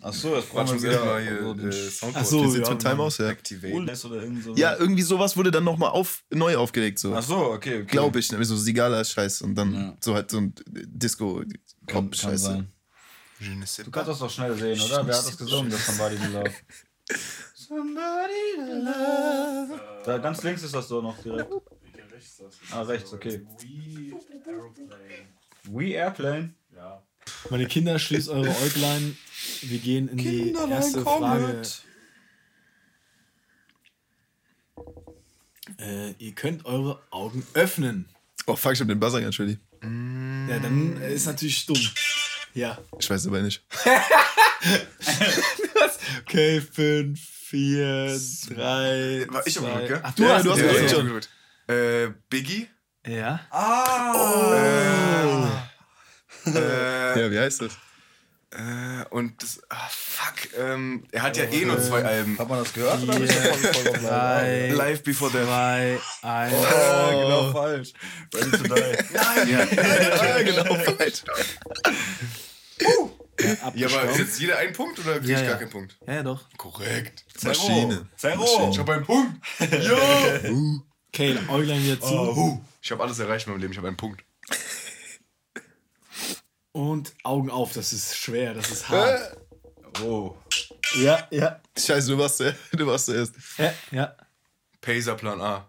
[0.00, 1.20] Achso, das muss wir erst mal wieder.
[1.20, 3.18] hier so äh, Soundboard Ach so, Wie sieht's ja, mit Time aus?
[3.18, 3.26] Ja.
[3.30, 4.54] Oder irgend so.
[4.54, 6.98] ja, irgendwie sowas wurde dann nochmal auf, neu aufgelegt.
[6.98, 7.14] So.
[7.14, 7.86] Achso, okay, okay.
[7.86, 8.44] Glaube ich, ne?
[8.44, 9.96] so Sigala-Scheiß und dann Ja.
[10.00, 12.66] so halt so ein Disco-Pop-Scheiße.
[13.40, 15.06] ne Du kannst das doch schnell sehen, oder?
[15.06, 16.50] Wer hat das gesungen, das Somebody to Love?
[17.54, 19.80] Somebody to Love.
[20.04, 21.50] Da ganz links ist das doch noch direkt.
[22.70, 23.46] Ah, rechts, okay.
[23.58, 24.14] We
[24.46, 25.39] Aeroplane.
[25.64, 26.54] We Airplane.
[26.74, 27.02] Ja.
[27.50, 29.16] Meine Kinder, schließt eure Äuglein.
[29.62, 31.62] Wir gehen in die erste Frage.
[35.78, 38.08] Äh, ihr könnt eure Augen öffnen.
[38.46, 39.58] Oh, fuck, ich hab den Buzzer ganz schön.
[39.82, 41.78] Ja, dann ist natürlich dumm.
[42.54, 42.78] Ja.
[42.98, 43.62] Ich weiß aber nicht.
[46.26, 49.26] Okay, 5, 4, 3.
[49.28, 50.00] War ich aber gut, gell?
[50.02, 50.90] Ach, du Ja, hast du hast es gedrückt gedrückt.
[50.90, 51.08] schon.
[51.12, 51.74] gut.
[51.74, 52.68] Äh, Biggie?
[53.06, 53.40] Ja.
[56.44, 57.72] Ja, wie heißt das?
[58.52, 59.60] Äh, und das.
[59.68, 60.52] Ah, fuck.
[60.58, 62.36] Ähm, er hat ja eh nur zwei Alben.
[62.36, 63.00] Hat man das gehört?
[63.02, 63.98] Oder hab Lager?
[64.00, 65.44] Drei, Live Before Death.
[65.46, 66.54] zwei, eins.
[66.56, 67.92] Oh, genau falsch.
[68.34, 69.50] Ready to die.
[69.52, 71.22] Ja, genau, falsch.
[73.74, 75.50] Ja, aber ist jetzt jeder ein Punkt oder krieg Ja, ich ja.
[75.50, 75.96] gar keinen Punkt?
[76.06, 76.44] Ja, ja, doch.
[76.56, 77.24] Korrekt.
[77.42, 78.08] Maschine.
[78.16, 78.68] Zero.
[78.72, 79.40] Ich habe einen Punkt.
[81.12, 82.64] Okay, Äuglein wieder zu.
[82.82, 83.72] Ich habe alles erreicht in meinem Leben.
[83.72, 84.24] Ich habe einen Punkt.
[86.72, 87.72] Und Augen auf.
[87.72, 89.36] Das ist schwer, das ist hart.
[90.02, 90.36] Oh.
[90.96, 91.60] Ja, ja.
[91.76, 93.34] Scheiße, du warst, der, du warst zuerst.
[93.58, 94.16] Ja, ja.
[94.80, 95.68] Pacer Plan A.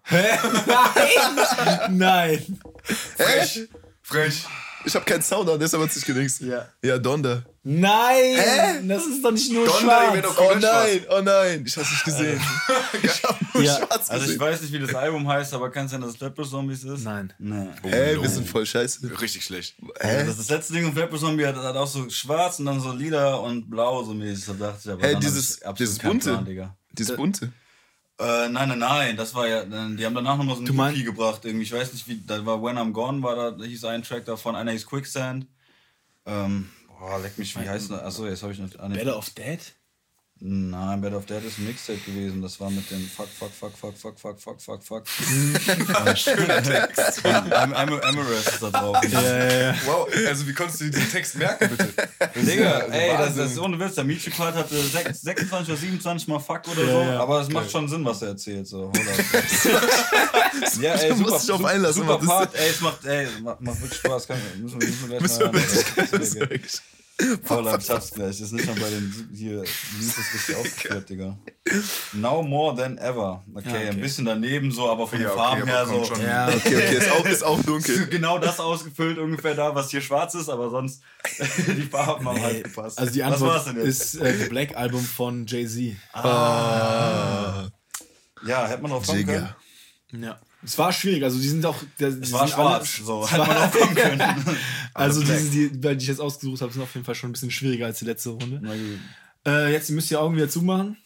[1.90, 2.60] Nein.
[2.84, 3.68] Frech.
[4.02, 4.46] Frech.
[4.86, 6.42] Ich hab keinen Sound an, deshalb hat's nicht gedingst.
[6.42, 6.68] Ja.
[6.82, 7.44] Ja, Donda.
[7.64, 8.88] Nein.
[8.88, 10.36] Das ist doch nicht nur Donner, ich wär schwarz.
[10.36, 12.42] doch Oh nein, oh nein, ich hab's nicht gesehen.
[13.04, 13.76] ich hab nur Ja.
[13.78, 14.40] schwarz Also ich gesehen.
[14.42, 17.04] weiß nicht, wie das Album heißt, aber kann es sein, dass es Flatbush Zombies ist?
[17.04, 17.32] Nein.
[17.38, 17.68] Nee.
[17.84, 19.00] Hä, wir sind voll scheiße.
[19.22, 19.76] Richtig schlecht.
[20.00, 20.26] Hä?
[20.26, 22.92] Das, das letzte Ding von Flatbush Zombie hat, hat auch so schwarz und dann so
[22.94, 24.46] lila und blau so mäßig.
[24.46, 26.30] Da dachte ich aber Hä, dieses- dieses bunte?
[26.32, 26.76] Plan, Digga.
[26.94, 27.52] Dieses bunte.
[28.20, 31.04] Äh, nein, nein, nein, das war ja, äh, die haben danach nochmal so ein EP
[31.06, 33.84] gebracht, irgendwie, ich weiß nicht wie, da war When I'm Gone, war da, da hieß
[33.86, 35.48] ein Track davon, einer hieß Quicksand.
[36.28, 36.70] Ähm,
[37.02, 38.02] boah, leck mich, wie heißt das?
[38.02, 38.96] Achso, jetzt habe ich noch, nee.
[38.96, 39.60] Better of Dead?
[40.44, 43.78] Nein, Bed of Dead ist ein Mixtape gewesen, das war mit dem Fuck, Fuck, Fuck,
[43.78, 45.04] Fuck, Fuck, Fuck, Fuck, Fuck, Fuck.
[46.18, 47.24] Schöner Text.
[47.24, 48.98] Am Amaris ist da drauf.
[49.86, 51.94] Wow, also wie konntest du dir den Text merken, bitte?
[52.42, 53.38] Digga, also ey, das, Wahnsinn.
[53.44, 53.94] das ist ohne Witz.
[53.94, 57.20] Der Michi Part hatte sech- 26 oder 27 mal Fuck oder so, ja.
[57.20, 58.68] aber es macht schon Sinn, was er erzählt.
[58.68, 58.86] So.
[58.86, 60.74] Hold up.
[60.82, 63.80] ja, ey, musst super, auf super, einlassen, super Part, ey, es macht, ey, macht, macht
[63.80, 64.26] wirklich Spaß.
[64.28, 66.50] Kann, müssen, wir- müssen wir gleich Müssen mal wir hören.
[66.50, 66.82] wirklich-
[67.22, 68.42] Das wirklich- Voller Schatz gleich.
[68.42, 71.38] Ist nicht mal bei den hier, wie ist das richtig aufgeführt, Digga?
[72.14, 73.44] Now more than ever.
[73.54, 73.88] Okay, Ja, okay.
[73.90, 76.04] ein bisschen daneben so, aber von den Ja, okay, Farben aber her so.
[76.06, 76.22] schon.
[76.24, 78.08] Ja, Okay, okay, ist auch, ist auch dunkel.
[78.08, 81.02] Genau das ausgefüllt ungefähr da, was hier schwarz ist, aber sonst
[81.68, 82.98] die Farben haben halt gepasst.
[83.00, 84.16] Also die Antwort denn jetzt?
[84.16, 85.96] ist äh, The Black Album von Jay-Z.
[88.46, 89.50] Ja, hätte man drauf kommen können.
[90.24, 90.40] Ja.
[90.64, 91.78] Es war schwierig, also die sind auch.
[92.00, 94.58] Der, Es war schwarz, so hätte man drauf kommen können.
[94.94, 97.50] Also diese, die, die ich jetzt ausgesucht habe, sind auf jeden Fall schon ein bisschen
[97.50, 98.60] schwieriger als die letzte Runde.
[98.62, 99.00] Na gut.
[99.46, 100.98] Äh, jetzt müsst ihr Augen wieder zumachen.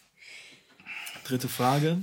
[1.24, 1.98] Dritte Frage.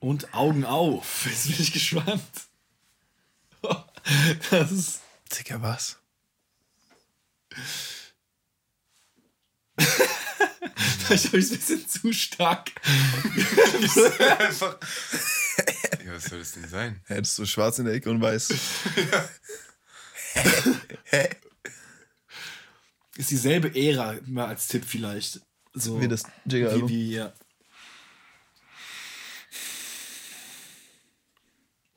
[0.00, 1.26] Und Augen auf.
[1.30, 2.22] Jetzt bin ich gespannt.
[4.50, 5.00] Das ist.
[5.36, 5.98] Digga, was?
[11.06, 12.72] Vielleicht habe ich es ein bisschen zu stark.
[14.38, 14.78] Einfach.
[16.04, 17.00] Ja, was soll das denn sein?
[17.06, 18.50] Hättest du schwarz in der Ecke und weiß.
[23.16, 25.40] Ist dieselbe Ära, mal als Tipp vielleicht.
[25.72, 26.88] So Wie das wie, Jigger-Album.
[26.88, 27.32] wie, ja.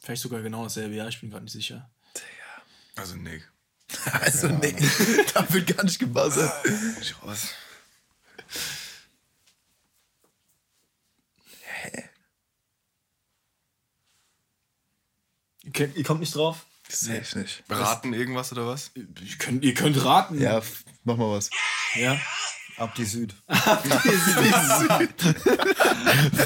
[0.01, 1.89] Vielleicht sogar genau dasselbe, ja, ich bin gerade nicht sicher.
[2.95, 3.49] Also, Nick.
[4.12, 4.76] Also, nee,
[5.34, 6.51] da wird gar nicht gebuzzert.
[7.01, 7.49] Schau was.
[15.78, 16.66] Ihr, kommt nicht draf?
[16.88, 17.64] Safe nicht.
[17.70, 18.92] Raten irgendwas oder was?
[18.96, 19.06] Ihr
[19.38, 20.40] könnt, ihr könnt raten.
[20.40, 20.62] Ja,
[21.04, 21.50] mach mal was.
[21.96, 22.20] ja.
[22.78, 23.36] Ab die Süd.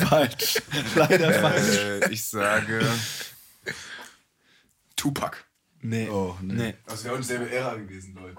[0.10, 0.62] falsch.
[0.96, 1.78] Leider falsch.
[1.78, 2.84] Äh, ich sage.
[4.96, 5.38] Tupac.
[5.82, 6.10] Nee.
[6.10, 6.54] Oh, nee.
[6.54, 6.74] nee.
[6.88, 8.38] Also, wäre auch dieselbe Ära gewesen, Leute.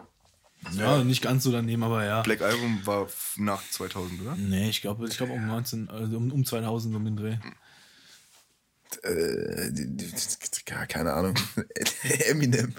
[0.73, 2.23] Ja, nicht ganz so daneben, aber ja.
[2.23, 3.07] Black Album war
[3.37, 4.35] nach 2000, oder?
[4.37, 7.37] Nee, ich glaube ich glaub um 19, also um, um 2000 um den Dreh.
[9.03, 11.35] Äh, keine Ahnung.
[12.29, 12.75] Eminem.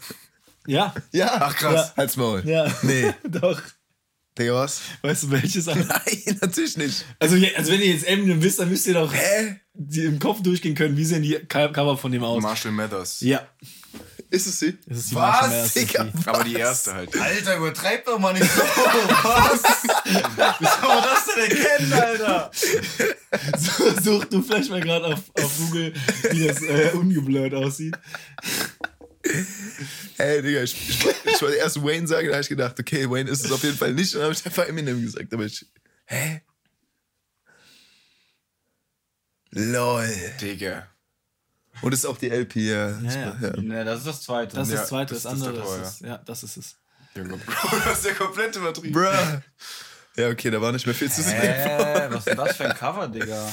[0.67, 0.93] Ja.
[1.11, 1.37] Ja.
[1.41, 1.93] Ach, krass.
[1.97, 2.41] Halt's Maul.
[2.45, 2.71] Ja.
[2.83, 3.13] Nee.
[3.29, 3.61] Doch.
[4.37, 4.81] Digga, was?
[5.01, 5.65] Weißt du welches?
[5.67, 5.85] Nein,
[6.41, 7.05] natürlich nicht.
[7.19, 9.55] also, also wenn ihr jetzt Eminem wisst, dann müsst ihr doch Hä?
[9.93, 12.41] im Kopf durchgehen können, wie sehen die Co- Cover von dem aus.
[12.43, 13.21] Marshall Mathers.
[13.21, 13.47] ja,
[14.29, 14.77] Ist es sie?
[14.87, 16.05] das ist die Was, Marshall Mathers Digga?
[16.05, 16.29] Sophie.
[16.29, 17.19] Aber die erste halt.
[17.19, 18.61] Alter, übertreib doch mal nicht so.
[18.61, 19.63] Was?
[20.59, 22.51] Wie soll man das denn erkennen, Alter?
[23.57, 25.93] So, Such du vielleicht mal gerade auf, auf Google,
[26.31, 27.95] wie das äh, ungeblurrt aussieht.
[30.17, 33.29] Ey, Digga, ich, ich, ich wollte erst Wayne sagen, da habe ich gedacht, okay, Wayne
[33.29, 34.13] ist es auf jeden Fall nicht.
[34.13, 35.33] Und dann habe ich einfach Eminem gesagt.
[35.33, 35.65] Aber ich.
[36.05, 36.41] Hä?
[39.51, 40.09] LOL.
[40.41, 40.87] Digga.
[41.81, 42.99] Und ist auch die LP, ja.
[42.99, 43.37] Ja.
[43.41, 43.57] ja.
[43.61, 44.55] Ne, das ist das zweite.
[44.55, 45.53] Das ist Ja, das zweite, das- das, andere.
[45.53, 46.77] der Das ist, ja, das ist es.
[47.15, 48.91] Junge, Bro, das ist ja komplett übertrieben.
[48.93, 49.41] Bruh.
[50.17, 51.39] Ja, okay, da war nicht mehr viel zu sehen.
[51.41, 53.51] Hä, was ist denn das für ein Cover, Digga?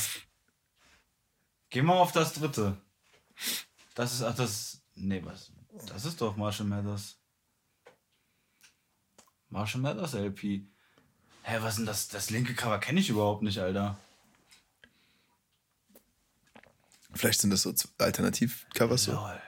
[1.70, 2.76] Geh mal auf das dritte.
[3.94, 5.50] Das ist, ach, das, nee, was?
[5.88, 7.16] Das ist doch Marshall Mathers.
[9.48, 10.62] Marshall Mathers LP.
[11.44, 12.08] Hä, was ist denn das?
[12.08, 13.96] Das linke Cover kenne ich überhaupt nicht, Alter.
[17.22, 19.12] Vielleicht sind das so Alternativ-Covers so.
[19.12, 19.40] Lol.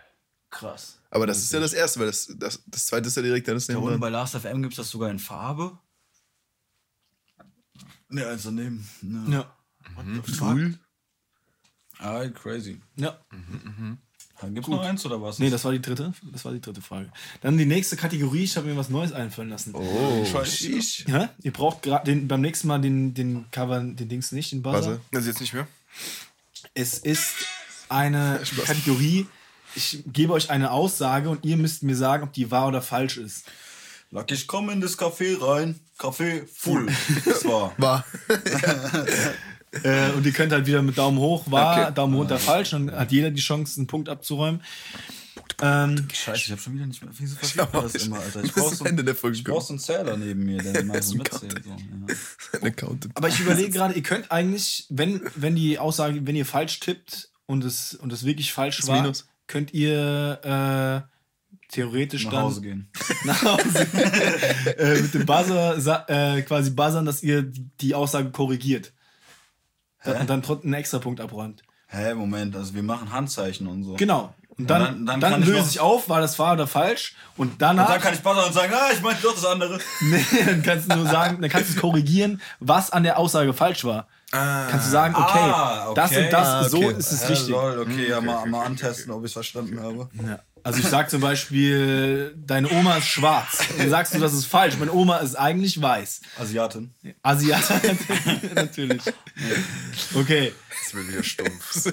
[0.48, 1.00] Krass.
[1.10, 3.56] Aber das ist ja das erste, weil das, das, das zweite ist ja direkt dann
[3.56, 5.76] das Da unten bei Last FM gibt es das sogar in Farbe.
[8.10, 8.88] Ne, eins daneben.
[9.02, 9.32] Ja.
[9.38, 9.54] Ja.
[10.40, 10.78] Cool.
[11.98, 12.80] Alright, crazy.
[12.94, 13.18] ja.
[14.42, 15.40] Gibt es noch eins oder was?
[15.40, 16.12] Nee, das war die dritte.
[16.30, 17.10] Das war die dritte Frage.
[17.40, 18.44] Dann die nächste Kategorie.
[18.44, 19.74] Ich habe mir was Neues einfallen lassen.
[19.74, 21.06] Oh, sheesh.
[21.08, 21.34] Ja?
[21.42, 24.92] Ihr braucht gerade den beim nächsten Mal den, den Cover, den Dings nicht, den Buzzer.
[24.92, 25.00] Buzzer.
[25.12, 25.66] Also jetzt nicht mehr?
[26.74, 27.46] Es ist
[27.88, 29.26] eine Kategorie.
[29.74, 33.16] Ich gebe euch eine Aussage und ihr müsst mir sagen, ob die wahr oder falsch
[33.16, 33.46] ist.
[34.10, 35.80] Luck, ich komme in das Café rein.
[35.98, 36.86] Café full.
[37.24, 37.72] Das war.
[37.78, 38.04] War.
[39.82, 41.94] Äh, und ihr könnt halt wieder mit Daumen hoch wahr, Okay.
[41.94, 42.70] Daumen runter falsch.
[42.70, 44.62] Dann hat jeder die Chance, einen Punkt abzuräumen.
[45.62, 47.12] Ähm, Scheiße, ich hab schon wieder nicht mehr.
[47.16, 48.44] Wieso Ich versteht auch man das immer, Alter?
[48.44, 50.84] Ich brauch zum so, Ende der Folge ich brauch so einen Zähler neben mir, der
[50.84, 51.64] mal so mitzählt.
[51.64, 52.88] So, ja.
[53.14, 57.30] Aber ich überlege gerade, ihr könnt eigentlich, wenn, wenn die Aussage, wenn ihr falsch tippt
[57.46, 59.26] und es, und es wirklich falsch Das war, Minus.
[59.46, 61.14] könnt ihr äh,
[61.68, 62.88] theoretisch Nach dann Hause gehen.
[63.24, 63.86] nach Hause
[64.78, 67.42] äh, mit dem Buzzer äh, quasi buzzern, dass ihr
[67.80, 68.92] die, Aussage korrigiert.
[70.04, 71.62] Und dann trotzdem einen extra Punkt abräumt.
[71.86, 73.94] Hä, Moment, also wir machen Handzeichen und so.
[73.94, 74.34] Genau.
[74.56, 77.14] Und dann, dann- dann, dann ich löse ich auf, war das wahr oder falsch.
[77.36, 79.78] Und danach, Und dann kann ich buzzern und sagen, ah, ich meinte doch das andere.
[80.02, 83.84] nee, dann kannst du nur sagen, dann kannst du korrigieren, was an der Aussage falsch
[83.84, 84.06] war.
[84.70, 85.94] Kannst du sagen, okay, Ah, okay.
[86.00, 86.94] das und das, Ah, so okay.
[86.98, 87.48] ist es richtig.
[87.48, 90.08] lol, okay, ja, mal, mal antesten, ob ich es verstanden habe.
[90.26, 90.40] Ja.
[90.64, 93.58] Also ich sag zum Beispiel, deine Oma ist schwarz.
[93.76, 94.76] Dann sagst du, das ist falsch.
[94.78, 96.22] Meine Oma ist eigentlich weiß.
[96.40, 96.94] Asiatin.
[97.22, 97.62] Asiat
[98.54, 99.02] natürlich.
[100.14, 100.52] Okay.
[100.84, 101.92] Das wird wieder stumpf.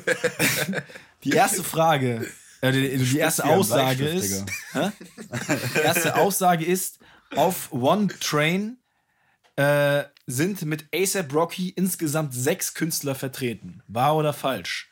[1.25, 2.25] Die erste Frage,
[2.61, 6.97] äh, die, die erste Aussage ist, die erste Aussage ist,
[7.35, 8.77] Auf One Train
[9.57, 13.83] äh, sind mit ASAP Rocky insgesamt sechs Künstler vertreten.
[13.87, 14.89] Wahr oder falsch?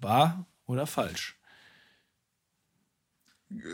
[0.00, 1.36] Wahr oder falsch?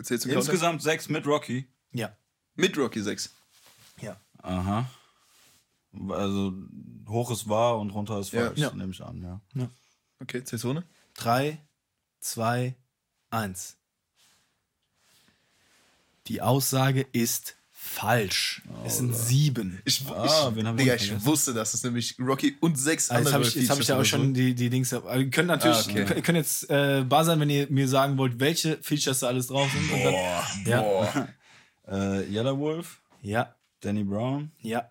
[0.03, 1.67] Zählst du Insgesamt sechs mit Rocky.
[1.93, 2.17] Ja.
[2.55, 3.31] Mit Rocky 6.
[4.01, 4.17] Ja.
[4.39, 4.89] Aha.
[6.09, 6.53] Also
[7.09, 8.47] hoch ist wahr und runter ist Ja.
[8.47, 8.73] falsch, Ja.
[8.73, 9.23] nehme ich an,
[9.57, 9.69] ja.
[10.21, 10.85] Okay, zählst du ohne?
[11.15, 11.61] Drei,
[12.21, 12.77] zwei,
[13.31, 13.77] eins.
[16.29, 18.63] Die Aussage ist falsch.
[18.85, 19.81] es sind sieben.
[19.85, 23.35] Ich, Ah, ich, Digga, ich wusste, dass es nämlich Rocky und sechs Also jetzt andere
[23.35, 24.93] habe ich, jetzt hab ich ja auch oder schon die, die Dings.
[24.93, 25.99] Aber ihr könnt natürlich, Ah, okay.
[26.17, 29.49] ihr könnt- jetzt äh, bar sein, wenn ihr mir sagen wollt, welche Features da alles
[29.49, 29.91] drauf sind.
[29.93, 30.15] Und dann,
[30.67, 30.81] ja.
[30.83, 31.29] Boah.
[31.87, 34.91] Äh, Yellow Wolf, ja, Danny Brown, ja,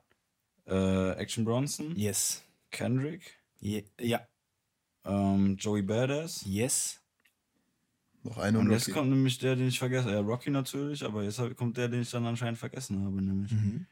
[0.67, 3.21] äh, Action Bronson, yes, Kendrick,
[3.59, 4.21] Je, ja,
[5.03, 6.43] ähm, Joey Badass.
[6.45, 6.99] yes.
[8.23, 8.91] Noch eine Und und jetzt Rocky.
[8.93, 10.09] kommt nämlich der, den ich vergesse.
[10.11, 13.51] Ja, Rocky natürlich, aber jetzt kommt der, den ich dann anscheinend vergessen habe, nämlich.
[13.51, 13.85] Mhm.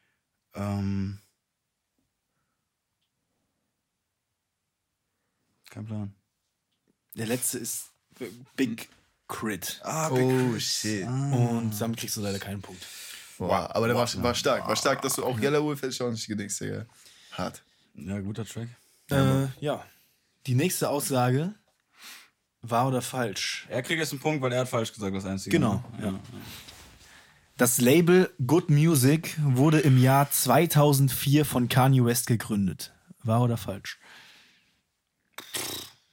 [0.54, 1.20] Ähm,
[5.70, 6.14] kein Plan.
[7.16, 7.92] Der letzte ist
[8.56, 8.90] Big
[9.28, 9.80] Crit.
[9.84, 11.06] Ah, Oh, shit.
[11.08, 12.86] Und damit kriegst du leider keinen Punkt.
[13.38, 14.68] Wow, aber der war, war stark.
[14.68, 16.86] War stark, dass du auch Yellow Wolf hättest auch nicht gedickt, Digga.
[17.32, 17.64] Hart.
[17.96, 18.68] Ja, guter Track.
[19.10, 19.86] Äh, ja.
[20.48, 21.54] Die nächste Aussage
[22.62, 23.68] wahr oder falsch?
[23.70, 25.58] Er kriegt jetzt einen Punkt, weil er hat falsch gesagt, das Einzige.
[25.58, 26.20] Genau, ja.
[27.58, 32.94] Das Label Good Music wurde im Jahr 2004 von Kanye West gegründet.
[33.24, 34.00] Wahr oder falsch?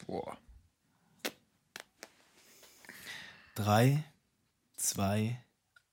[0.06, 0.36] Boah.
[3.54, 4.04] Drei,
[4.76, 5.42] zwei,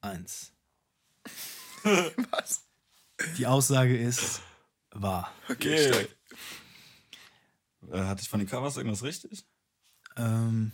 [0.02, 0.52] eins.
[1.84, 2.66] Was?
[3.38, 4.42] Die Aussage ist
[4.92, 5.32] wahr.
[5.50, 6.08] Okay.
[7.92, 9.46] Äh, hatte ich von den Covers irgendwas richtig?
[10.18, 10.72] Ähm,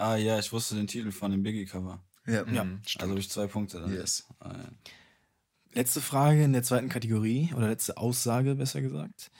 [0.00, 2.02] Ah ja, ich wusste den Titel von dem Biggie-Cover.
[2.26, 2.46] Ja.
[2.46, 2.66] ja.
[2.98, 3.92] Also habe ich zwei Punkte dann.
[3.92, 4.26] Yes.
[4.38, 4.68] Ah, ja.
[5.72, 9.30] Letzte Frage in der zweiten Kategorie oder letzte Aussage besser gesagt.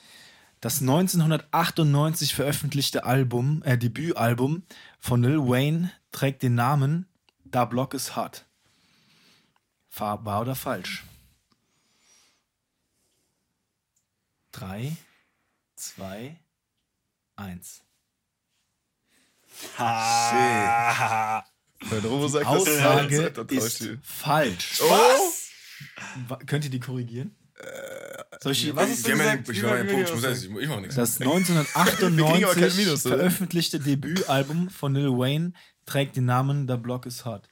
[0.61, 4.63] Das 1998 veröffentlichte Album, äh, Debütalbum
[4.99, 7.07] von Lil Wayne trägt den Namen
[7.45, 8.45] Da Block is Hot.
[9.97, 11.05] Wahr oder falsch?
[14.53, 14.95] Drei,
[15.75, 16.37] zwei,
[17.37, 17.83] eins.
[21.89, 24.81] Wenn Robo sagt, Die das ist Aussage täuscht ist falsch.
[24.83, 25.49] Was?
[26.29, 27.35] Wa- Könnt ihr die korrigieren?
[28.43, 29.49] Soll ich, Was hast du Wir haben ja gesagt?
[29.49, 30.95] den- ich ich ich mach nichts.
[30.95, 35.53] Das kriegen aber kein 1998 Minus, veröffentlichte Debütalbum von Lil Wayne
[35.87, 37.43] trägt den Namen The Block is Hot.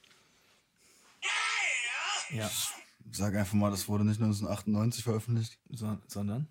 [2.31, 2.49] Ja,
[3.11, 5.57] Sag einfach mal, das wurde nicht 1998 veröffentlicht.
[5.71, 6.47] so, sondern?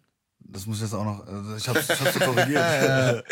[0.50, 1.26] Das muss ich jetzt auch noch.
[1.26, 2.56] Also ich hab's, ich hab's so korrigiert.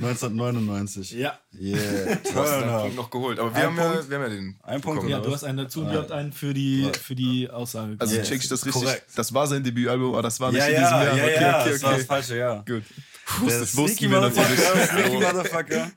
[0.00, 1.12] 1999.
[1.12, 1.38] Ja.
[1.58, 2.16] Yeah.
[2.16, 3.38] Du hast deinen Punkt noch geholt.
[3.38, 4.10] Aber wir, haben ja, Punkt.
[4.10, 4.56] wir haben ja den.
[4.64, 5.08] Ein Punkt.
[5.08, 7.94] Ja, du hast einen dazu und ihr habt einen für die, für die Aussage.
[7.98, 8.28] Also Yes.
[8.28, 8.82] check ich das richtig.
[8.82, 9.04] Korrekt.
[9.14, 11.16] Das war sein Debütalbum, aber das war nicht Ja, in ja, diesem ja, Jahr.
[11.16, 12.06] ja, okay, ja, okay, das war das okay.
[12.08, 12.56] falsche Jahr.
[12.64, 12.82] Gut.
[13.48, 14.58] Der Das wussten Sneaky wir natürlich.
[14.58, 15.90] Motherfucker, Sneaky Motherfucker.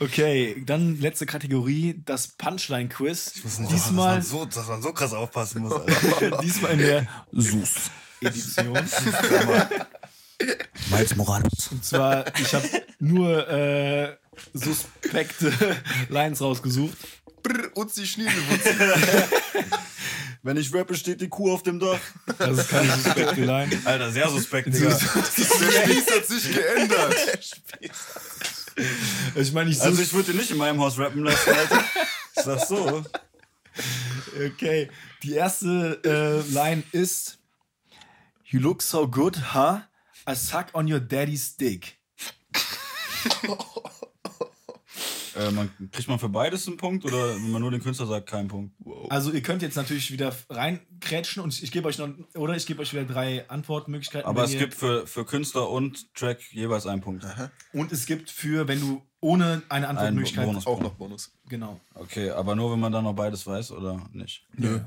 [0.00, 3.32] Okay, dann letzte Kategorie, das Punchline-Quiz.
[3.42, 3.68] Diesmal.
[3.68, 5.72] Diesmal, Dass man, so, dass man so krass aufpassen muss.
[5.72, 6.38] Alter.
[6.42, 7.06] diesmal in der
[8.22, 8.72] Sus-Edition.
[10.90, 11.68] Miles Morales.
[11.70, 12.66] Und zwar, ich habe
[13.00, 14.16] nur äh,
[14.54, 15.52] suspekte
[16.08, 16.96] Lines rausgesucht.
[17.42, 18.70] Brr, Uzi Schniedelwutzi.
[20.42, 21.98] Wenn ich rappe, steht die Kuh auf dem Dach.
[22.38, 23.76] Das ist keine suspekte Line.
[23.84, 24.88] Alter, sehr suspekt, Digga.
[24.88, 27.14] Der Spieß hat sich geändert.
[29.34, 31.84] Ich meine, ich Also ich würde nicht in meinem Haus rappen lassen, Alter.
[32.36, 33.04] Ist das so?
[34.46, 34.88] Okay,
[35.24, 37.37] die erste äh, Line ist
[38.50, 39.80] You look so good, huh?
[40.26, 41.98] I suck on your daddy's dick.
[45.36, 48.26] Äh, man, kriegt man für beides einen Punkt oder wenn man nur den Künstler sagt,
[48.28, 48.74] keinen Punkt?
[49.10, 52.66] Also ihr könnt jetzt natürlich wieder reinkrätschen und ich, ich gebe euch noch, oder ich
[52.66, 54.26] gebe euch wieder drei Antwortmöglichkeiten.
[54.26, 57.24] Aber es gibt für, für Künstler und Track jeweils einen Punkt.
[57.72, 60.46] und es gibt für, wenn du ohne eine Antwortmöglichkeit...
[60.46, 60.66] Bonus.
[60.66, 61.32] Auch noch Bonus.
[61.48, 61.78] Genau.
[61.94, 64.46] Okay, aber nur wenn man dann noch beides weiß oder nicht?
[64.56, 64.80] Nö.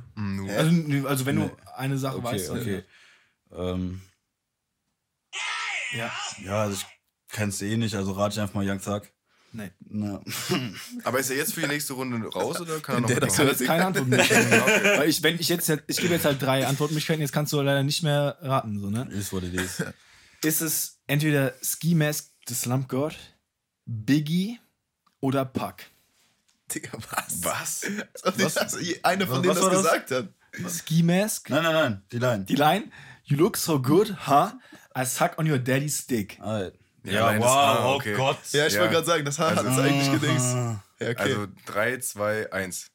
[0.49, 2.83] Also, nö, also wenn du eine Sache Okay, weißt, dann- okay.
[3.55, 4.01] Ähm,
[5.93, 6.11] Ja.
[6.43, 6.85] ja, also ich
[7.33, 9.03] kenn's eh nicht, also rate ich einfach mal Young Thug.
[9.53, 9.69] Nee.
[9.81, 10.21] Na.
[11.03, 13.19] Aber ist er jetzt für die nächste Runde raus oder kann er noch Der?
[13.19, 14.49] Das ist keine Antwortmöglichkeit.
[14.99, 17.83] Weil ich, wenn ich jetzt, ich gebe jetzt halt drei Antwortmöglichkeiten, jetzt kannst du leider
[17.83, 19.09] nicht mehr raten, so, ne?
[19.11, 19.83] Ist what it is.
[20.43, 23.17] Ist es entweder Ski Mask, The Slump God,
[23.85, 24.59] Biggie
[25.19, 25.75] oder Puck?
[26.73, 27.43] Digga, was?
[27.43, 27.85] Was?
[28.23, 28.77] was?
[29.03, 30.05] Einer von Was- denen was das?
[30.07, 30.71] gesagt hat.
[30.71, 32.45] Ski Mask, Nein, nein, nein, die Line.
[32.45, 32.91] die Line,
[33.31, 34.51] You look so good, huh?
[34.93, 36.37] I suck on your daddy's dick.
[36.41, 36.73] Alright.
[37.05, 38.13] Ja, Ja, ist- wow, ah, oh okay.
[38.13, 38.37] Gott.
[38.51, 38.81] Ja, ich Ja.
[38.81, 40.43] wollte gerade sagen, das Haar hat Also- es eigentlich gedings.
[40.53, 41.15] Ja, okay.
[41.17, 42.87] Also 3, 2, 1.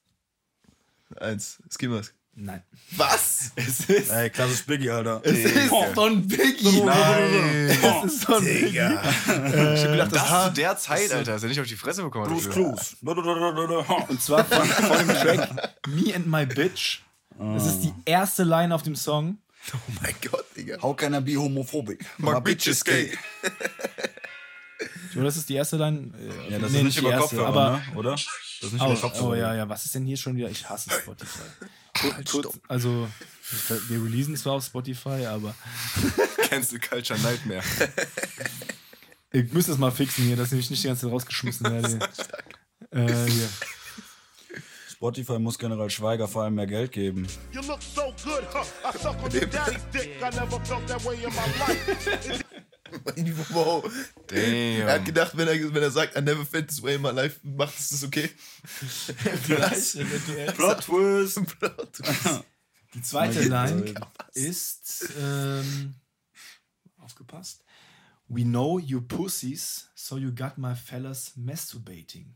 [1.18, 1.58] Eins.
[1.72, 2.12] Ski Mask.
[2.34, 2.62] Nein.
[2.96, 3.52] Was?
[3.56, 5.22] Es ist, Ey, klassisch Biggie, Alter.
[5.24, 6.82] es ist Don Biggie.
[6.82, 7.70] Nein.
[8.04, 8.76] Es ist Don Biggie.
[8.76, 11.32] Ich hab gedacht, das, Das zu der Zeit, Alter.
[11.32, 12.26] Hast du nicht auf die Fresse bekommen?
[12.28, 12.94] Bruce.
[13.02, 13.18] Und
[14.10, 17.00] Und zwar von, von dem Track Me and My Bitch.
[17.38, 19.38] Das ist die erste Line auf dem Song.
[19.74, 20.80] Oh mein Gott, Digga.
[20.82, 22.04] How can I be homophobic?
[22.18, 23.12] My bitch is gay.
[25.14, 26.12] So, das ist die erste Line.
[26.18, 27.82] Äh, Ja, das nee, ist nicht die über erste, Kopfhörer, aber ne?
[27.98, 28.10] oder?
[28.12, 28.22] Das
[28.62, 29.28] ist nicht Oh, über Kopfhörer.
[29.28, 30.50] oh ja, ja, was ist denn hier schon wieder?
[30.50, 31.42] Ich hasse Spotify.
[32.30, 33.08] Kurz, also,
[33.88, 35.54] wir releasen zwar auf Spotify, aber
[36.48, 37.62] Cancel Culture Nightmare.
[39.32, 41.98] ich müsste es mal fixen hier, dass ich nicht die ganze Zeit rausgeschmissen werde.
[42.90, 43.48] Äh, hier.
[44.90, 47.26] Spotify muss General Schweiger vor allem mehr Geld geben.
[47.52, 48.05] You look so?
[48.84, 50.22] I suck on your daddy's dick.
[50.22, 52.44] I never felt that way in my life.
[53.52, 53.82] Wow.
[54.30, 55.04] Er hat Damn.
[55.04, 57.78] gedacht, wenn er, wenn er sagt, I never felt this way in my life, macht
[57.78, 58.28] es das okay?
[58.64, 60.52] Vielleicht, eventuell.
[60.52, 61.40] Plot Twist.
[62.94, 63.94] Die zweite Line
[64.34, 65.94] ist, ähm,
[66.98, 67.64] aufgepasst.
[68.28, 72.34] We know you pussies, so you got my fellas masturbating.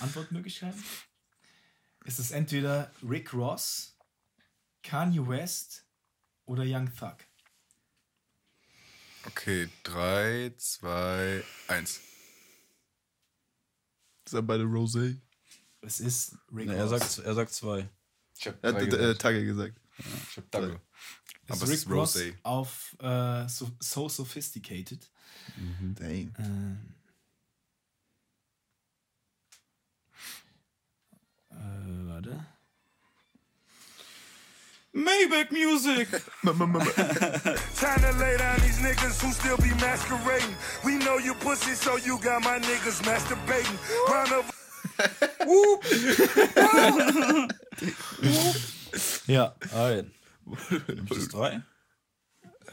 [0.00, 0.82] Antwortmöglichkeiten?
[2.08, 3.94] Ist es entweder Rick Ross,
[4.82, 5.84] Kanye West
[6.46, 7.16] oder Young Thug?
[9.26, 12.00] Okay, 3, 2, 1.
[14.24, 15.20] Das sind beide Rosé.
[15.82, 17.16] Es ist Rick Nee, er, Ross.
[17.16, 17.86] sagt, er sagt zwei.
[18.38, 19.78] Ich hab Er hat äh, Tage gesagt.
[19.98, 20.46] Ich hab.
[20.54, 20.72] Es aber
[21.50, 22.34] ist es Rick ist Ross Rosé.
[22.42, 25.10] auf äh, so, so Sophisticated.
[25.94, 26.34] Dang.
[26.38, 26.94] Ähm,
[31.50, 31.54] äh,
[32.08, 32.46] warte.
[34.92, 36.08] Maybach Music.
[36.42, 40.54] Time to lay down these niggas who still be masquerading.
[40.84, 43.78] We know you pussy, so you got my niggas masturbating.
[44.08, 44.50] Round of
[49.26, 49.54] Ja.
[49.72, 50.12] Ein.
[50.46, 51.62] Nimmst du drei?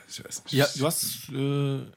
[0.08, 0.54] Ich weiß nicht.
[0.54, 1.30] Ja, du hast.
[1.30, 1.92] Äh,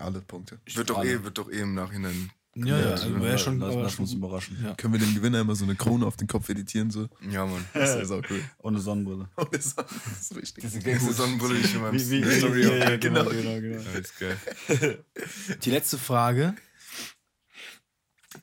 [0.00, 0.60] Alle Punkte.
[0.74, 2.32] Wird doch, eh, wird doch eh im Nachhinein.
[2.66, 3.58] Ja, ja, also wäre schon.
[3.58, 4.58] Lass, lass schon uns überraschen.
[4.62, 4.74] Ja.
[4.74, 6.90] Können wir dem Gewinner immer so eine Krone auf den Kopf editieren?
[6.90, 7.08] So?
[7.30, 7.64] Ja, Mann.
[7.74, 8.42] Das ist auch cool.
[8.62, 9.28] Ohne Sonnenbrille.
[9.36, 9.74] Und das
[10.20, 10.64] ist wichtig.
[10.64, 13.80] Diese gangste Sonnenbrille, die ich in meinem Wie, wie, Story ja, ja, genau, genau, genau.
[13.98, 14.36] Ist geil.
[15.62, 16.54] Die letzte Frage.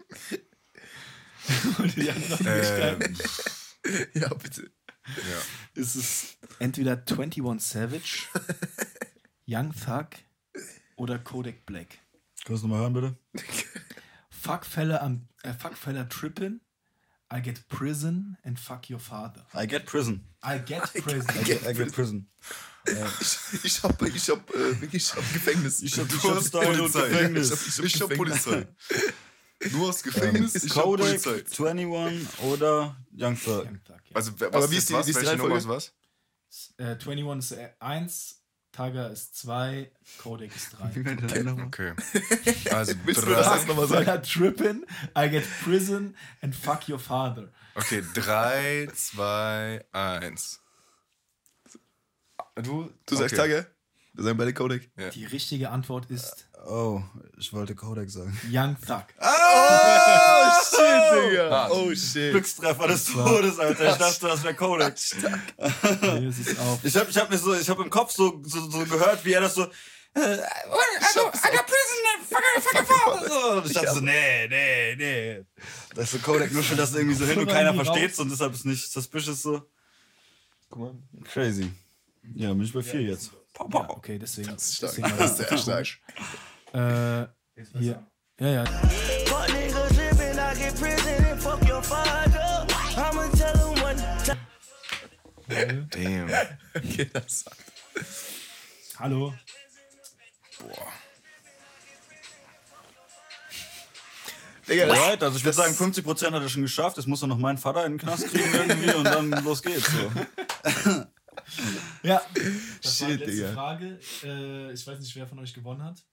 [0.09, 1.36] Möglichkeiten
[2.45, 2.99] Ähm,
[4.13, 4.71] Ja, bitte.
[5.05, 5.81] ja.
[5.81, 8.27] ist es entweder 21 Savage,
[9.47, 10.07] Young Thug
[10.97, 11.99] oder Kodak Black.
[12.45, 13.17] Kannst du mal hören, bitte?
[14.29, 16.61] Fuck fella, I'm, äh, fuck fella trippin'.
[17.29, 19.45] I'll get prison and fuck your father.
[19.53, 20.23] I get prison.
[20.41, 21.25] I'll get prison.
[21.37, 22.29] I get, I get prison.
[23.19, 25.81] Ich, ich hab, ich hab, äh, wirklich, ich hab Gefängnis.
[25.81, 27.67] Ich hab, ich hab Style und Gefängnis.
[27.67, 28.65] Ich hab, Ich hab Polizei.
[29.71, 31.43] Du hast Gefängnis, ich hab Kodak, Polizei.
[31.71, 33.65] 21 oder Young Thug.
[33.65, 34.15] Young Thug, ja.
[34.15, 35.05] Also, wer- Aber was wie ist die- was?
[35.07, 35.77] wie ist die Welche Nummer Reihenfolge?
[35.77, 36.85] ist was?
[36.85, 38.41] Äh, 21 ist 1,
[38.71, 39.91] Tiger ist 2,
[40.21, 41.63] Kodak ist 3.
[41.65, 41.93] Okay.
[42.71, 44.05] Also, Willst du das nochmal sagen?
[44.05, 44.85] Fella trippin',
[45.17, 47.51] I get prison and fuck your father.
[47.75, 50.59] okay, 3, 2, 1.
[52.63, 53.65] Du, Du sagst okay.
[54.17, 54.81] Wir sagen beide Kodak.
[54.97, 55.09] Ja.
[55.11, 57.01] Die richtige Antwort ist Oh,
[57.37, 58.35] ich wollte Kodak sagen.
[58.51, 59.05] Young Thug.
[59.19, 61.69] Oh, shit, Digga.
[61.69, 62.31] Oh, shit.
[62.31, 63.91] Glückstreffer des Todes, Alter.
[63.91, 64.95] Ich dachte, das wäre Kodak.
[65.57, 66.83] Okay, es ist auf.
[66.83, 69.33] Ich hab, ich hab mir so, ich hab im Kopf so, so, so gehört, wie
[69.33, 69.63] er das so.
[69.63, 70.39] äh, I
[71.13, 73.29] got, prison, fuck, fuck, fuck, fuck.
[73.29, 75.45] So, und ich dachte so, nee, nee, nee.
[75.93, 78.65] Das ist so Kodak nuschelt das irgendwie so hin und keiner versteht's und deshalb ist
[78.65, 79.61] nicht suspicious so.
[80.69, 80.95] Guck mal.
[81.31, 81.71] Crazy.
[82.35, 83.31] Ja, bin ich bei vier jetzt.
[83.59, 84.49] Ja, okay, deswegen.
[84.53, 84.91] Das ist stark.
[84.95, 85.97] deswegen war Das ist das sehr stark.
[86.73, 88.07] Äh, hier.
[88.39, 88.63] Ja, ja.
[95.89, 96.29] Damn.
[96.75, 97.57] Okay, das sagt.
[98.99, 99.33] Hallo.
[104.67, 106.97] Digga, das, Alright, also ich würde sagen, 50% hat er schon geschafft.
[106.97, 109.89] Jetzt muss er noch meinen Vater in den Knast kriegen irgendwie und dann los geht's.
[109.91, 110.11] So.
[112.07, 112.21] Ja.
[112.81, 113.53] Das war die Shit, letzte Digga.
[113.53, 113.99] Frage.
[114.23, 116.03] Äh, ich weiß nicht, wer von euch gewonnen hat.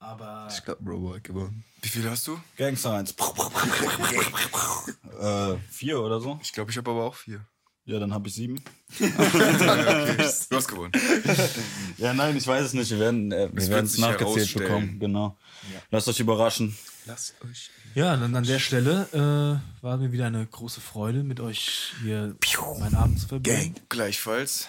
[0.00, 1.64] Aber ich glaube, Robo hat gewonnen.
[1.82, 2.40] Wie viel hast du?
[2.56, 3.10] Gangster 1.
[5.20, 6.38] äh, vier oder so?
[6.42, 7.46] Ich glaube, ich habe aber auch vier.
[7.88, 8.60] Ja, dann habe ich sieben.
[9.00, 9.10] Okay.
[10.50, 10.92] Du hast gewonnen.
[11.96, 12.90] Ja, nein, ich weiß es nicht.
[12.90, 15.00] Wir werden Es äh, wird wir werden es nachgezählt bekommen.
[15.00, 15.38] Genau.
[15.90, 16.76] Lasst euch überraschen.
[17.06, 17.70] Lass euch.
[17.94, 19.08] Ja, dann an der Stelle
[19.80, 22.36] äh, war mir wieder eine große Freude, mit euch hier
[22.78, 23.74] meinen Abend zu verbringen.
[23.88, 24.68] Gleichfalls.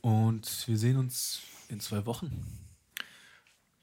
[0.00, 2.46] Und wir sehen uns in zwei Wochen.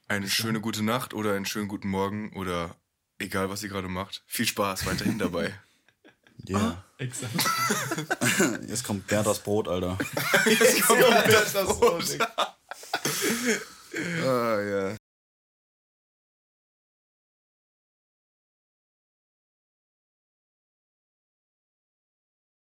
[0.08, 2.74] Eine schöne gute Nacht oder einen schönen guten Morgen oder
[3.18, 4.22] egal, was ihr gerade macht.
[4.26, 5.52] Viel Spaß weiterhin dabei.
[6.46, 6.84] Ja.
[6.98, 7.32] Exakt.
[8.68, 9.98] Jetzt kommt Gerdas Brot, Alter.
[10.46, 12.18] Jetzt kommt das Brot.
[14.24, 14.96] Ah, ja.